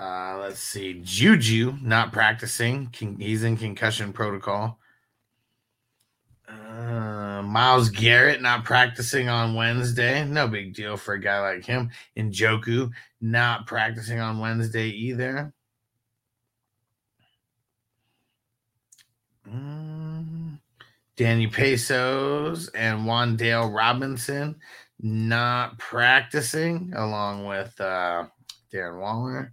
uh, 0.00 0.38
let's 0.40 0.60
see. 0.60 1.00
Juju 1.04 1.74
not 1.82 2.12
practicing. 2.12 2.88
Con- 2.98 3.16
He's 3.18 3.44
in 3.44 3.56
concussion 3.56 4.12
protocol. 4.12 4.78
Uh, 6.48 7.42
Myles 7.42 7.88
Garrett 7.90 8.42
not 8.42 8.64
practicing 8.64 9.28
on 9.28 9.54
Wednesday. 9.54 10.24
No 10.24 10.48
big 10.48 10.74
deal 10.74 10.96
for 10.96 11.14
a 11.14 11.20
guy 11.20 11.40
like 11.40 11.64
him. 11.64 11.90
And 12.16 12.32
not 13.20 13.66
practicing 13.66 14.20
on 14.20 14.38
Wednesday 14.38 14.88
either. 14.88 15.52
Mm, 19.48 20.41
Danny 21.16 21.46
Pesos 21.46 22.68
and 22.68 23.00
Wan'Dale 23.00 23.74
Robinson 23.74 24.56
not 25.02 25.78
practicing, 25.78 26.92
along 26.94 27.44
with 27.44 27.78
uh, 27.80 28.24
Darren 28.72 29.00
Waller. 29.00 29.52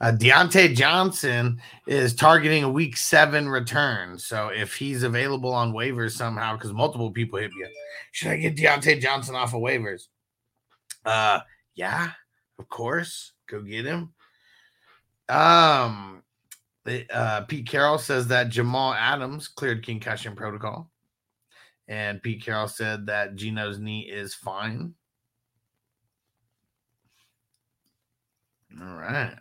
Uh, 0.00 0.12
Diontae 0.12 0.74
Johnson 0.74 1.60
is 1.86 2.14
targeting 2.14 2.64
a 2.64 2.70
week 2.70 2.96
seven 2.96 3.48
return. 3.48 4.18
So 4.18 4.48
if 4.48 4.74
he's 4.74 5.02
available 5.02 5.52
on 5.52 5.72
waivers 5.72 6.12
somehow, 6.12 6.56
because 6.56 6.72
multiple 6.72 7.10
people 7.10 7.38
hit 7.38 7.50
me, 7.52 7.66
should 8.12 8.32
I 8.32 8.36
get 8.36 8.56
Diontae 8.56 9.00
Johnson 9.00 9.34
off 9.34 9.54
of 9.54 9.60
waivers? 9.60 10.08
Uh, 11.04 11.40
yeah, 11.74 12.10
of 12.58 12.68
course. 12.68 13.32
Go 13.48 13.62
get 13.62 13.86
him. 13.86 14.12
Um, 15.28 16.22
uh, 17.10 17.42
Pete 17.42 17.68
Carroll 17.68 17.98
says 17.98 18.28
that 18.28 18.48
Jamal 18.48 18.94
Adams 18.94 19.48
cleared 19.48 19.84
concussion 19.84 20.36
protocol, 20.36 20.90
and 21.88 22.22
Pete 22.22 22.44
Carroll 22.44 22.68
said 22.68 23.06
that 23.06 23.36
Geno's 23.36 23.78
knee 23.78 24.02
is 24.02 24.34
fine. 24.34 24.94
All 28.80 28.96
right. 28.96 29.34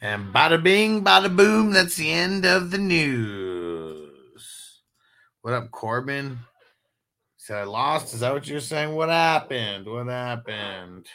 And 0.00 0.34
bada 0.34 0.62
bing, 0.62 1.04
bada 1.04 1.34
boom, 1.34 1.72
that's 1.72 1.96
the 1.96 2.10
end 2.10 2.44
of 2.44 2.70
the 2.70 2.78
news. 2.78 4.80
What 5.42 5.54
up, 5.54 5.70
Corbin? 5.70 6.38
Said 7.36 7.58
I 7.58 7.64
lost. 7.64 8.14
Is 8.14 8.20
that 8.20 8.32
what 8.32 8.46
you're 8.46 8.60
saying? 8.60 8.94
What 8.94 9.10
happened? 9.10 9.86
What 9.86 10.06
happened? 10.06 11.06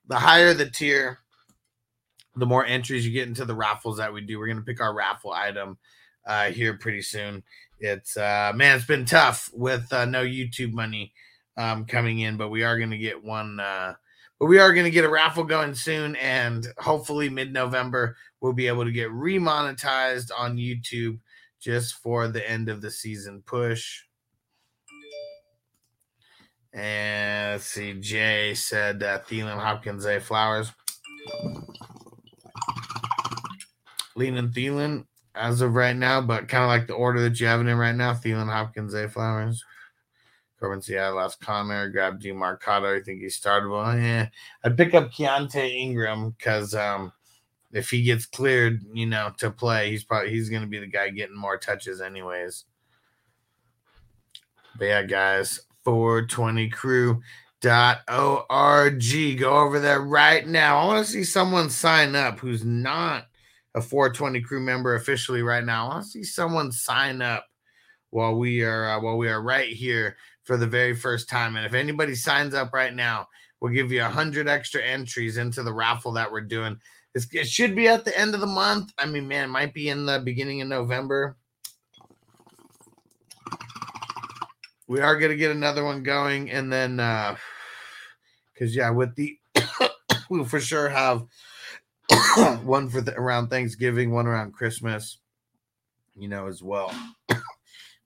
The 0.09 0.17
higher 0.17 0.55
the 0.55 0.71
tier, 0.71 1.19
the 2.37 2.47
more 2.47 2.65
entries 2.65 3.07
you 3.07 3.13
get 3.13 3.29
into 3.29 3.45
the 3.45 3.55
raffles 3.55 3.99
that 3.99 4.13
we 4.13 4.23
do. 4.23 4.39
We're 4.39 4.49
gonna 4.49 4.63
pick 4.63 4.81
our 4.81 4.95
raffle 4.95 5.33
item 5.33 5.79
uh 6.27 6.47
here 6.47 6.75
pretty 6.75 7.03
soon. 7.03 7.43
It's 7.81 8.17
uh 8.17 8.53
man, 8.55 8.77
it's 8.77 8.87
been 8.87 9.05
tough 9.05 9.51
with 9.53 9.93
uh 9.93 10.07
no 10.07 10.25
YouTube 10.25 10.73
money 10.73 11.13
um 11.59 11.85
coming 11.85 12.21
in, 12.21 12.39
but 12.39 12.49
we 12.49 12.63
are 12.63 12.79
gonna 12.79 12.97
get 12.97 13.23
one 13.23 13.61
uh 13.61 13.95
but 14.39 14.47
we 14.47 14.59
are 14.59 14.72
going 14.72 14.85
to 14.85 14.91
get 14.91 15.05
a 15.05 15.11
raffle 15.11 15.45
going 15.45 15.74
soon, 15.74 16.16
and 16.16 16.66
hopefully 16.78 17.28
mid 17.28 17.53
November 17.53 18.16
we'll 18.41 18.53
be 18.53 18.66
able 18.66 18.85
to 18.85 18.93
get 18.93 19.11
remonetized 19.11 20.30
on 20.37 20.57
YouTube 20.57 21.18
just 21.61 21.95
for 21.95 22.28
the 22.28 22.49
end 22.49 22.68
of 22.68 22.80
the 22.80 22.91
season 22.91 23.43
push. 23.47 24.03
And 26.72 27.53
let's 27.53 27.66
see, 27.66 27.95
Jay 28.01 28.55
said 28.55 29.01
that 29.01 29.28
Thielen, 29.28 29.59
Hopkins, 29.59 30.05
A. 30.07 30.18
Flowers. 30.18 30.72
Leaning 34.16 34.49
Thielen 34.51 35.07
as 35.37 35.61
of 35.61 35.74
right 35.74 35.97
now, 35.97 36.20
but 36.20 36.49
kind 36.49 36.64
of 36.64 36.68
like 36.68 36.87
the 36.87 36.95
order 36.95 37.20
that 37.22 37.39
you 37.41 37.47
have 37.47 37.61
it 37.61 37.66
in 37.66 37.76
right 37.76 37.95
now 37.95 38.12
Thielen, 38.12 38.53
Hopkins, 38.53 38.95
A. 38.95 39.09
Flowers. 39.09 39.64
Corbin 40.65 40.81
Seattle 40.81 41.17
last 41.17 41.41
Conner, 41.41 41.91
grab 41.91 42.19
Demercado. 42.19 42.99
I 42.99 43.03
think 43.03 43.21
he 43.21 43.29
started 43.29 43.69
well. 43.69 43.99
Yeah, 43.99 44.29
I'd 44.65 44.79
pick 44.79 44.95
up 44.95 45.12
Keaontay 45.12 45.75
Ingram 45.75 46.31
because 46.31 46.75
um, 46.75 47.12
if 47.71 47.91
he 47.91 48.03
gets 48.03 48.25
cleared, 48.25 48.81
you 48.95 49.05
know, 49.05 49.31
to 49.41 49.51
play, 49.51 49.91
he's 49.91 50.05
probably 50.05 50.31
he's 50.31 50.49
going 50.49 50.62
to 50.62 50.69
be 50.69 50.79
the 50.79 50.87
guy 50.87 51.11
getting 51.11 51.37
more 51.37 51.59
touches, 51.59 52.01
anyways. 52.01 52.65
But 54.79 54.87
yeah, 54.87 55.03
guys, 55.03 55.61
420 55.85 56.71
crew 56.71 57.21
dot 57.61 57.99
org. 58.09 59.05
Go 59.39 59.59
over 59.59 59.79
there 59.81 60.01
right 60.01 60.47
now. 60.47 60.79
I 60.79 60.87
want 60.87 61.05
to 61.05 61.12
see 61.12 61.25
someone 61.25 61.69
sign 61.69 62.17
up 62.17 62.41
who's 62.41 62.65
not 62.65 63.27
a 63.75 63.83
420 63.83 64.41
crew 64.41 64.61
member 64.61 64.95
officially 64.95 65.43
right 65.43 65.62
now. 65.65 65.85
I 65.85 65.89
want 65.89 66.05
to 66.05 66.11
see 66.11 66.25
someone 66.25 66.73
sign 66.73 67.21
up 67.21 67.45
while 68.15 68.37
we 68.37 68.62
are 68.62 68.91
uh, 68.91 69.01
while 69.01 69.17
we 69.19 69.29
are 69.29 69.43
right 69.43 69.71
here 69.71 70.17
for 70.45 70.57
the 70.57 70.67
very 70.67 70.95
first 70.95 71.29
time. 71.29 71.57
And 71.57 71.67
if 71.67 71.75
anybody 71.75 72.15
signs 72.15 72.55
up 72.55 72.73
right 72.73 72.95
now, 72.95 73.27
we'll 73.61 73.73
give 73.73 73.91
you 73.91 74.03
a 74.03 74.09
hundred 74.09 74.47
extra 74.47 74.81
entries 74.81 75.37
into 75.37 75.65
the 75.65 75.73
raffle 75.73 76.12
that 76.12 76.31
we're 76.31 76.43
doing. 76.43 76.79
It's, 77.15 77.27
it 77.33 77.49
should 77.49 77.75
be 77.75 77.89
at 77.89 78.05
the 78.05 78.17
end 78.17 78.35
of 78.35 78.41
the 78.41 78.47
month. 78.47 78.93
I 78.99 79.07
mean, 79.07 79.27
man, 79.27 79.45
it 79.45 79.53
might 79.53 79.75
be 79.75 79.89
in 79.89 80.07
the 80.07 80.21
beginning 80.21 80.62
of 80.62 80.69
November. 80.69 81.37
We 84.87 85.01
are 85.01 85.19
gonna 85.19 85.35
get 85.35 85.51
another 85.51 85.85
one 85.85 86.05
going, 86.05 86.53
and 86.53 86.73
then 86.73 87.01
uh 87.01 87.37
because 88.53 88.77
yeah, 88.77 88.91
with 88.91 89.17
the 89.17 89.37
we'll 90.31 90.45
for 90.45 90.61
sure 90.61 90.89
have 90.89 91.25
one 92.62 92.89
for 92.89 93.01
the, 93.01 93.12
around 93.17 93.49
Thanksgiving, 93.49 94.12
one 94.12 94.29
around 94.29 94.53
Christmas, 94.53 95.19
you 96.15 96.29
know, 96.29 96.47
as 96.47 96.62
well. 96.62 96.95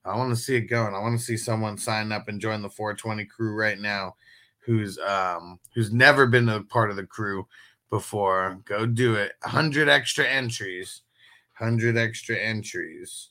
I 0.09 0.17
want 0.17 0.31
to 0.31 0.35
see 0.35 0.55
it 0.55 0.61
going. 0.61 0.95
I 0.95 0.99
want 0.99 1.17
to 1.19 1.23
see 1.23 1.37
someone 1.37 1.77
sign 1.77 2.11
up 2.11 2.27
and 2.27 2.41
join 2.41 2.61
the 2.61 2.69
420 2.69 3.25
crew 3.25 3.53
right 3.53 3.79
now 3.79 4.15
who's 4.59 4.99
um 4.99 5.59
who's 5.73 5.91
never 5.91 6.27
been 6.27 6.49
a 6.49 6.63
part 6.63 6.89
of 6.89 6.95
the 6.95 7.05
crew 7.05 7.47
before. 7.89 8.59
Go 8.65 8.85
do 8.85 9.15
it. 9.15 9.33
100 9.41 9.89
extra 9.89 10.25
entries. 10.25 11.01
100 11.57 11.97
extra 11.97 12.37
entries. 12.37 13.29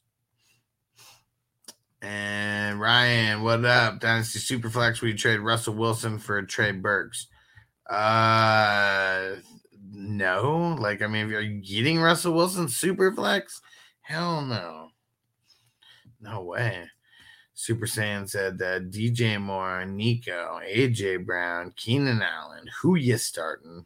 And 2.00 2.80
Ryan, 2.80 3.42
what 3.42 3.64
up? 3.64 4.00
Dynasty 4.00 4.38
Superflex, 4.38 5.00
we 5.00 5.14
trade 5.14 5.40
Russell 5.40 5.74
Wilson 5.74 6.18
for 6.18 6.40
Trey 6.42 6.72
Burks. 6.72 7.26
Uh 7.88 9.36
no. 9.90 10.76
Like, 10.78 11.02
I 11.02 11.06
mean, 11.06 11.32
are 11.32 11.40
you 11.40 11.60
getting 11.60 12.00
Russell 12.00 12.34
Wilson 12.34 12.66
Superflex? 12.66 13.60
Hell 14.00 14.42
no. 14.42 14.88
No 16.20 16.42
way. 16.42 16.88
Super 17.54 17.86
Saiyan 17.86 18.28
said 18.28 18.58
that 18.58 18.90
DJ 18.90 19.40
Moore, 19.40 19.84
Nico, 19.84 20.60
AJ 20.64 21.26
Brown, 21.26 21.72
Keenan 21.76 22.22
Allen, 22.22 22.68
who 22.80 22.94
you 22.94 23.18
starting? 23.18 23.84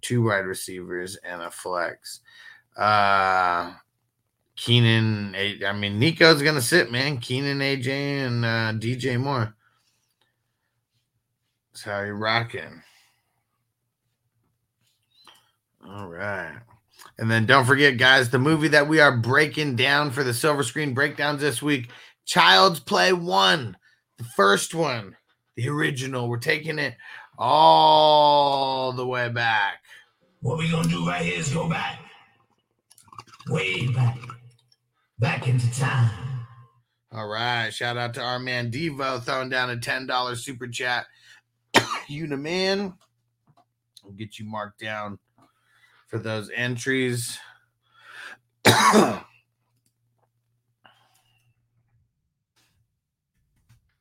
Two 0.00 0.24
wide 0.24 0.46
receivers 0.46 1.16
and 1.16 1.40
a 1.42 1.50
flex. 1.50 2.20
Uh 2.76 3.74
Keenan, 4.56 5.34
I 5.34 5.72
mean, 5.72 5.98
Nico's 5.98 6.42
gonna 6.42 6.60
sit, 6.60 6.92
man. 6.92 7.18
Keenan, 7.18 7.58
AJ, 7.60 8.26
and 8.26 8.44
uh, 8.44 8.72
DJ 8.74 9.18
Moore. 9.18 9.54
That's 11.72 11.84
how 11.84 12.02
you 12.02 12.12
rocking. 12.12 12.82
All 15.86 16.06
right. 16.06 16.60
And 17.18 17.30
then 17.30 17.46
don't 17.46 17.66
forget, 17.66 17.98
guys, 17.98 18.30
the 18.30 18.38
movie 18.38 18.68
that 18.68 18.88
we 18.88 19.00
are 19.00 19.16
breaking 19.16 19.76
down 19.76 20.10
for 20.10 20.24
the 20.24 20.34
silver 20.34 20.62
screen 20.62 20.94
breakdowns 20.94 21.40
this 21.40 21.62
week 21.62 21.90
Child's 22.24 22.80
Play 22.80 23.12
1, 23.12 23.76
the 24.18 24.24
first 24.24 24.74
one, 24.74 25.16
the 25.56 25.68
original. 25.68 26.28
We're 26.28 26.38
taking 26.38 26.78
it 26.78 26.94
all 27.38 28.92
the 28.92 29.06
way 29.06 29.28
back. 29.28 29.82
What 30.40 30.58
we're 30.58 30.70
gonna 30.70 30.88
do 30.88 31.06
right 31.06 31.24
here 31.24 31.38
is 31.38 31.52
go 31.52 31.68
back, 31.68 32.00
way 33.48 33.88
back, 33.88 34.18
back 35.18 35.48
into 35.48 35.70
time. 35.78 36.10
All 37.14 37.28
right. 37.28 37.70
Shout 37.70 37.98
out 37.98 38.14
to 38.14 38.22
our 38.22 38.38
man 38.38 38.70
Devo 38.70 39.22
throwing 39.22 39.50
down 39.50 39.70
a 39.70 39.76
$10 39.76 40.36
super 40.38 40.66
chat. 40.66 41.04
you 42.08 42.26
the 42.26 42.38
man. 42.38 42.94
We'll 44.02 44.14
get 44.14 44.38
you 44.38 44.46
marked 44.46 44.80
down 44.80 45.18
for 46.12 46.18
those 46.18 46.50
entries. 46.54 47.38
All 48.66 49.24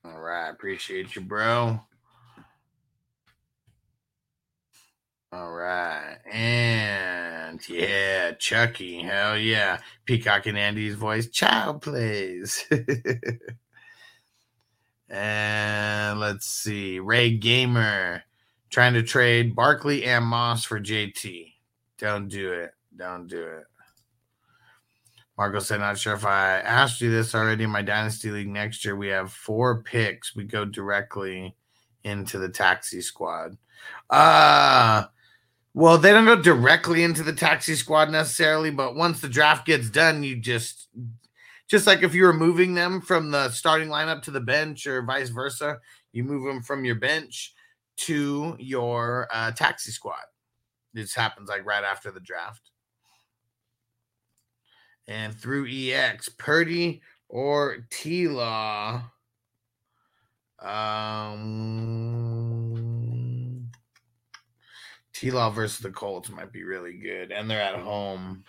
right, 0.03 0.49
appreciate 0.49 1.15
you, 1.15 1.21
bro. 1.21 1.79
All 5.31 5.51
right, 5.53 6.17
and 6.29 7.61
yeah, 7.69 8.33
Chucky, 8.33 9.01
hell 9.01 9.37
yeah, 9.37 9.79
Peacock 10.03 10.47
and 10.47 10.57
Andy's 10.57 10.95
voice, 10.95 11.29
child 11.29 11.81
plays. 11.81 12.65
and 15.09 16.19
let's 16.19 16.45
see, 16.45 16.99
Ray 16.99 17.37
Gamer 17.37 18.23
trying 18.69 18.95
to 18.95 19.03
trade 19.03 19.55
Barkley 19.55 20.03
and 20.03 20.25
Moss 20.25 20.65
for 20.65 20.77
JT. 20.77 21.50
Don't 22.01 22.27
do 22.27 22.51
it. 22.51 22.71
Don't 22.97 23.27
do 23.27 23.43
it. 23.43 23.65
Marco 25.37 25.59
said, 25.59 25.79
not 25.79 25.99
sure 25.99 26.15
if 26.15 26.25
I 26.25 26.59
asked 26.59 26.99
you 26.99 27.11
this 27.11 27.35
already 27.35 27.67
my 27.67 27.83
Dynasty 27.83 28.31
League 28.31 28.49
next 28.49 28.83
year. 28.83 28.95
We 28.95 29.09
have 29.09 29.31
four 29.31 29.83
picks. 29.83 30.35
We 30.35 30.43
go 30.43 30.65
directly 30.65 31.55
into 32.03 32.39
the 32.39 32.49
taxi 32.49 33.01
squad. 33.01 33.55
Uh 34.09 35.05
well, 35.73 35.97
they 35.97 36.11
don't 36.11 36.25
go 36.25 36.41
directly 36.41 37.03
into 37.03 37.23
the 37.23 37.33
taxi 37.33 37.75
squad 37.75 38.09
necessarily, 38.09 38.71
but 38.71 38.95
once 38.95 39.21
the 39.21 39.29
draft 39.29 39.65
gets 39.65 39.89
done, 39.89 40.23
you 40.23 40.35
just 40.35 40.89
just 41.67 41.87
like 41.87 42.01
if 42.01 42.15
you 42.15 42.23
were 42.23 42.33
moving 42.33 42.73
them 42.73 42.99
from 42.99 43.29
the 43.29 43.49
starting 43.51 43.89
lineup 43.89 44.23
to 44.23 44.31
the 44.31 44.41
bench 44.41 44.85
or 44.87 45.03
vice 45.03 45.29
versa, 45.29 45.79
you 46.13 46.23
move 46.23 46.45
them 46.45 46.61
from 46.63 46.83
your 46.83 46.95
bench 46.95 47.53
to 47.97 48.55
your 48.59 49.27
uh, 49.31 49.51
taxi 49.51 49.91
squad. 49.91 50.17
This 50.93 51.15
happens 51.15 51.49
like 51.49 51.65
right 51.65 51.83
after 51.83 52.11
the 52.11 52.19
draft. 52.19 52.71
And 55.07 55.33
through 55.33 55.67
EX, 55.69 56.29
Purdy 56.29 57.01
or 57.27 57.87
T 57.89 58.27
Law. 58.27 59.03
Um, 60.59 61.41
T 65.13 65.31
Law 65.31 65.49
versus 65.49 65.79
the 65.79 65.89
Colts 65.89 66.29
might 66.29 66.51
be 66.51 66.63
really 66.63 66.93
good, 66.97 67.31
and 67.31 67.49
they're 67.49 67.61
at 67.61 67.79
home. 67.79 68.43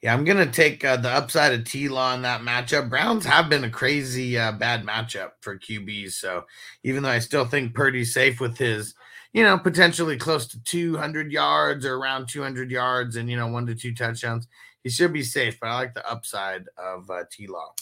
Yeah, 0.00 0.14
I'm 0.14 0.24
gonna 0.24 0.46
take 0.46 0.84
uh, 0.84 0.96
the 0.96 1.08
upside 1.10 1.52
of 1.52 1.64
T 1.64 1.88
Law 1.88 2.14
in 2.14 2.22
that 2.22 2.42
matchup. 2.42 2.88
Browns 2.88 3.24
have 3.24 3.48
been 3.48 3.64
a 3.64 3.70
crazy 3.70 4.38
uh, 4.38 4.52
bad 4.52 4.84
matchup 4.84 5.32
for 5.40 5.58
QBs, 5.58 6.12
so 6.12 6.44
even 6.84 7.02
though 7.02 7.08
I 7.08 7.18
still 7.18 7.44
think 7.44 7.74
Purdy's 7.74 8.14
safe 8.14 8.40
with 8.40 8.56
his, 8.58 8.94
you 9.32 9.42
know, 9.42 9.58
potentially 9.58 10.16
close 10.16 10.46
to 10.48 10.62
200 10.62 11.32
yards 11.32 11.84
or 11.84 11.96
around 11.96 12.28
200 12.28 12.70
yards 12.70 13.16
and 13.16 13.28
you 13.28 13.36
know 13.36 13.48
one 13.48 13.66
to 13.66 13.74
two 13.74 13.92
touchdowns, 13.92 14.46
he 14.84 14.90
should 14.90 15.12
be 15.12 15.24
safe. 15.24 15.58
But 15.60 15.70
I 15.70 15.74
like 15.74 15.94
the 15.94 16.08
upside 16.08 16.66
of 16.76 17.10
uh, 17.10 17.24
T 17.32 17.48
Law. 17.48 17.72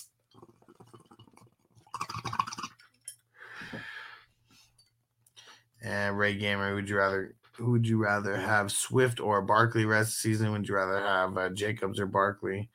And 5.83 6.19
Ray 6.19 6.35
Gamer, 6.37 6.75
would 6.75 6.89
you 6.89 6.97
rather 6.97 7.36
who 7.57 7.73
would 7.73 7.87
you 7.87 8.03
rather 8.03 8.37
have 8.37 8.71
Swift 8.71 9.21
or 9.21 9.41
Barkley 9.43 9.87
rest 9.87 10.11
the 10.11 10.29
season? 10.29 10.53
Would 10.53 10.69
you 10.69 10.75
rather 10.75 11.01
have 11.01 11.37
uh, 11.39 11.49
Jacobs 11.51 11.99
or 11.99 12.07
Barkley? 12.07 12.69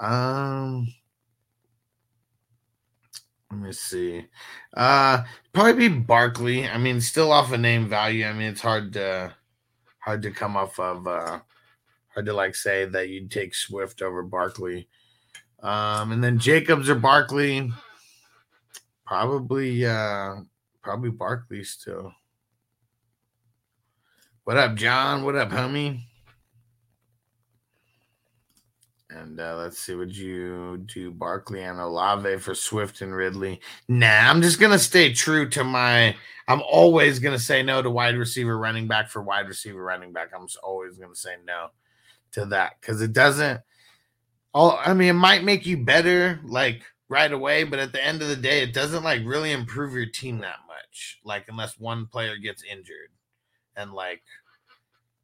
Um, 0.00 0.88
let 3.50 3.60
me 3.60 3.72
see. 3.72 4.26
Uh, 4.74 5.22
probably 5.52 5.88
be 5.88 6.00
Barkley. 6.00 6.68
I 6.68 6.78
mean, 6.78 7.00
still 7.00 7.32
off 7.32 7.52
a 7.52 7.54
of 7.54 7.60
name 7.60 7.88
value. 7.88 8.24
I 8.24 8.32
mean, 8.32 8.48
it's 8.48 8.60
hard 8.60 8.92
to 8.94 9.34
hard 9.98 10.22
to 10.22 10.30
come 10.30 10.56
off 10.56 10.78
of 10.80 11.06
uh, 11.06 11.40
hard 12.08 12.26
to 12.26 12.32
like 12.32 12.54
say 12.54 12.86
that 12.86 13.10
you'd 13.10 13.30
take 13.30 13.54
Swift 13.54 14.02
over 14.02 14.22
Barkley. 14.22 14.88
Um, 15.62 16.12
and 16.12 16.24
then 16.24 16.38
Jacobs 16.38 16.88
or 16.88 16.94
Barkley, 16.94 17.70
probably 19.06 19.86
uh, 19.86 20.36
probably 20.82 21.10
Barkley 21.10 21.62
still. 21.62 22.12
What 24.44 24.58
up, 24.58 24.74
John? 24.74 25.24
What 25.24 25.36
up, 25.36 25.48
homie? 25.48 26.02
And 29.08 29.40
uh, 29.40 29.56
let's 29.56 29.78
see, 29.78 29.94
would 29.94 30.14
you 30.14 30.84
do 30.84 31.10
Barkley 31.10 31.62
and 31.62 31.80
Olave 31.80 32.40
for 32.40 32.54
Swift 32.54 33.00
and 33.00 33.16
Ridley? 33.16 33.62
Nah, 33.88 34.28
I'm 34.28 34.42
just 34.42 34.60
gonna 34.60 34.78
stay 34.78 35.14
true 35.14 35.48
to 35.48 35.64
my. 35.64 36.14
I'm 36.46 36.60
always 36.60 37.20
gonna 37.20 37.38
say 37.38 37.62
no 37.62 37.80
to 37.80 37.88
wide 37.88 38.18
receiver, 38.18 38.58
running 38.58 38.86
back 38.86 39.08
for 39.08 39.22
wide 39.22 39.48
receiver, 39.48 39.82
running 39.82 40.12
back. 40.12 40.28
I'm 40.36 40.46
always 40.62 40.98
gonna 40.98 41.14
say 41.14 41.36
no 41.46 41.68
to 42.32 42.44
that 42.46 42.74
because 42.78 43.00
it 43.00 43.14
doesn't. 43.14 43.62
All 44.52 44.78
I 44.84 44.92
mean, 44.92 45.08
it 45.08 45.14
might 45.14 45.42
make 45.42 45.64
you 45.64 45.82
better 45.82 46.38
like 46.44 46.82
right 47.08 47.32
away, 47.32 47.64
but 47.64 47.78
at 47.78 47.92
the 47.92 48.04
end 48.04 48.20
of 48.20 48.28
the 48.28 48.36
day, 48.36 48.62
it 48.62 48.74
doesn't 48.74 49.04
like 49.04 49.22
really 49.24 49.52
improve 49.52 49.94
your 49.94 50.04
team 50.04 50.40
that 50.40 50.58
much. 50.68 51.20
Like 51.24 51.46
unless 51.48 51.78
one 51.78 52.04
player 52.04 52.36
gets 52.36 52.62
injured 52.62 53.08
and 53.76 53.92
like 53.92 54.22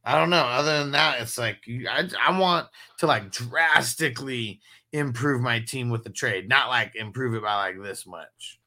I 0.05 0.19
don't 0.19 0.31
know. 0.31 0.45
Other 0.45 0.79
than 0.79 0.93
that, 0.93 1.21
it's 1.21 1.37
like 1.37 1.59
I, 1.69 2.09
I 2.27 2.39
want 2.39 2.69
to 2.99 3.07
like 3.07 3.31
drastically 3.31 4.61
improve 4.93 5.43
my 5.43 5.61
team 5.61 5.91
with 5.91 6.05
the 6.05 6.11
trade, 6.11 6.49
not 6.49 6.69
like 6.69 6.97
improve 6.97 7.35
it 7.35 7.43
by 7.43 7.55
like 7.55 7.83
this 7.83 8.07
much. 8.07 8.59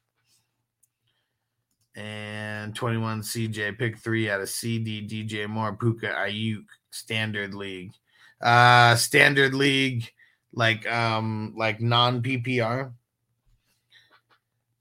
And 1.96 2.74
21 2.74 3.22
CJ 3.22 3.78
pick 3.78 3.98
three 3.98 4.28
out 4.30 4.40
of 4.40 4.48
CD 4.48 5.06
DJ 5.06 5.48
Moore 5.48 5.76
Puka 5.76 6.06
Aiyuk 6.06 6.64
standard 6.90 7.54
league, 7.54 7.92
uh 8.40 8.96
standard 8.96 9.54
league 9.54 10.10
like 10.52 10.90
um 10.90 11.54
like 11.56 11.80
non 11.80 12.22
PPR. 12.22 12.92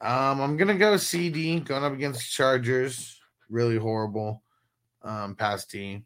Um, 0.01 0.41
I'm 0.41 0.57
gonna 0.57 0.75
go 0.75 0.97
CD 0.97 1.59
going 1.59 1.83
up 1.83 1.93
against 1.93 2.31
Chargers. 2.31 3.19
Really 3.49 3.77
horrible. 3.77 4.42
Um, 5.03 5.35
past 5.35 5.69
D. 5.69 6.03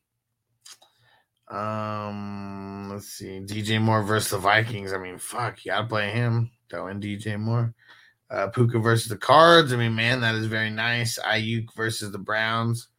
Um, 1.47 2.89
let's 2.91 3.07
see. 3.07 3.39
DJ 3.39 3.81
Moore 3.81 4.03
versus 4.03 4.31
the 4.31 4.37
Vikings. 4.37 4.91
I 4.91 4.97
mean, 4.97 5.17
fuck, 5.17 5.63
you 5.63 5.71
gotta 5.71 5.87
play 5.87 6.09
him. 6.09 6.51
Throw 6.69 6.87
in 6.87 6.99
DJ 6.99 7.39
Moore. 7.39 7.73
Uh, 8.29 8.47
Puka 8.47 8.79
versus 8.79 9.07
the 9.07 9.17
Cards. 9.17 9.71
I 9.71 9.77
mean, 9.77 9.95
man, 9.95 10.21
that 10.21 10.35
is 10.35 10.47
very 10.47 10.69
nice. 10.69 11.17
Aiyuk 11.19 11.73
versus 11.75 12.11
the 12.11 12.17
Browns. 12.17 12.89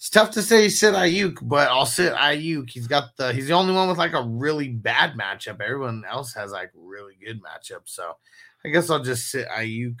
It's 0.00 0.10
tough 0.10 0.30
to 0.32 0.42
say 0.42 0.68
sit 0.70 0.94
Aiyuk, 0.94 1.38
but 1.42 1.68
I'll 1.68 1.86
sit 1.86 2.14
Aiyuk. 2.14 2.70
He's 2.70 2.88
got 2.88 3.16
the 3.16 3.32
he's 3.32 3.48
the 3.48 3.52
only 3.52 3.74
one 3.74 3.88
with 3.88 3.98
like 3.98 4.14
a 4.14 4.22
really 4.22 4.68
bad 4.68 5.12
matchup. 5.12 5.60
Everyone 5.60 6.04
else 6.10 6.32
has 6.34 6.50
like 6.50 6.72
really 6.74 7.16
good 7.24 7.40
matchups. 7.42 7.90
So 7.90 8.16
I 8.64 8.70
guess 8.70 8.90
I'll 8.90 9.02
just 9.02 9.30
sit 9.30 9.46
Aiyuk. 9.48 9.96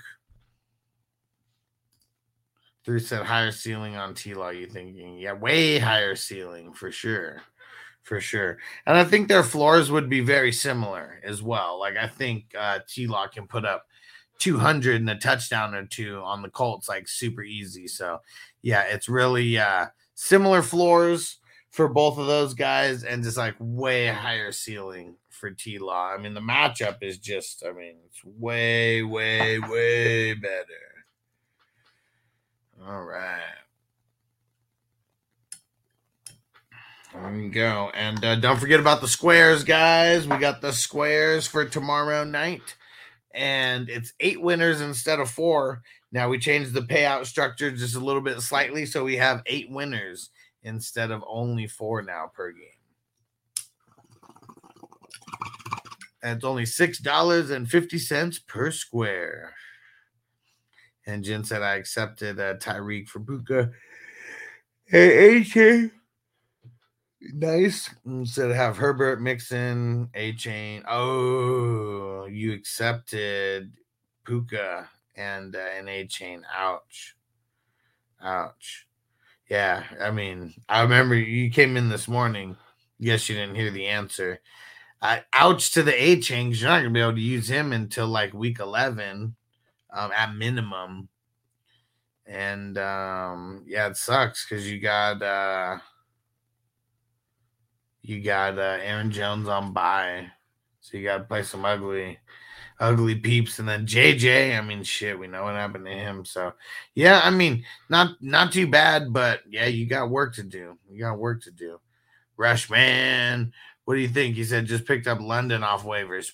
Drew 2.84 2.98
said 2.98 3.24
higher 3.24 3.52
ceiling 3.52 3.96
on 3.96 4.14
T 4.14 4.34
Law. 4.34 4.50
You 4.50 4.66
thinking, 4.66 5.18
yeah, 5.18 5.32
way 5.32 5.78
higher 5.78 6.16
ceiling 6.16 6.72
for 6.72 6.90
sure. 6.90 7.42
For 8.02 8.20
sure. 8.20 8.58
And 8.86 8.96
I 8.96 9.04
think 9.04 9.28
their 9.28 9.42
floors 9.42 9.90
would 9.90 10.08
be 10.08 10.20
very 10.20 10.52
similar 10.52 11.20
as 11.22 11.42
well. 11.42 11.78
Like 11.78 11.96
I 11.96 12.06
think 12.06 12.54
uh 12.58 12.80
T 12.88 13.06
Law 13.06 13.28
can 13.28 13.46
put 13.46 13.64
up 13.64 13.86
200 14.38 14.96
and 14.96 15.10
a 15.10 15.16
touchdown 15.16 15.74
or 15.74 15.84
two 15.84 16.20
on 16.24 16.42
the 16.42 16.48
Colts 16.48 16.88
like 16.88 17.06
super 17.06 17.42
easy. 17.42 17.86
So 17.86 18.20
yeah, 18.62 18.82
it's 18.84 19.08
really 19.08 19.58
uh 19.58 19.86
similar 20.14 20.62
floors 20.62 21.38
for 21.70 21.88
both 21.88 22.18
of 22.18 22.26
those 22.26 22.54
guys 22.54 23.04
and 23.04 23.22
just 23.22 23.36
like 23.36 23.54
way 23.58 24.06
higher 24.08 24.52
ceiling 24.52 25.16
for 25.28 25.50
T 25.50 25.78
Law. 25.78 26.12
I 26.12 26.18
mean, 26.18 26.34
the 26.34 26.40
matchup 26.40 26.98
is 27.02 27.18
just, 27.18 27.64
I 27.64 27.72
mean, 27.72 27.94
it's 28.06 28.24
way, 28.24 29.02
way, 29.02 29.58
way 29.58 30.34
better. 30.34 30.89
All 32.86 33.02
right. 33.02 33.40
There 37.12 37.32
we 37.32 37.48
go. 37.48 37.90
And 37.92 38.24
uh, 38.24 38.36
don't 38.36 38.58
forget 38.58 38.80
about 38.80 39.00
the 39.00 39.08
squares, 39.08 39.64
guys. 39.64 40.26
We 40.26 40.38
got 40.38 40.60
the 40.60 40.72
squares 40.72 41.46
for 41.46 41.64
tomorrow 41.64 42.24
night. 42.24 42.76
And 43.34 43.90
it's 43.90 44.12
eight 44.20 44.40
winners 44.40 44.80
instead 44.80 45.20
of 45.20 45.28
four. 45.28 45.82
Now 46.12 46.28
we 46.28 46.38
changed 46.38 46.72
the 46.72 46.80
payout 46.82 47.26
structure 47.26 47.70
just 47.70 47.96
a 47.96 48.00
little 48.00 48.22
bit 48.22 48.40
slightly. 48.40 48.86
So 48.86 49.04
we 49.04 49.16
have 49.16 49.42
eight 49.46 49.70
winners 49.70 50.30
instead 50.62 51.10
of 51.10 51.22
only 51.28 51.66
four 51.66 52.02
now 52.02 52.30
per 52.32 52.52
game. 52.52 52.64
And 56.22 56.36
it's 56.36 56.44
only 56.44 56.64
$6.50 56.64 58.46
per 58.46 58.70
square. 58.70 59.54
And 61.10 61.24
Jen 61.24 61.42
said, 61.42 61.62
I 61.62 61.74
accepted 61.74 62.38
uh, 62.38 62.54
Tyreek 62.54 63.08
for 63.08 63.18
Puka. 63.18 63.70
Hey, 64.86 65.40
A 65.40 65.90
Nice. 67.34 67.90
Instead 68.06 68.50
of 68.50 68.56
have 68.56 68.76
Herbert, 68.76 69.20
Mixon, 69.20 70.08
chain. 70.36 70.84
Oh, 70.88 72.26
you 72.26 72.52
accepted 72.52 73.72
Puka 74.24 74.88
and 75.16 75.56
uh, 75.56 75.58
an 75.58 75.86
Achane. 75.86 76.42
Ouch. 76.56 77.16
Ouch. 78.22 78.86
Yeah, 79.48 79.82
I 80.00 80.12
mean, 80.12 80.54
I 80.68 80.82
remember 80.82 81.16
you 81.16 81.50
came 81.50 81.76
in 81.76 81.88
this 81.88 82.06
morning. 82.06 82.56
Yes, 83.00 83.28
you 83.28 83.34
didn't 83.34 83.56
hear 83.56 83.72
the 83.72 83.88
answer. 83.88 84.40
Uh, 85.02 85.18
ouch 85.32 85.72
to 85.72 85.82
the 85.82 85.92
Achane. 85.92 86.56
You're 86.56 86.70
not 86.70 86.78
gonna 86.78 86.90
be 86.90 87.00
able 87.00 87.14
to 87.14 87.20
use 87.20 87.50
him 87.50 87.72
until 87.72 88.06
like 88.06 88.32
week 88.32 88.60
eleven 88.60 89.34
um, 89.92 90.12
at 90.12 90.34
minimum. 90.34 91.08
And 92.26 92.78
um, 92.78 93.64
yeah, 93.66 93.88
it 93.88 93.96
sucks 93.96 94.46
because 94.46 94.70
you 94.70 94.78
got 94.78 95.20
uh, 95.20 95.78
you 98.02 98.20
got 98.22 98.58
uh, 98.58 98.78
Aaron 98.82 99.10
Jones 99.10 99.48
on 99.48 99.72
bye, 99.72 100.26
so 100.80 100.96
you 100.96 101.04
got 101.04 101.18
to 101.18 101.24
play 101.24 101.42
some 101.42 101.64
ugly, 101.64 102.18
ugly 102.78 103.16
peeps. 103.16 103.58
And 103.58 103.68
then 103.68 103.84
JJ, 103.84 104.56
I 104.56 104.60
mean, 104.60 104.84
shit, 104.84 105.18
we 105.18 105.26
know 105.26 105.44
what 105.44 105.54
happened 105.54 105.86
to 105.86 105.92
him. 105.92 106.24
So 106.24 106.52
yeah, 106.94 107.20
I 107.24 107.30
mean, 107.30 107.64
not 107.88 108.16
not 108.20 108.52
too 108.52 108.68
bad, 108.68 109.12
but 109.12 109.40
yeah, 109.48 109.66
you 109.66 109.86
got 109.86 110.10
work 110.10 110.34
to 110.36 110.44
do. 110.44 110.78
You 110.88 111.00
got 111.00 111.18
work 111.18 111.42
to 111.42 111.50
do. 111.50 111.80
Rushman, 112.38 113.50
what 113.84 113.94
do 113.94 114.00
you 114.00 114.08
think? 114.08 114.36
He 114.36 114.44
said 114.44 114.66
just 114.66 114.86
picked 114.86 115.08
up 115.08 115.20
London 115.20 115.64
off 115.64 115.84
waivers. 115.84 116.30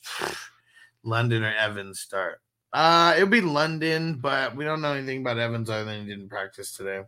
London 1.03 1.43
or 1.43 1.55
Evans 1.55 2.01
start. 2.01 2.41
Uh, 2.73 3.14
it'll 3.17 3.29
be 3.29 3.41
London, 3.41 4.19
but 4.21 4.55
we 4.57 4.64
don't 4.64 4.83
know 4.83 4.93
anything 4.93 5.21
about 5.21 5.39
Evans 5.39 5.71
other 5.71 5.85
than 5.85 6.03
he 6.03 6.09
didn't 6.09 6.29
practice 6.29 6.73
today. 6.73 7.03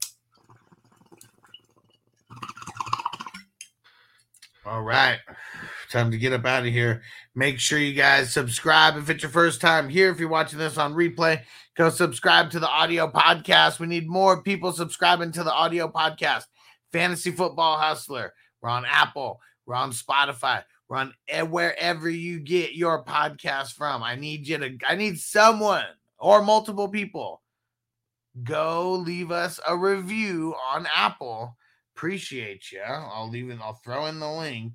All 4.65 4.83
right. 4.83 5.19
Time 5.91 6.11
to 6.11 6.19
get 6.19 6.35
up 6.35 6.45
out 6.45 6.67
of 6.67 6.73
here. 6.73 7.03
Make 7.35 7.59
sure 7.59 7.79
you 7.79 7.95
guys 7.95 8.33
subscribe 8.33 8.97
if 8.99 9.09
it's 9.09 9.23
your 9.23 9.31
first 9.31 9.61
time 9.61 9.89
here. 9.89 10.11
If 10.11 10.21
you're 10.21 10.29
watching 10.29 10.59
this 10.59 10.77
on 10.77 10.93
replay, 10.93 11.43
go 11.75 11.89
subscribe 11.89 12.51
to 12.51 12.61
the 12.61 12.69
audio 12.69 13.11
podcast. 13.11 13.79
We 13.79 13.87
need 13.87 14.09
more 14.09 14.43
people 14.43 14.73
subscribing 14.73 15.33
to 15.33 15.45
the 15.45 15.53
audio 15.53 15.89
podcast. 15.89 16.45
Fantasy 16.93 17.31
Football 17.31 17.79
Hustler. 17.79 18.35
We're 18.61 18.69
on 18.69 18.85
Apple. 18.85 19.41
We're 19.65 19.77
on 19.77 19.93
Spotify. 19.93 20.65
Run 20.89 21.13
wherever 21.49 22.09
you 22.09 22.41
get 22.41 22.75
your 22.75 23.05
podcast 23.05 23.73
from. 23.75 24.03
I 24.03 24.15
need 24.15 24.49
you 24.49 24.59
to, 24.59 24.79
I 24.89 24.95
need 24.95 25.19
someone 25.19 25.85
or 26.19 26.43
multiple 26.43 26.89
people 26.89 27.43
go 28.45 28.93
leave 28.93 29.31
us 29.31 29.61
a 29.67 29.77
review 29.77 30.55
on 30.71 30.87
Apple. 30.95 31.57
Appreciate 31.95 32.71
you. 32.73 32.83
I'll 32.83 33.29
leave 33.29 33.51
it, 33.51 33.59
I'll 33.61 33.81
throw 33.85 34.07
in 34.07 34.21
the 34.21 34.31
link 34.31 34.75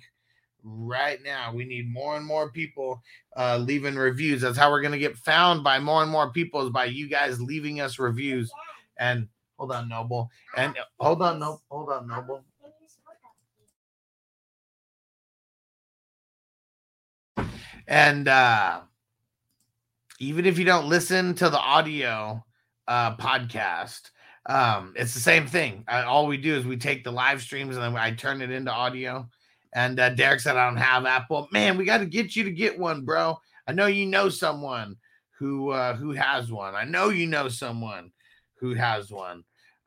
right 0.62 1.22
now. 1.22 1.52
We 1.52 1.64
need 1.64 1.92
more 1.92 2.16
and 2.16 2.24
more 2.24 2.50
people 2.50 3.02
uh, 3.36 3.58
leaving 3.58 3.96
reviews. 3.96 4.40
That's 4.40 4.58
how 4.58 4.70
we're 4.70 4.80
going 4.80 4.92
to 4.92 4.98
get 4.98 5.16
found 5.16 5.62
by 5.62 5.78
more 5.78 6.02
and 6.02 6.10
more 6.10 6.30
people 6.32 6.62
is 6.62 6.70
by 6.70 6.86
you 6.86 7.08
guys 7.08 7.40
leaving 7.40 7.80
us 7.80 7.98
reviews. 7.98 8.50
And 8.98 9.28
hold 9.58 9.72
on, 9.72 9.88
Noble. 9.88 10.30
And 10.56 10.74
hold 10.98 11.22
on, 11.22 11.38
no, 11.38 11.60
hold 11.70 11.90
on, 11.90 12.06
Noble. 12.06 12.44
And 17.86 18.28
uh, 18.28 18.80
even 20.18 20.46
if 20.46 20.58
you 20.58 20.64
don't 20.64 20.88
listen 20.88 21.34
to 21.34 21.50
the 21.50 21.58
audio 21.58 22.44
uh, 22.88 23.16
podcast, 23.16 24.10
um, 24.46 24.94
it's 24.96 25.14
the 25.14 25.20
same 25.20 25.46
thing. 25.46 25.84
All 25.88 26.26
we 26.26 26.36
do 26.36 26.54
is 26.54 26.64
we 26.64 26.76
take 26.76 27.04
the 27.04 27.12
live 27.12 27.42
streams 27.42 27.76
and 27.76 27.84
then 27.84 27.96
I 27.96 28.12
turn 28.12 28.42
it 28.42 28.50
into 28.50 28.70
audio. 28.70 29.28
And 29.72 29.98
uh, 29.98 30.10
Derek 30.10 30.40
said, 30.40 30.56
I 30.56 30.66
don't 30.66 30.76
have 30.76 31.04
Apple. 31.04 31.48
Man, 31.50 31.76
we 31.76 31.84
got 31.84 31.98
to 31.98 32.06
get 32.06 32.36
you 32.36 32.44
to 32.44 32.50
get 32.50 32.78
one, 32.78 33.04
bro. 33.04 33.38
I 33.66 33.72
know 33.72 33.86
you 33.86 34.06
know 34.06 34.28
someone 34.28 34.96
who 35.38 35.70
uh, 35.70 35.96
who 35.96 36.12
has 36.12 36.52
one. 36.52 36.74
I 36.74 36.84
know 36.84 37.08
you 37.08 37.26
know 37.26 37.48
someone 37.48 38.12
who 38.56 38.74
has 38.74 39.10
one. 39.10 39.44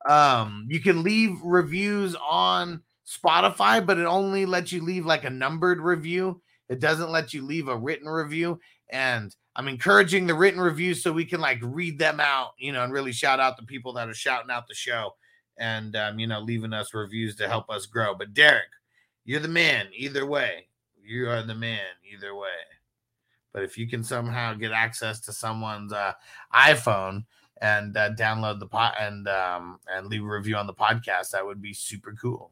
Um, 0.08 0.68
you 0.70 0.80
can 0.80 1.04
leave 1.04 1.39
reviews 1.41 2.16
on 2.16 2.82
Spotify, 3.08 3.86
but 3.86 3.98
it 3.98 4.06
only 4.06 4.45
lets 4.45 4.72
you 4.72 4.84
leave 4.84 5.06
like 5.06 5.24
a 5.24 5.30
numbered 5.30 5.80
review. 5.80 6.41
It 6.70 6.80
doesn't 6.80 7.11
let 7.11 7.34
you 7.34 7.43
leave 7.43 7.68
a 7.68 7.78
written 7.78 8.07
review. 8.07 8.59
And 8.89 9.36
I'm 9.55 9.68
encouraging 9.68 10.28
the 10.28 10.34
written 10.34 10.59
reviews 10.59 11.01
so 11.01 11.11
we 11.11 11.26
can 11.26 11.41
like 11.41 11.59
read 11.61 11.97
them 11.97 12.20
out, 12.20 12.51
you 12.57 12.72
know, 12.72 12.84
and 12.84 12.93
really 12.93 13.11
shout 13.11 13.39
out 13.39 13.57
the 13.57 13.63
people 13.63 13.93
that 13.93 14.09
are 14.09 14.13
shouting 14.13 14.51
out 14.51 14.68
the 14.68 14.76
show 14.76 15.15
and 15.57 15.95
um, 15.95 16.20
you 16.20 16.28
know, 16.28 16.39
leaving 16.39 16.74
us 16.74 16.93
reviews 16.93 17.36
to 17.38 17.47
help 17.47 17.70
us 17.70 17.86
grow. 17.86 18.13
But 18.15 18.34
Derek, 18.34 18.70
you're 19.26 19.39
the 19.39 19.47
man 19.47 19.88
either 19.93 20.26
way. 20.26 20.68
You 21.03 21.30
are 21.30 21.41
the 21.41 21.55
man 21.55 21.80
either 22.11 22.36
way. 22.36 22.49
But 23.53 23.63
if 23.63 23.78
you 23.78 23.88
can 23.88 24.03
somehow 24.03 24.53
get 24.53 24.72
access 24.72 25.20
to 25.22 25.34
someone's 25.34 25.93
uh, 25.93 26.13
iPhone 26.53 27.26
and 27.59 27.95
uh, 27.97 28.11
download 28.13 28.59
the 28.59 28.68
pot 28.68 28.95
and 28.99 29.28
um, 29.28 29.80
and 29.88 30.07
leave 30.07 30.24
a 30.24 30.28
review 30.28 30.55
on 30.55 30.68
the 30.68 30.74
podcast, 30.74 31.32
that 31.32 31.45
would 31.45 31.61
be 31.61 31.74
super 31.74 32.13
cool. 32.13 32.51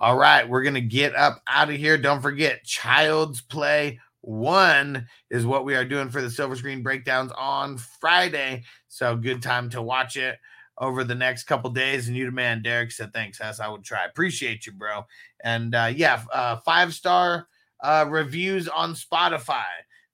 All 0.00 0.16
right, 0.16 0.48
we're 0.48 0.62
gonna 0.62 0.80
get 0.80 1.16
up 1.16 1.42
out 1.48 1.70
of 1.70 1.76
here. 1.76 1.98
Don't 1.98 2.22
forget, 2.22 2.62
Child's 2.62 3.40
Play 3.40 3.98
One 4.20 5.08
is 5.30 5.44
what 5.44 5.64
we 5.64 5.74
are 5.74 5.84
doing 5.84 6.08
for 6.08 6.22
the 6.22 6.30
Silver 6.30 6.54
Screen 6.54 6.84
breakdowns 6.84 7.32
on 7.36 7.78
Friday. 8.00 8.62
So 8.86 9.16
good 9.16 9.42
time 9.42 9.68
to 9.70 9.82
watch 9.82 10.16
it 10.16 10.38
over 10.78 11.04
the 11.04 11.14
next 11.14 11.44
couple 11.44 11.70
days. 11.70 12.08
And 12.08 12.16
you 12.16 12.26
the 12.26 12.30
man, 12.30 12.62
Derek 12.62 12.92
said, 12.92 13.12
thanks, 13.12 13.38
Hess. 13.38 13.60
I 13.60 13.68
would 13.68 13.84
try. 13.84 14.04
Appreciate 14.04 14.66
you, 14.66 14.72
bro. 14.72 15.04
And 15.42 15.74
uh, 15.74 15.92
yeah, 15.94 16.22
uh, 16.32 16.58
five 16.64 16.94
star 16.94 17.48
uh, 17.82 18.06
reviews 18.08 18.68
on 18.68 18.94
Spotify. 18.94 19.64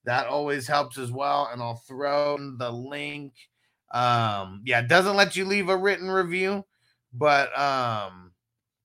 That 0.05 0.27
always 0.27 0.67
helps 0.67 0.99
as 0.99 1.11
well. 1.11 1.49
And 1.53 1.63
I'll 1.63 1.83
throw 1.87 2.39
the 2.59 2.71
link. 2.71 3.35
Um, 3.93 4.63
yeah, 4.65 4.81
it 4.81 4.89
doesn't 4.89 5.17
let 5.17 5.37
you 5.37 5.45
leave 5.45 5.69
a 5.69 5.77
written 5.77 6.11
review, 6.11 6.65
but 7.13 7.57
um, 7.59 8.33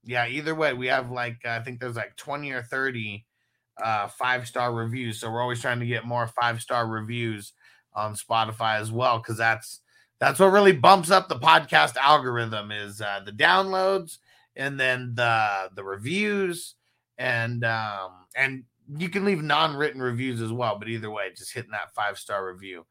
yeah, 0.09 0.27
either 0.27 0.55
way, 0.55 0.73
we 0.73 0.87
have 0.87 1.11
like 1.11 1.45
I 1.45 1.59
think 1.59 1.79
there's 1.79 1.95
like 1.95 2.15
20 2.15 2.51
or 2.51 2.63
30 2.63 3.25
uh 3.81 4.07
five 4.07 4.47
star 4.47 4.73
reviews. 4.73 5.19
So 5.19 5.31
we're 5.31 5.41
always 5.41 5.61
trying 5.61 5.79
to 5.79 5.85
get 5.85 6.05
more 6.05 6.27
five 6.41 6.61
star 6.61 6.87
reviews 6.87 7.53
on 7.93 8.15
Spotify 8.15 8.79
as 8.79 8.91
well, 8.91 9.19
because 9.19 9.37
that's 9.37 9.81
that's 10.19 10.39
what 10.39 10.47
really 10.51 10.73
bumps 10.73 11.11
up 11.11 11.29
the 11.29 11.35
podcast 11.35 11.95
algorithm 11.95 12.71
is 12.71 13.01
uh, 13.01 13.21
the 13.25 13.31
downloads 13.31 14.17
and 14.55 14.79
then 14.79 15.13
the 15.15 15.69
the 15.75 15.83
reviews 15.83 16.75
and 17.17 17.63
um 17.63 18.11
and 18.35 18.63
you 18.97 19.09
can 19.09 19.23
leave 19.23 19.41
non-written 19.41 20.01
reviews 20.01 20.41
as 20.41 20.51
well 20.51 20.77
but 20.79 20.89
either 20.89 21.09
way 21.11 21.29
just 21.35 21.53
hitting 21.53 21.71
that 21.71 21.93
five 21.95 22.17
star 22.17 22.45
review 22.51 22.85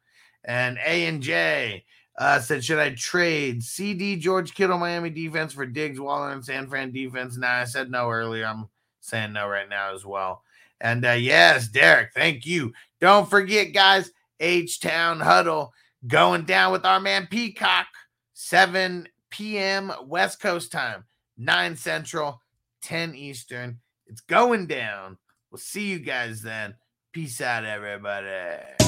and 0.45 0.79
a 0.87 1.07
and 1.07 1.21
j 1.21 1.85
uh, 2.19 2.39
said 2.41 2.63
should 2.63 2.79
i 2.79 2.91
trade 2.91 3.63
cd 3.63 4.17
george 4.17 4.55
kittle 4.55 4.79
miami 4.79 5.11
defense 5.11 5.53
for 5.53 5.65
diggs 5.65 6.01
waller 6.01 6.31
and 6.31 6.45
san 6.45 6.67
fran 6.67 6.91
defense 6.91 7.37
nah 7.37 7.49
i 7.49 7.65
said 7.65 7.91
no 7.91 8.11
earlier 8.11 8.45
i'm 8.45 8.69
saying 9.01 9.33
no 9.33 9.49
right 9.49 9.69
now 9.69 9.95
as 9.95 10.05
well 10.05 10.43
and 10.81 11.07
uh, 11.07 11.13
yes 11.13 11.69
derek 11.69 12.11
thank 12.15 12.45
you 12.45 12.73
don't 13.01 13.31
forget 13.31 13.73
guys 13.73 14.11
h-town 14.41 15.21
huddle 15.21 15.73
going 16.07 16.45
down 16.45 16.73
with 16.73 16.85
our 16.85 17.01
man 17.01 17.27
peacock 17.31 17.87
7 18.35 19.09
p.m 19.31 19.93
west 20.07 20.41
coast 20.41 20.71
time 20.71 21.05
9 21.39 21.77
Central, 21.77 22.43
10 22.83 23.15
Eastern. 23.15 23.79
It's 24.07 24.21
going 24.21 24.67
down. 24.67 25.17
We'll 25.51 25.59
see 25.59 25.87
you 25.87 26.01
guys 26.01 26.43
then. 26.43 26.75
Peace 27.13 27.41
out, 27.41 27.65
everybody. 27.65 28.88